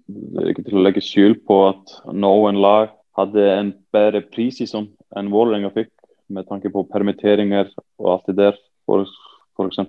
det 0.08 0.42
er 0.42 0.52
ikke 0.52 0.66
til 0.66 0.78
å 0.78 0.84
legge 0.86 1.04
skyld 1.04 1.40
på 1.48 1.60
at 1.70 1.94
noen 2.14 2.60
lag 2.62 2.92
hadde 3.18 3.46
en 3.54 3.72
bedre 3.94 4.22
prissesong 4.30 4.90
enn 5.18 5.30
Vålerenga 5.32 5.72
fikk, 5.74 5.90
med 6.28 6.46
tanke 6.50 6.70
på 6.70 6.84
permitteringer 6.90 7.70
og 7.98 8.10
alt 8.12 8.28
det 8.28 8.36
der. 8.38 8.58
For 8.86 9.08
F.eks. 9.58 9.80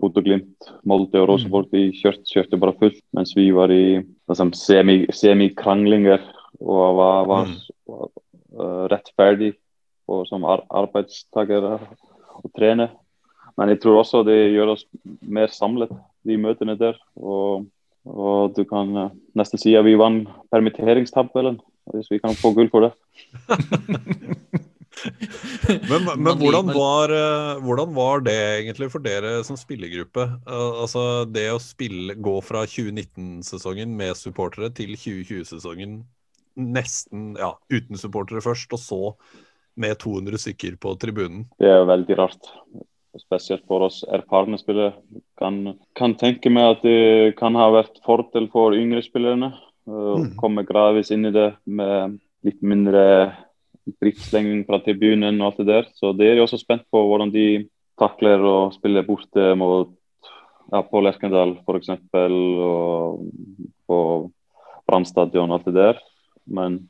Bodø-Glimt, 0.00 0.70
Molde 0.82 1.20
og 1.22 1.28
Rosenborg 1.30 1.68
de 1.70 1.86
kjørte, 1.94 2.26
kjørte, 2.26 2.58
bare 2.58 2.74
fullt, 2.80 2.98
mens 3.14 3.34
vi 3.36 3.46
var 3.54 3.70
i 3.70 4.00
liksom, 4.02 4.50
semikranglinger 4.54 6.24
og 6.58 6.98
var, 6.98 7.28
var, 7.30 7.52
var 7.86 8.08
uh, 8.10 8.82
rettferdig 8.90 9.52
og 10.10 10.26
som 10.28 10.44
ar 10.50 10.64
arbeidstakere 10.82 11.78
og 12.42 12.50
trener. 12.58 12.90
Men 13.54 13.70
jeg 13.70 13.80
tror 13.84 14.02
også 14.02 14.24
det 14.26 14.50
gjør 14.52 14.74
oss 14.74 14.84
mer 15.22 15.52
samlet, 15.54 15.94
de 16.26 16.36
møtene 16.40 16.74
der. 16.80 16.98
Og, 17.14 17.68
og 18.04 18.58
du 18.58 18.64
kan 18.66 18.90
uh, 18.98 19.14
nesten 19.38 19.62
si 19.62 19.76
at 19.78 19.86
vi 19.86 19.94
vant 20.00 20.26
permitteringstabellen, 20.50 21.60
hvis 21.94 22.10
vi 22.10 22.18
kan 22.18 22.34
få 22.34 22.50
gull 22.56 22.72
for 22.72 22.88
det. 22.88 24.64
men, 25.90 26.06
men 26.22 26.38
hvordan, 26.38 26.70
var, 26.74 27.12
eh, 27.12 27.62
hvordan, 27.64 27.94
var, 27.96 28.24
det 28.26 28.36
egentlig 28.36 28.90
for 28.92 29.04
dere 29.04 29.36
som 29.46 29.58
spillergruppe? 29.58 30.26
Eh, 30.46 30.80
altså 30.84 31.24
det 31.28 31.48
å 31.52 31.60
spille, 31.62 32.16
gå 32.16 32.34
fra 32.44 32.64
2019-sesongen 32.68 33.94
med 33.98 34.18
supportere 34.18 34.70
til 34.76 34.94
2020-sesongen 34.96 36.02
nesten 36.54 37.34
ja, 37.40 37.54
uten 37.72 37.98
supportere 37.98 38.42
først, 38.44 38.72
og 38.76 38.80
så 38.80 39.02
med 39.80 39.98
200 39.98 40.38
stykker 40.38 40.76
på 40.82 40.94
tribunen? 41.02 41.46
Det 41.58 41.70
er 41.70 41.86
veldig 41.88 42.18
rart. 42.18 42.50
Spesielt 43.18 43.64
for 43.70 43.86
oss 43.86 44.02
erfarne 44.10 44.58
spillere. 44.58 44.94
Kan, 45.38 45.76
kan 45.98 46.16
tenke 46.18 46.50
meg 46.50 46.76
at 46.76 46.86
det 46.86 47.34
kan 47.38 47.58
ha 47.58 47.68
vært 47.74 48.00
fordel 48.06 48.48
for 48.54 48.74
yngre 48.78 49.02
spillerne. 49.06 49.52
Å 49.84 50.18
mm. 50.22 50.30
komme 50.40 50.64
gradvis 50.66 51.12
inn 51.14 51.28
i 51.28 51.34
det 51.34 51.50
med 51.66 52.18
litt 52.46 52.62
mindre 52.64 53.04
driftslengden 54.00 54.64
fra 54.68 54.80
tribunen 54.84 55.40
og 55.40 55.50
alt 55.50 55.60
det 55.62 55.68
der. 55.68 55.90
Så 55.96 56.12
det 56.16 56.28
er 56.28 56.38
jeg 56.38 56.46
også 56.46 56.60
spent 56.60 56.86
på 56.92 57.02
hvordan 57.08 57.32
de 57.34 57.66
takler 58.00 58.42
å 58.42 58.56
spille 58.74 59.04
borte 59.06 59.52
mot 59.58 59.92
ja, 60.72 60.80
på 60.80 61.02
Lerkendal 61.04 61.58
f.eks. 61.62 61.92
og 62.14 63.28
på 63.86 63.98
Brann 64.84 65.06
stadion 65.08 65.50
og 65.50 65.58
alt 65.58 65.70
det 65.70 65.76
der. 65.78 66.02
Men 66.44 66.82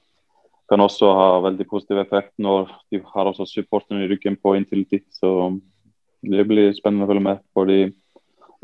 kan 0.70 0.80
også 0.80 1.10
ha 1.12 1.28
veldig 1.44 1.66
positiv 1.68 2.00
effekt 2.00 2.32
når 2.40 2.70
de 2.92 3.02
har 3.12 3.28
også 3.28 3.46
supporterne 3.48 4.04
i 4.04 4.08
ryggen 4.10 4.38
på 4.40 4.54
inntil 4.56 4.86
tid. 4.88 5.04
Så 5.12 5.30
det 6.24 6.46
blir 6.48 6.72
spennende 6.76 7.04
å 7.04 7.10
følge 7.10 7.26
med, 7.26 7.42
fordi 7.56 7.80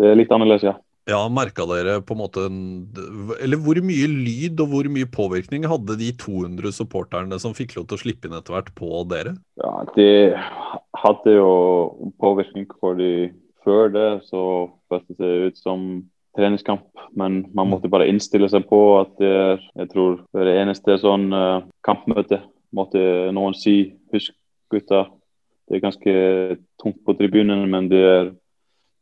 det 0.01 0.09
er 0.09 0.17
litt 0.17 0.33
annerledes, 0.33 0.65
ja. 0.65 0.79
Ja, 1.11 1.21
Merka 1.33 1.67
dere 1.67 1.99
på 2.07 2.15
en 2.15 2.21
måte 2.21 2.45
Eller 3.43 3.59
hvor 3.61 3.81
mye 3.83 4.07
lyd 4.11 4.61
og 4.63 4.71
hvor 4.73 4.89
mye 4.93 5.09
påvirkning 5.11 5.67
hadde 5.71 5.97
de 5.99 6.13
200 6.21 6.75
supporterne 6.77 7.39
som 7.43 7.57
fikk 7.57 7.75
lov 7.77 7.89
til 7.91 7.99
å 7.99 8.03
slippe 8.05 8.29
inn 8.29 8.37
etter 8.39 8.55
hvert 8.55 8.71
på 8.79 9.03
dere? 9.11 9.35
Ja, 9.61 9.73
De 9.97 10.09
hadde 11.01 11.37
jo 11.37 11.51
påvirkning 12.23 12.69
for 12.79 12.99
de 13.01 13.31
før 13.65 13.91
det, 13.93 14.09
så 14.31 14.43
føltes 14.89 15.19
det 15.21 15.33
ut 15.51 15.59
som 15.61 15.87
treningskamp. 16.39 16.87
Men 17.19 17.43
man 17.57 17.69
måtte 17.73 17.91
bare 17.93 18.09
innstille 18.09 18.49
seg 18.49 18.65
på 18.71 18.81
at 19.01 19.13
det 19.21 19.31
er 19.31 19.65
jeg 19.83 19.91
tror, 19.93 20.21
det 20.37 20.57
eneste 20.63 20.97
sånn 21.03 21.29
uh, 21.35 21.67
kampmøte 21.87 22.41
måtte 22.77 23.03
noen 23.35 23.57
si 23.59 23.93
husk 24.15 24.37
gutta, 24.71 25.09
det 25.67 25.79
er 25.79 25.85
ganske 25.85 26.13
tungt 26.83 27.01
på 27.07 27.15
tribunene, 27.19 27.67
men 27.71 27.89
det 27.91 28.01
er 28.07 28.31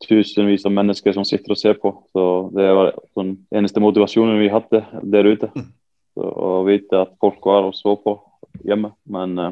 tusenvis 0.06 0.66
av 0.66 0.74
mennesker 0.74 1.14
som 1.16 1.26
sitter 1.26 1.54
og 1.54 1.60
ser 1.60 1.78
på. 1.80 1.92
Så 2.14 2.24
Det 2.54 2.66
var 2.74 2.92
den 3.18 3.36
eneste 3.54 3.82
motivasjonen 3.82 4.38
vi 4.40 4.50
hadde 4.52 4.84
der 5.02 5.26
ute. 5.26 5.50
Mm. 5.54 5.72
Så, 6.14 6.28
å 6.28 6.52
vite 6.66 7.02
at 7.02 7.16
folk 7.22 7.44
var 7.46 7.66
og 7.68 7.74
så 7.78 7.96
på 8.02 8.16
hjemme. 8.66 8.92
Men 9.10 9.38
uh, 9.38 9.50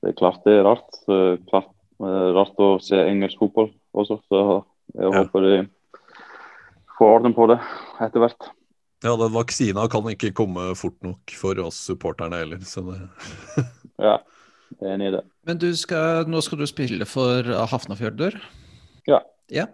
det 0.00 0.12
er 0.12 0.18
klart 0.18 0.44
det 0.46 0.58
er 0.58 0.66
rart. 0.68 0.88
Så, 1.04 1.36
klart 1.50 1.70
uh, 2.02 2.30
rart 2.36 2.62
å 2.62 2.78
se 2.82 3.00
engelsk 3.00 3.42
fotball 3.42 3.70
også. 3.92 4.20
Så 4.28 4.40
jeg 4.96 5.06
ja. 5.06 5.12
håper 5.20 5.46
de 5.46 5.60
får 6.96 7.14
orden 7.18 7.36
på 7.36 7.48
det 7.52 7.60
etter 8.00 8.24
hvert. 8.24 8.50
Ja, 9.00 9.14
den 9.16 9.32
vaksina 9.32 9.86
kan 9.88 10.08
ikke 10.12 10.34
komme 10.36 10.74
fort 10.76 10.98
nok 11.04 11.32
for 11.32 11.56
oss 11.64 11.78
supporterne 11.88 12.42
heller. 12.42 12.60
Så 12.68 12.84
det 12.84 12.98
ja, 14.08 14.18
jeg 14.76 14.88
er 14.88 14.96
enig 14.96 15.08
i 15.08 15.14
det. 15.16 15.22
Men 15.48 15.62
skal, 15.76 16.28
nå 16.28 16.42
skal 16.44 16.60
du 16.60 16.66
spille 16.68 17.08
for 17.08 17.48
Hafnarfjordur? 17.72 18.36
Ja. 19.08 19.22
Ja. 19.50 19.66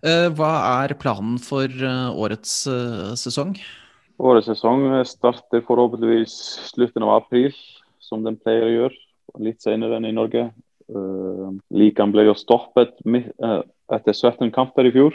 Eh, 0.00 0.28
hva 0.32 0.52
er 0.84 0.94
planen 1.00 1.36
for 1.42 1.68
eh, 1.68 2.08
årets 2.16 2.62
eh, 2.70 3.12
sesong? 3.20 3.52
Årets 4.18 4.48
sesong 4.50 4.88
starter 5.06 5.62
forhåpentligvis 5.66 6.34
slutten 6.72 7.04
av 7.06 7.20
april, 7.20 7.52
som 8.02 8.24
den 8.24 8.38
pleier 8.40 8.66
å 8.66 8.72
gjøre. 8.72 9.02
Litt 9.44 9.62
senere 9.62 9.98
enn 9.98 10.08
i 10.08 10.16
Norge. 10.16 10.48
Ligaen 11.76 12.14
ble 12.14 12.24
jo 12.24 12.34
stoppet 12.34 12.96
etter 13.04 14.14
17 14.16 14.48
kamper 14.56 14.88
i 14.88 14.92
fjor 14.94 15.12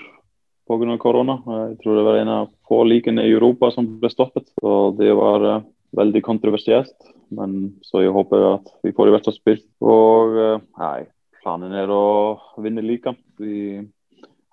pga. 0.69 0.97
korona. 1.01 1.39
Jeg 1.47 1.79
tror 1.81 1.97
det 1.97 2.03
var 2.05 2.19
en 2.19 2.31
av 2.31 2.51
få 2.69 2.83
likene 2.85 3.25
i 3.25 3.33
Europa 3.33 3.71
som 3.73 3.89
ble 3.99 4.11
stoppet. 4.13 4.53
og 4.61 5.01
Det 5.01 5.09
var 5.17 5.65
veldig 5.97 6.21
kontroversielt. 6.23 6.95
Men 7.33 7.73
så 7.81 8.05
jeg 8.05 8.13
håper 8.13 8.45
at 8.53 8.71
vi 8.85 8.93
får 8.93 9.09
i 9.09 9.15
hvert 9.17 9.27
fall 9.27 9.39
spilt. 9.39 9.67
Og 9.81 10.37
nei, 10.77 11.09
planen 11.41 11.73
er 11.73 11.91
å 11.91 12.37
vinne 12.61 12.85
ligaen. 12.85 13.17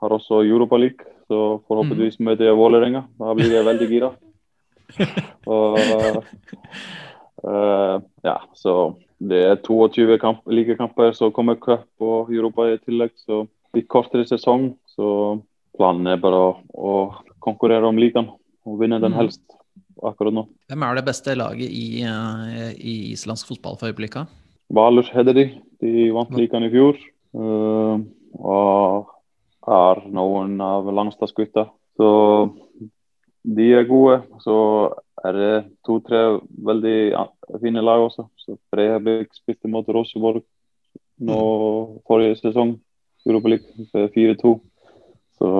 Har 0.01 0.15
også 0.17 0.41
Europa 0.47 0.77
League, 0.81 1.05
så 1.29 1.61
forhåpentligvis 1.69 2.21
møter 2.25 2.49
jeg 2.49 2.57
Vålerenga. 2.57 3.05
Da 3.21 3.35
blir 3.37 3.53
jeg 3.53 3.67
veldig 3.67 3.89
gira. 3.91 4.11
Og 5.47 5.77
uh, 7.45 8.01
ja, 8.25 8.37
så 8.57 8.75
det 9.21 9.43
er 9.45 9.61
22 9.61 10.17
kamp, 10.23 10.41
ligakamper, 10.49 11.13
så 11.13 11.31
kommer 11.31 11.59
cup 11.61 11.87
og 12.01 12.33
Europa 12.33 12.67
i 12.73 12.79
tillegg. 12.81 13.13
Så 13.21 13.45
litt 13.77 13.89
kortere 13.93 14.25
sesong. 14.29 14.71
Så 14.89 15.07
planen 15.77 16.09
er 16.11 16.21
bare 16.21 16.41
å, 16.41 16.51
å 16.73 16.95
konkurrere 17.45 17.89
om 17.89 18.01
ligaen 18.01 18.31
og 18.67 18.81
vinne 18.81 19.01
den 19.01 19.13
Mhm. 19.13 19.21
helst 19.21 19.43
akkurat 20.03 20.33
nå. 20.33 20.47
Hvem 20.69 20.83
er 20.83 20.95
det 20.97 21.05
beste 21.05 21.37
laget 21.37 21.69
i, 21.71 22.03
eh, 22.03 22.73
i 22.81 23.13
islandsk 23.13 23.47
fotball 23.49 23.77
for 23.77 23.93
øyeblikket? 23.93 24.27
Valur 24.73 25.05
heter 25.13 25.35
de. 25.35 25.45
De 25.81 26.11
vant 26.13 26.31
ligaen 26.31 26.65
i 26.65 26.71
fjor. 26.73 26.97
Uh, 27.35 28.01
og 28.41 29.07
er 29.71 30.03
noen 30.11 30.59
av 30.65 30.89
Langstadsgutta. 30.95 31.69
Så 31.99 32.11
de 33.43 33.69
er 33.77 33.89
gode. 33.89 34.21
Så 34.45 34.57
er 35.25 35.37
det 35.37 35.53
to-tre 35.87 36.41
veldig 36.71 36.99
fine 37.63 37.85
lag 37.85 38.07
også. 38.07 38.27
Så 38.41 38.59
Breiðablik 38.73 39.33
spilte 39.37 39.71
mot 39.71 39.89
Rosenborg 39.89 40.45
nå 41.21 41.41
forrige 42.09 42.41
sesong. 42.41 42.79
Europa 43.27 43.53
League 43.53 44.11
4-2. 44.15 44.55
Så, 45.41 45.51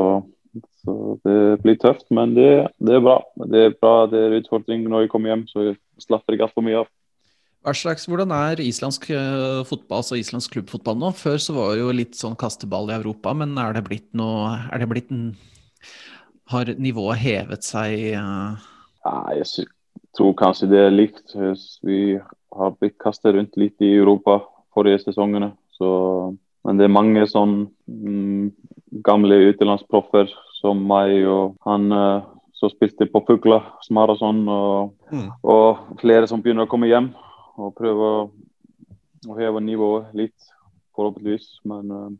så 0.81 0.95
det 1.25 1.61
blir 1.63 1.77
tøft, 1.81 2.07
men 2.11 2.33
det, 2.37 2.69
det 2.81 2.97
er 2.97 3.05
bra. 3.05 3.19
Det 3.37 3.67
er 3.67 3.77
bra, 3.77 4.07
det 4.09 4.23
er 4.23 4.39
utfordring 4.41 4.87
når 4.89 5.05
jeg 5.05 5.13
kommer 5.13 5.35
hjem, 5.35 5.45
så 5.49 5.67
jeg 5.71 5.77
slapper 6.01 6.37
ikke 6.37 6.49
altfor 6.49 6.65
mye 6.65 6.81
av. 6.83 6.89
Hva 7.61 7.75
slags, 7.77 8.07
hvordan 8.09 8.31
er 8.33 8.61
islandsk 8.65 9.11
eh, 9.13 9.61
fotball, 9.69 10.01
altså 10.01 10.17
islandsk 10.17 10.55
klubbfotball 10.55 10.97
nå? 10.97 11.11
Før 11.13 11.37
så 11.45 11.53
var 11.57 11.75
det 11.75 11.83
jo 11.83 11.91
litt 11.93 12.17
sånn 12.17 12.37
kasteball 12.41 12.89
i 12.89 12.97
Europa, 12.97 13.35
men 13.37 13.53
er 13.61 13.77
det 13.77 13.83
blitt 13.85 14.09
noe 14.17 14.55
Er 14.73 14.81
det 14.81 14.89
blitt 14.89 15.11
en 15.13 15.35
Har 16.51 16.73
nivået 16.81 17.21
hevet 17.21 17.63
seg? 17.67 17.99
eh? 18.17 18.71
Ja, 19.05 19.15
jeg 19.37 19.67
tror 20.17 20.33
kanskje 20.41 20.71
det 20.73 20.81
er 20.87 20.91
likt. 20.97 21.37
Vi 21.85 22.17
har 22.57 22.73
blitt 22.81 22.97
kastet 22.99 23.37
rundt 23.37 23.55
litt 23.61 23.77
i 23.85 23.93
Europa 24.01 24.41
forrige 24.75 25.05
sesongene. 25.05 25.53
Så, 25.77 25.91
men 26.67 26.81
det 26.81 26.89
er 26.89 26.93
mange 26.97 27.23
sånn 27.31 27.69
mm, 27.87 28.51
gamle 29.07 29.39
utenlandsproffer 29.53 30.33
som 30.59 30.81
meg 30.91 31.23
og 31.31 31.55
han 31.69 31.87
eh, 31.93 32.27
som 32.59 32.73
spilte 32.73 33.07
på 33.09 33.23
Fugla, 33.29 33.63
Smarason, 33.87 34.43
og, 34.49 34.97
Mm. 35.11 35.27
og 35.43 35.97
flere 35.99 36.29
som 36.31 36.39
begynner 36.43 36.69
å 36.69 36.71
komme 36.71 36.87
hjem 36.87 37.09
og 37.61 37.77
prøve 37.77 38.09
å, 38.09 38.21
å 39.29 39.39
heve 39.39 39.63
nivået 39.65 40.15
litt, 40.17 40.51
forhåpentligvis. 40.97 41.61
Men 41.69 41.95
eh, 41.97 42.11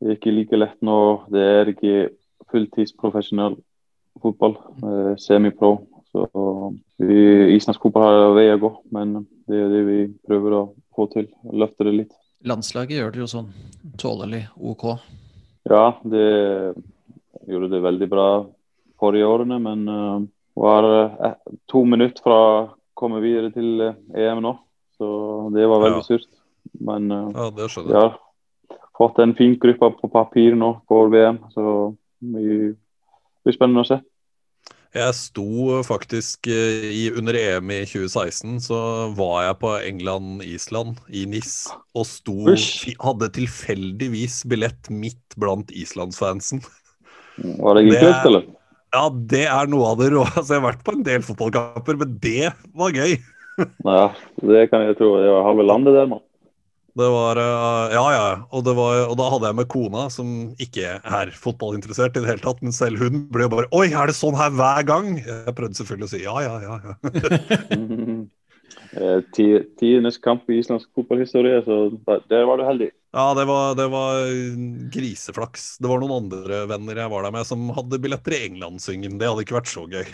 det 0.00 0.10
er 0.10 0.18
ikke 0.18 0.34
like 0.34 0.60
lett 0.60 0.78
nå. 0.84 0.98
Det 1.32 1.44
er 1.60 1.72
ikke 1.72 1.94
fulltidsprofesjonell 2.52 3.56
fotball, 4.22 4.56
uh, 4.84 5.14
semipro. 5.20 5.76
Så 6.12 6.26
vi, 6.96 7.16
islandsk 7.56 7.82
fotball 7.82 8.06
har 8.06 8.36
vei 8.36 8.46
å 8.52 8.60
gå, 8.60 8.70
men 8.94 9.18
det 9.48 9.58
er 9.60 9.72
det 9.72 9.82
vi 9.88 9.98
prøver 10.26 10.56
å 10.56 10.62
få 10.96 11.08
til. 11.12 11.28
Løfte 11.52 11.88
det 11.88 11.94
litt. 11.96 12.14
Landslaget 12.46 13.00
gjør 13.00 13.12
det 13.12 13.22
jo 13.24 13.30
sånn 13.30 13.50
tålelig 14.00 14.44
OK. 14.56 14.86
Ja, 15.66 15.96
det 16.06 16.26
gjorde 17.46 17.72
det 17.72 17.82
veldig 17.84 18.08
bra 18.12 18.28
forrige 19.00 19.28
årene, 19.28 19.58
men 19.62 19.84
uh, 19.90 20.20
var 20.56 20.88
uh, 20.88 21.32
to 21.68 21.84
minutter 21.88 22.24
fra 22.24 22.40
komme 22.96 23.20
videre 23.24 23.52
til 23.54 23.80
eh, 23.84 23.98
EM 24.26 24.42
nå. 24.44 24.56
Så 24.96 25.08
det 25.54 25.68
var 25.68 25.84
veldig 25.84 26.02
Ja. 26.02 26.08
surt. 26.08 26.28
Men 26.80 27.10
eh, 27.12 27.30
Ja, 27.36 27.50
det 27.50 27.68
vi 27.76 27.92
har 27.92 28.18
fått 28.96 29.18
en 29.18 29.34
fin 29.36 29.56
gruppe 29.60 29.92
på 30.00 30.10
papir 30.10 30.56
nå 30.56 30.80
for 30.88 31.08
VM, 31.12 31.38
så 31.52 31.94
det 32.20 32.74
blir 33.44 33.54
spennende 33.54 33.84
å 33.84 33.88
se. 33.88 34.00
Jeg 34.96 35.12
sto 35.18 35.82
faktisk 35.84 36.46
eh, 36.48 36.86
i, 36.88 37.02
under 37.12 37.36
EM 37.36 37.70
i 37.74 37.82
2016, 37.84 38.60
så 38.64 38.78
var 39.18 39.42
jeg 39.44 39.58
på 39.60 39.72
England-Island 39.84 41.02
i 41.12 41.26
NIS 41.28 41.66
og 41.92 42.06
sto. 42.08 42.36
Hadde 43.04 43.28
tilfeldigvis 43.36 44.40
billett 44.48 44.88
midt 44.88 45.36
blant 45.36 45.72
islandsfansen. 45.74 46.62
Var 47.36 47.76
det 47.76 47.84
ikke 47.84 48.00
kult, 48.06 48.30
eller? 48.30 48.46
Ja, 48.94 49.08
det 49.10 49.46
er 49.50 49.70
noe 49.70 49.90
av 49.92 49.98
det 50.00 50.12
råeste. 50.14 50.38
Altså, 50.40 50.54
jeg 50.54 50.62
har 50.62 50.68
vært 50.70 50.84
på 50.86 50.94
en 50.94 51.02
del 51.06 51.24
fotballkamper, 51.26 51.98
men 52.00 52.14
det 52.22 52.52
var 52.76 52.94
gøy. 52.94 53.18
Ja, 53.88 54.06
det 54.44 54.66
kan 54.70 54.84
jeg 54.84 54.98
tro. 54.98 55.14
Det 55.20 55.32
var 55.32 55.46
halve 55.48 55.66
landet 55.66 55.96
der, 55.96 56.08
mann. 56.10 56.24
Det 56.96 57.08
var 57.12 57.36
eh, 57.36 57.92
Ja, 57.92 58.04
ja. 58.14 58.28
Og, 58.50 58.64
det 58.64 58.72
var, 58.76 59.02
og 59.10 59.18
da 59.20 59.28
hadde 59.32 59.50
jeg 59.50 59.58
med 59.58 59.68
kona, 59.72 60.06
som 60.12 60.30
ikke 60.62 60.96
er 60.96 61.32
fotballinteressert 61.36 62.16
i 62.16 62.22
det 62.24 62.30
hele 62.30 62.44
tatt, 62.44 62.62
men 62.64 62.72
selv 62.76 63.02
hun 63.04 63.26
ble 63.32 63.44
jo 63.44 63.52
bare 63.52 63.68
Oi, 63.76 63.90
er 63.90 64.08
det 64.08 64.16
sånn 64.16 64.38
her 64.38 64.54
hver 64.56 64.86
gang? 64.88 65.12
Jeg 65.20 65.56
prøvde 65.58 65.80
selvfølgelig 65.80 66.08
å 66.08 66.12
si 66.14 66.22
ja, 66.24 66.36
ja, 66.46 66.56
ja. 66.64 66.80
ja. 66.88 66.96
Eh, 68.96 69.18
Tidenes 69.36 70.16
kamp 70.24 70.48
i 70.48 70.56
islandsk 70.58 70.88
fotballhistorie, 70.96 71.58
så 71.66 71.90
der 72.30 72.46
var 72.48 72.58
du 72.58 72.64
heldig. 72.64 72.88
Ja, 73.16 73.34
det 73.34 73.44
var, 73.44 73.74
det 73.74 73.86
var 73.88 74.26
griseflaks. 74.92 75.78
Det 75.78 75.88
var 75.88 76.02
noen 76.02 76.18
andre 76.26 76.58
venner 76.68 76.98
jeg 77.00 77.08
var 77.08 77.24
der 77.24 77.32
med, 77.32 77.46
som 77.48 77.62
hadde 77.72 77.98
billetter 78.04 78.34
i 78.36 78.40
Englandsyngen. 78.50 79.14
Det 79.16 79.30
hadde 79.30 79.46
ikke 79.46 79.56
vært 79.56 79.70
så 79.72 79.86
gøy. 79.88 80.04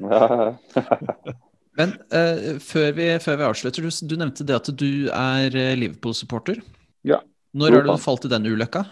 Men 1.78 1.92
uh, 2.08 2.56
før, 2.64 2.88
vi, 2.96 3.10
før 3.20 3.36
vi 3.36 3.46
avslutter, 3.50 3.84
du, 3.84 3.92
du 3.92 4.16
nevnte 4.16 4.48
det 4.48 4.56
at 4.56 4.70
du 4.80 4.88
er 5.12 5.58
eh, 5.60 5.74
Liverpool-supporter. 5.76 6.62
Ja. 7.04 7.20
Når 7.52 7.76
har 7.76 7.86
du 7.90 7.92
falt 8.00 8.24
i 8.24 8.32
den 8.32 8.48
ulykka? 8.48 8.86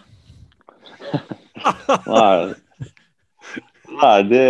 Nei, 2.13 2.53
Nei 4.03 4.15
det 4.29 4.45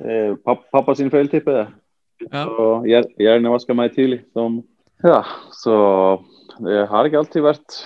er 0.00 0.34
pappa 0.48 0.96
sin 0.96 1.12
feil, 1.12 1.28
tipper 1.28 1.60
jeg. 1.60 1.70
Ja. 2.30 2.48
Og 2.48 2.88
gjerne 2.88 3.20
hjernevaska 3.20 3.76
meg 3.76 3.92
tidlig. 4.00 4.22
Som, 4.32 4.62
ja, 5.04 5.20
så 5.60 5.76
det 6.64 6.86
har 6.90 7.06
ikke 7.08 7.20
alltid 7.22 7.42
vært, 7.44 7.76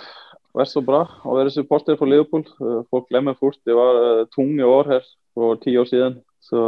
vært 0.54 0.70
så 0.72 0.82
bra 0.84 1.02
å 1.24 1.36
være 1.38 1.52
supporter 1.54 1.96
for 2.00 2.06
Liverpool. 2.10 2.44
Eh, 2.60 2.80
Folk 2.90 3.08
glemmer 3.10 3.36
fort. 3.38 3.58
Det 3.66 3.74
var 3.76 4.00
eh, 4.20 4.24
tunge 4.34 4.64
år 4.66 4.90
her 4.94 5.04
for 5.34 5.56
ti 5.62 5.74
år 5.80 5.88
siden. 5.90 6.20
Så 6.44 6.62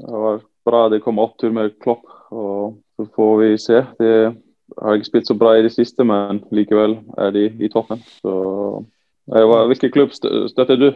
det 0.00 0.10
var 0.10 0.40
bra 0.66 0.84
det 0.92 1.02
kom 1.04 1.18
opptur 1.22 1.52
med 1.56 1.76
Klopp. 1.82 2.04
Og 2.30 2.78
så 2.96 3.06
får 3.16 3.32
vi 3.40 3.50
se. 3.58 3.80
Det 3.98 4.12
har 4.80 4.96
ikke 4.98 5.08
spilt 5.10 5.26
så 5.30 5.34
bra 5.38 5.56
i 5.58 5.64
det 5.66 5.72
siste, 5.74 6.04
men 6.06 6.42
likevel 6.54 6.98
er 7.18 7.32
de 7.34 7.46
i 7.64 7.70
toppen. 7.72 8.02
Så 8.22 8.34
eh, 9.34 9.44
Hvilken 9.72 9.92
klubb 9.94 10.12
støtter 10.14 10.78
du? 10.80 10.90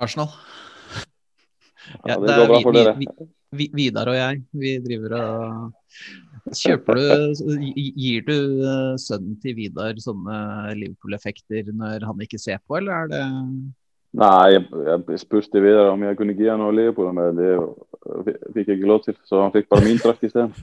Arsenal? 0.00 0.30
Ja, 2.06 2.16
det 2.20 2.36
går 2.38 2.46
bra 2.48 2.60
for 2.62 2.72
vi- 2.72 2.84
dere. 2.84 2.96
vi- 2.98 3.28
vi- 3.52 3.70
Vidar 3.74 4.06
og 4.08 4.14
jeg, 4.14 4.42
vi 4.54 4.78
driver 4.78 5.14
og 5.18 5.72
Kjøper 6.56 6.98
du 6.98 7.04
Gir 7.74 8.24
du 8.26 8.36
eh, 8.64 8.94
sønnen 9.00 9.36
til 9.42 9.56
Vidar 9.58 9.98
sånne 10.02 10.38
Liverpool-effekter 10.78 11.70
når 11.72 12.06
han 12.08 12.24
ikke 12.24 12.40
ser 12.40 12.58
på, 12.64 12.80
eller 12.80 13.04
er 13.04 13.12
det 13.12 13.22
Nei, 14.20 14.56
jeg, 14.58 15.20
spurte 15.22 15.62
Vidar 15.62 15.92
om 15.92 16.02
jeg 16.02 16.18
kunne 16.18 16.34
gi 16.34 16.48
han 16.50 16.58
noe 16.58 16.74
Liverpool, 16.74 17.12
men 17.14 17.38
det 17.38 17.52
fikk 18.56 18.66
jeg 18.72 18.80
ikke 18.80 18.90
lov 18.90 19.04
til. 19.04 19.14
Så 19.22 19.38
han 19.38 19.54
fikk 19.54 19.68
bare 19.70 19.86
min 19.86 20.00
drakt 20.02 20.26
isteden. 20.26 20.50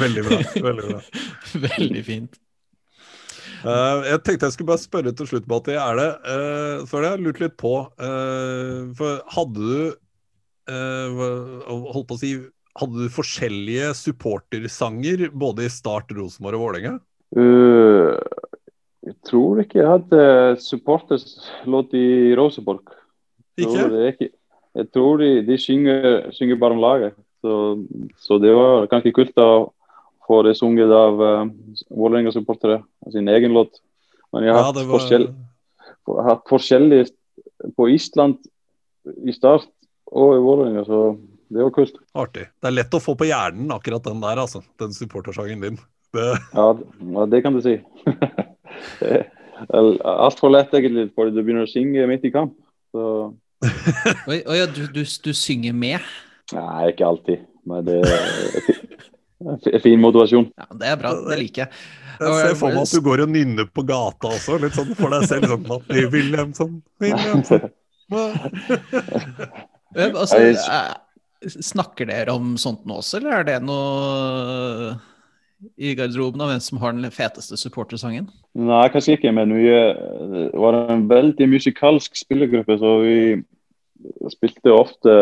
Veldig 0.00 0.22
bra. 0.26 0.38
veldig 0.62 0.86
bra. 0.90 1.00
Veldig 1.66 2.04
fint. 2.04 2.38
Uh, 3.60 4.00
jeg 4.08 4.22
tenkte 4.24 4.48
jeg 4.48 4.54
skulle 4.54 4.70
bare 4.70 4.80
spørre 4.80 5.12
til 5.16 5.28
slutt, 5.28 5.48
Bati. 5.48 5.74
Er 5.76 5.98
det 5.98 6.10
uh, 6.24 6.86
For 6.88 7.02
det 7.02 7.10
har 7.10 7.18
jeg 7.18 7.26
lurt 7.26 7.42
litt 7.42 7.56
på. 7.60 7.74
Uh, 8.00 8.88
for 8.96 9.20
hadde 9.34 9.56
du 9.58 9.74
eh, 9.74 9.98
holdt 10.70 12.08
på 12.08 12.16
å 12.16 12.20
si 12.20 12.34
Hadde 12.78 13.02
du 13.02 13.10
forskjellige 13.10 13.88
supportersanger 13.98 15.24
både 15.34 15.64
i 15.66 15.72
Start, 15.72 16.12
Rosenborg 16.14 16.54
og 16.54 16.62
Vålerenga? 16.62 16.92
Uh, 17.34 18.14
jeg 19.02 19.16
tror 19.26 19.58
ikke 19.62 19.80
jeg 19.80 19.90
hadde 19.90 20.20
supporterslåt 20.62 21.96
i 21.98 22.30
Rosenborg. 22.38 22.92
Ikke? 23.58 23.88
Ikke. 24.12 24.30
Jeg 24.78 24.86
tror 24.94 25.18
de, 25.18 25.32
de 25.48 25.58
synger, 25.58 26.30
synger 26.36 26.60
bare 26.62 26.76
om 26.78 26.82
laget. 26.84 27.18
Så, 27.42 27.56
så 28.22 28.38
det 28.38 28.54
var 28.54 28.86
ganske 28.92 29.12
kult 29.18 29.42
å 29.42 29.72
få 30.28 30.40
det 30.46 30.54
sunget 30.60 30.94
av 30.94 31.18
uh, 31.18 31.50
Vålerenga-supportere. 31.90 32.84
Sin 33.10 33.28
egen 33.34 33.56
låt. 33.56 33.82
Men 34.30 34.46
jeg 34.46 34.54
har 34.54 34.62
Ja, 34.62 34.70
hatt, 34.70 34.78
det 34.78 34.86
var 34.86 34.94
forskjell, 34.94 35.26
hatt 36.30 36.46
forskjellig 36.48 37.02
på 37.74 37.90
Island 37.90 38.38
i 39.26 39.34
start 39.34 39.66
og 40.10 40.34
i 40.36 40.40
Vålerenga, 40.42 40.84
så 40.86 41.00
det 41.50 41.62
var 41.64 41.72
kult. 41.74 41.96
artig. 42.14 42.46
Det 42.62 42.68
er 42.70 42.76
lett 42.76 42.94
å 42.94 43.00
få 43.02 43.14
på 43.18 43.26
hjernen 43.26 43.70
akkurat 43.74 44.04
den 44.06 44.20
der, 44.22 44.38
altså. 44.42 44.60
Den 44.78 44.92
supportersangen 44.94 45.60
din. 45.64 45.78
Det, 46.14 46.26
Ja, 46.54 46.68
ja 47.14 47.26
det 47.30 47.42
kan 47.44 47.54
du 47.54 47.60
si. 47.62 47.76
Altfor 49.70 50.50
lett, 50.54 50.72
egentlig, 50.74 51.10
fordi 51.14 51.34
du 51.36 51.42
begynner 51.42 51.66
å 51.66 51.70
synge 51.70 52.06
midt 52.10 52.24
i 52.26 52.32
kamp. 52.34 52.54
Så 52.94 53.06
Oi, 54.30 54.38
oi, 54.48 54.60
du, 54.74 54.86
du, 54.94 55.02
du 55.04 55.32
synger 55.36 55.74
med? 55.76 56.00
Nei, 56.56 56.90
ikke 56.94 57.06
alltid. 57.06 57.42
Men 57.68 57.84
det 57.86 57.98
er 58.00 58.62
fi- 58.64 58.78
fi- 59.66 59.80
fin 59.84 60.00
motivasjon. 60.00 60.46
Ja, 60.56 60.66
det 60.80 60.88
er 60.94 60.96
bra, 61.02 61.12
det 61.28 61.36
liker 61.42 61.66
jeg. 61.66 61.82
jeg 62.20 62.38
ser 62.40 62.56
for 62.58 62.72
meg 62.72 62.82
at 62.86 62.94
du 62.96 63.00
går 63.04 63.22
og 63.26 63.30
nynner 63.34 63.68
på 63.68 63.84
gata 63.88 64.32
også, 64.32 64.56
litt 64.64 64.74
sånn 64.78 64.94
for 64.98 65.12
deg 65.12 65.26
selv. 65.28 65.50
Sånn 65.52 65.66
Matti 65.68 66.06
Wilhelmsen, 66.14 66.78
Wilhelmsen. 67.04 67.68
Altså, 69.96 70.38
eh, 70.38 71.50
snakker 71.60 72.10
dere 72.10 72.34
om 72.36 72.56
sånt 72.60 72.84
nå 72.86 73.00
også, 73.00 73.18
eller 73.18 73.40
er 73.40 73.48
det 73.48 73.60
noe 73.64 74.94
i 75.76 75.92
garderoben 75.96 76.40
av 76.40 76.52
hvem 76.52 76.62
som 76.64 76.78
har 76.80 76.94
den 76.96 77.12
feteste 77.12 77.58
supportersangen? 77.60 78.30
Nei, 78.56 78.84
kanskje 78.92 79.18
ikke, 79.18 79.32
men 79.36 79.52
vi 79.56 79.66
eh, 79.68 80.50
var 80.56 80.78
en 80.92 81.08
veldig 81.10 81.48
musikalsk 81.50 82.16
spillergruppe, 82.16 82.78
så 82.80 82.94
vi 83.04 83.18
spilte 84.32 84.72
ofte 84.72 85.16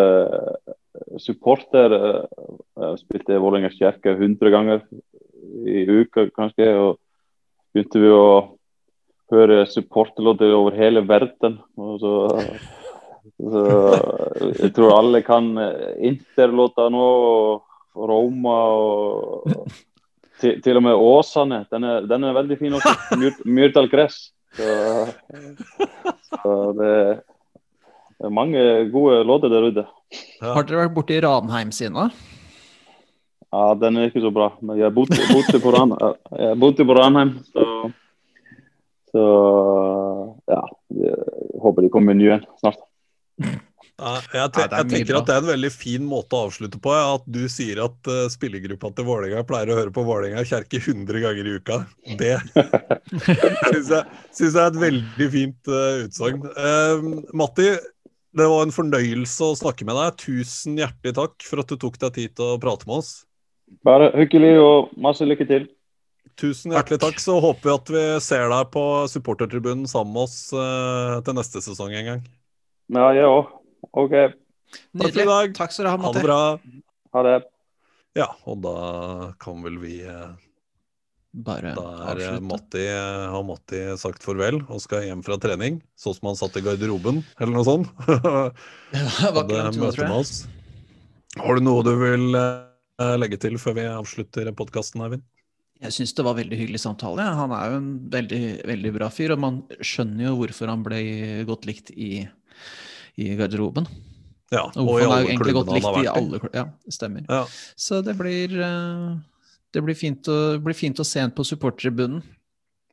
supporter. 1.19 1.95
eh, 2.79 2.95
Spilte 3.01 3.39
Vålerenga 3.43 3.71
kirke 3.75 4.15
100 4.15 4.51
ganger 4.55 4.85
i 5.67 5.85
uka, 5.89 6.29
kanskje. 6.35 6.71
Og 6.79 6.99
begynte 7.75 8.03
vi 8.03 8.11
å 8.15 8.29
høre 9.33 9.65
supporterlåter 9.71 10.55
over 10.57 10.77
hele 10.79 11.03
verden. 11.07 11.59
Og 11.79 11.99
så, 12.03 12.13
så 13.39 13.63
Jeg 14.63 14.73
tror 14.75 14.97
alle 14.97 15.23
kan 15.23 15.53
Interlåta 16.03 16.89
nå, 16.91 17.05
og 17.99 18.09
Roma 18.09 18.57
og 18.75 19.69
til, 20.41 20.61
til 20.63 20.79
og 20.79 20.85
med 20.87 20.95
Åsane. 20.95 21.65
Den 21.73 21.87
er, 21.87 22.07
den 22.07 22.27
er 22.27 22.37
veldig 22.37 22.59
fin 22.61 22.77
også. 22.79 22.95
Myr, 23.19 23.39
Myrdal 23.45 23.91
gress. 23.91 24.31
Så, 24.57 24.67
så 26.31 26.57
det, 26.79 26.95
det 28.19 28.27
er 28.27 28.35
mange 28.35 28.63
gode 28.93 29.23
låter 29.27 29.53
der 29.53 29.69
ute. 29.71 29.87
Ja. 30.41 30.55
Har 30.55 30.67
dere 30.67 30.87
vært 30.87 30.97
borti 30.97 31.21
Ranheim 31.23 31.73
da? 31.95 32.09
Ja, 33.49 33.63
den 33.81 33.97
er 33.97 34.11
ikke 34.11 34.25
så 34.25 34.33
bra. 34.35 34.51
Men 34.61 34.79
jeg 34.81 34.95
bodde, 34.95 35.17
bodde 35.33 35.61
på, 35.63 35.73
Ran, 35.73 35.95
jeg 36.37 36.59
bodde 36.61 36.85
på 36.85 36.97
Ranheim, 36.97 37.39
så, 37.53 37.65
så 39.13 39.25
ja. 40.49 40.63
Jeg 40.99 41.17
håper 41.61 41.85
de 41.85 41.91
kommer 41.93 42.15
med 42.15 42.23
ny 42.23 42.31
en 42.33 42.45
snart. 42.61 42.81
Ja, 43.99 44.13
jeg, 44.31 44.51
te 44.55 44.63
jeg 44.63 44.87
tenker 44.93 45.17
at 45.19 45.27
det 45.27 45.35
er 45.35 45.41
en 45.43 45.49
veldig 45.49 45.71
fin 45.75 46.05
måte 46.07 46.37
å 46.39 46.45
avslutte 46.47 46.79
på. 46.83 46.93
At 46.95 47.25
du 47.27 47.41
sier 47.51 47.81
at 47.83 48.11
uh, 48.11 48.29
spillergruppa 48.31 48.93
til 48.95 49.09
Vålerenga 49.09 49.43
pleier 49.49 49.73
å 49.75 49.79
høre 49.81 49.95
på 49.95 50.05
Vålerenga 50.07 50.45
kjerke 50.47 50.79
100 50.79 51.25
ganger 51.25 51.49
i 51.51 51.55
uka. 51.59 51.81
Det 52.21 52.37
syns 53.73 53.91
jeg, 53.91 54.05
jeg 54.39 54.53
er 54.55 54.69
et 54.69 54.81
veldig 54.85 55.29
fint 55.35 55.73
uh, 55.73 56.05
utsagn. 56.05 56.47
Uh, 56.55 57.25
Matti, 57.43 57.73
det 58.39 58.47
var 58.55 58.63
en 58.63 58.77
fornøyelse 58.77 59.51
å 59.51 59.59
snakke 59.59 59.89
med 59.89 59.99
deg. 59.99 60.23
Tusen 60.23 60.79
hjertelig 60.79 61.17
takk 61.19 61.49
for 61.51 61.65
at 61.65 61.75
du 61.75 61.81
tok 61.83 61.99
deg 62.07 62.15
tid 62.21 62.39
til 62.39 62.55
å 62.55 62.63
prate 62.63 62.87
med 62.87 63.01
oss. 63.01 63.13
Bare 63.85 64.13
hyggelig 64.15 64.55
og 64.63 64.95
masse 64.95 65.27
lykke 65.27 65.51
til. 65.51 65.67
Tusen 66.39 66.71
hjertelig 66.71 67.03
takk. 67.03 67.19
Så 67.19 67.41
håper 67.43 67.67
vi 67.67 67.75
at 67.75 67.95
vi 67.99 68.09
ser 68.23 68.47
deg 68.55 68.71
på 68.79 68.89
supportertribunen 69.11 69.91
sammen 69.91 70.15
med 70.15 70.29
oss 70.29 70.41
uh, 70.55 71.19
til 71.27 71.35
neste 71.35 71.67
sesong 71.67 71.99
en 71.99 72.13
gang. 72.15 72.27
Ja, 72.95 73.11
jeg 73.17 73.27
òg. 73.27 73.59
OK. 73.93 74.17
Takk 74.99 75.15
for 75.15 75.23
i 75.23 75.31
dag. 75.31 75.55
Takk 75.57 75.73
skal 75.75 75.89
du 75.89 75.91
ha, 75.91 76.01
Ha 76.03 76.13
det 76.17 76.27
bra. 76.27 76.43
Ha 77.17 77.25
det. 77.25 77.39
Ja, 78.19 78.29
og 78.49 78.61
da 78.65 78.77
kan 79.41 79.63
vel 79.63 79.79
vi 79.81 80.01
eh, 80.03 80.31
Bare 81.45 81.75
Da 81.77 81.85
er 81.93 82.21
eh, 82.23 82.29
avslutte. 82.33 82.47
Matti, 82.49 82.85
har 82.89 83.45
Matti 83.47 83.83
sagt 84.01 84.25
farvel 84.25 84.63
og 84.67 84.81
skal 84.83 85.07
hjem 85.07 85.23
fra 85.27 85.39
trening, 85.41 85.81
sånn 85.99 86.17
som 86.17 86.31
han 86.33 86.39
satt 86.41 86.57
i 86.59 86.65
garderoben, 86.65 87.23
eller 87.39 87.59
noe 87.61 87.67
sånt. 87.69 87.93
Ja, 88.89 89.03
det 89.21 89.33
var 89.37 89.45
ikke 89.45 89.65
Hadde 89.67 89.83
møte 89.83 90.07
med 90.09 90.17
oss. 90.17 90.39
Har 91.37 91.59
du 91.59 91.63
noe 91.63 91.85
du 91.85 91.93
vil 92.01 92.39
eh, 92.39 93.17
legge 93.21 93.39
til 93.41 93.59
før 93.61 93.77
vi 93.77 93.85
avslutter 93.93 94.49
podkasten, 94.57 95.05
Eivind? 95.05 95.27
Jeg 95.79 95.95
syns 95.95 96.15
det 96.17 96.25
var 96.27 96.35
veldig 96.35 96.57
hyggelig 96.59 96.81
samtale. 96.83 97.23
Han 97.39 97.53
er 97.55 97.71
jo 97.71 97.77
en 97.79 97.91
veldig, 98.11 98.41
veldig 98.67 98.93
bra 98.97 99.11
fyr, 99.15 99.37
og 99.37 99.43
man 99.45 99.61
skjønner 99.79 100.27
jo 100.27 100.39
hvorfor 100.41 100.73
han 100.73 100.83
ble 100.83 101.03
godt 101.47 101.69
likt 101.69 101.93
i, 101.95 102.25
i 103.19 103.33
garderoben. 103.39 103.89
Ja, 104.55 104.65
Og 104.81 104.87
og 104.87 104.95
i 104.97 105.03
han 105.05 105.11
er 105.11 105.17
alle 105.19 105.29
egentlig 105.29 105.55
godt 105.59 105.73
likt 105.75 105.89
i 106.01 106.09
alle 106.09 106.41
kl- 106.41 106.55
Ja, 106.57 106.65
stemmer. 106.89 107.27
Ja. 107.29 107.43
Så 107.77 108.01
det 108.05 108.15
blir, 108.17 108.55
eh, 108.65 109.19
det 109.75 109.83
blir, 109.85 109.99
fint, 109.99 110.31
å, 110.33 110.57
blir 110.63 110.77
fint 110.77 110.97
å 110.97 111.05
se 111.05 111.21
en 111.21 111.35
på 111.35 111.45
supportertribunen. 111.45 112.23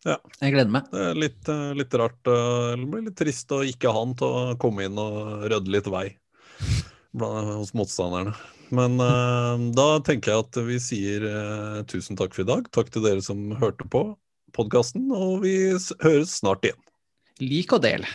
Ja. 0.05 0.17
Jeg 0.41 0.53
gleder 0.53 0.73
meg. 0.73 0.89
Det 0.91 1.05
er 1.11 1.15
litt, 1.17 1.49
eh, 1.49 1.71
litt 1.79 1.93
rart, 1.93 2.19
eh, 2.27 2.75
det 2.75 2.89
blir 2.91 3.05
litt 3.07 3.15
trist 3.15 3.49
å 3.55 3.63
ikke 3.65 3.89
ha 3.89 4.03
han 4.03 4.13
til 4.19 4.27
å 4.27 4.59
komme 4.59 4.85
inn 4.85 4.99
og 4.99 5.47
rydde 5.49 5.71
litt 5.71 5.87
vei 5.87 6.09
hos 7.15 7.71
motstanderne. 7.73 8.35
Men 8.75 8.99
uh, 8.99 9.55
da 9.77 9.99
tenker 10.03 10.33
jeg 10.33 10.43
at 10.43 10.59
vi 10.67 10.77
sier 10.81 11.25
uh, 11.29 11.83
tusen 11.87 12.17
takk 12.17 12.33
for 12.33 12.43
i 12.43 12.49
dag. 12.49 12.67
Takk 12.75 12.89
til 12.91 13.05
dere 13.05 13.21
som 13.23 13.53
hørte 13.61 13.87
på 13.87 14.17
podkasten, 14.57 15.11
og 15.13 15.43
vi 15.45 15.53
høres 16.03 16.33
snart 16.41 16.65
igjen. 16.65 16.81
Lik 17.43 17.75
og 17.75 17.83
del. 17.85 18.07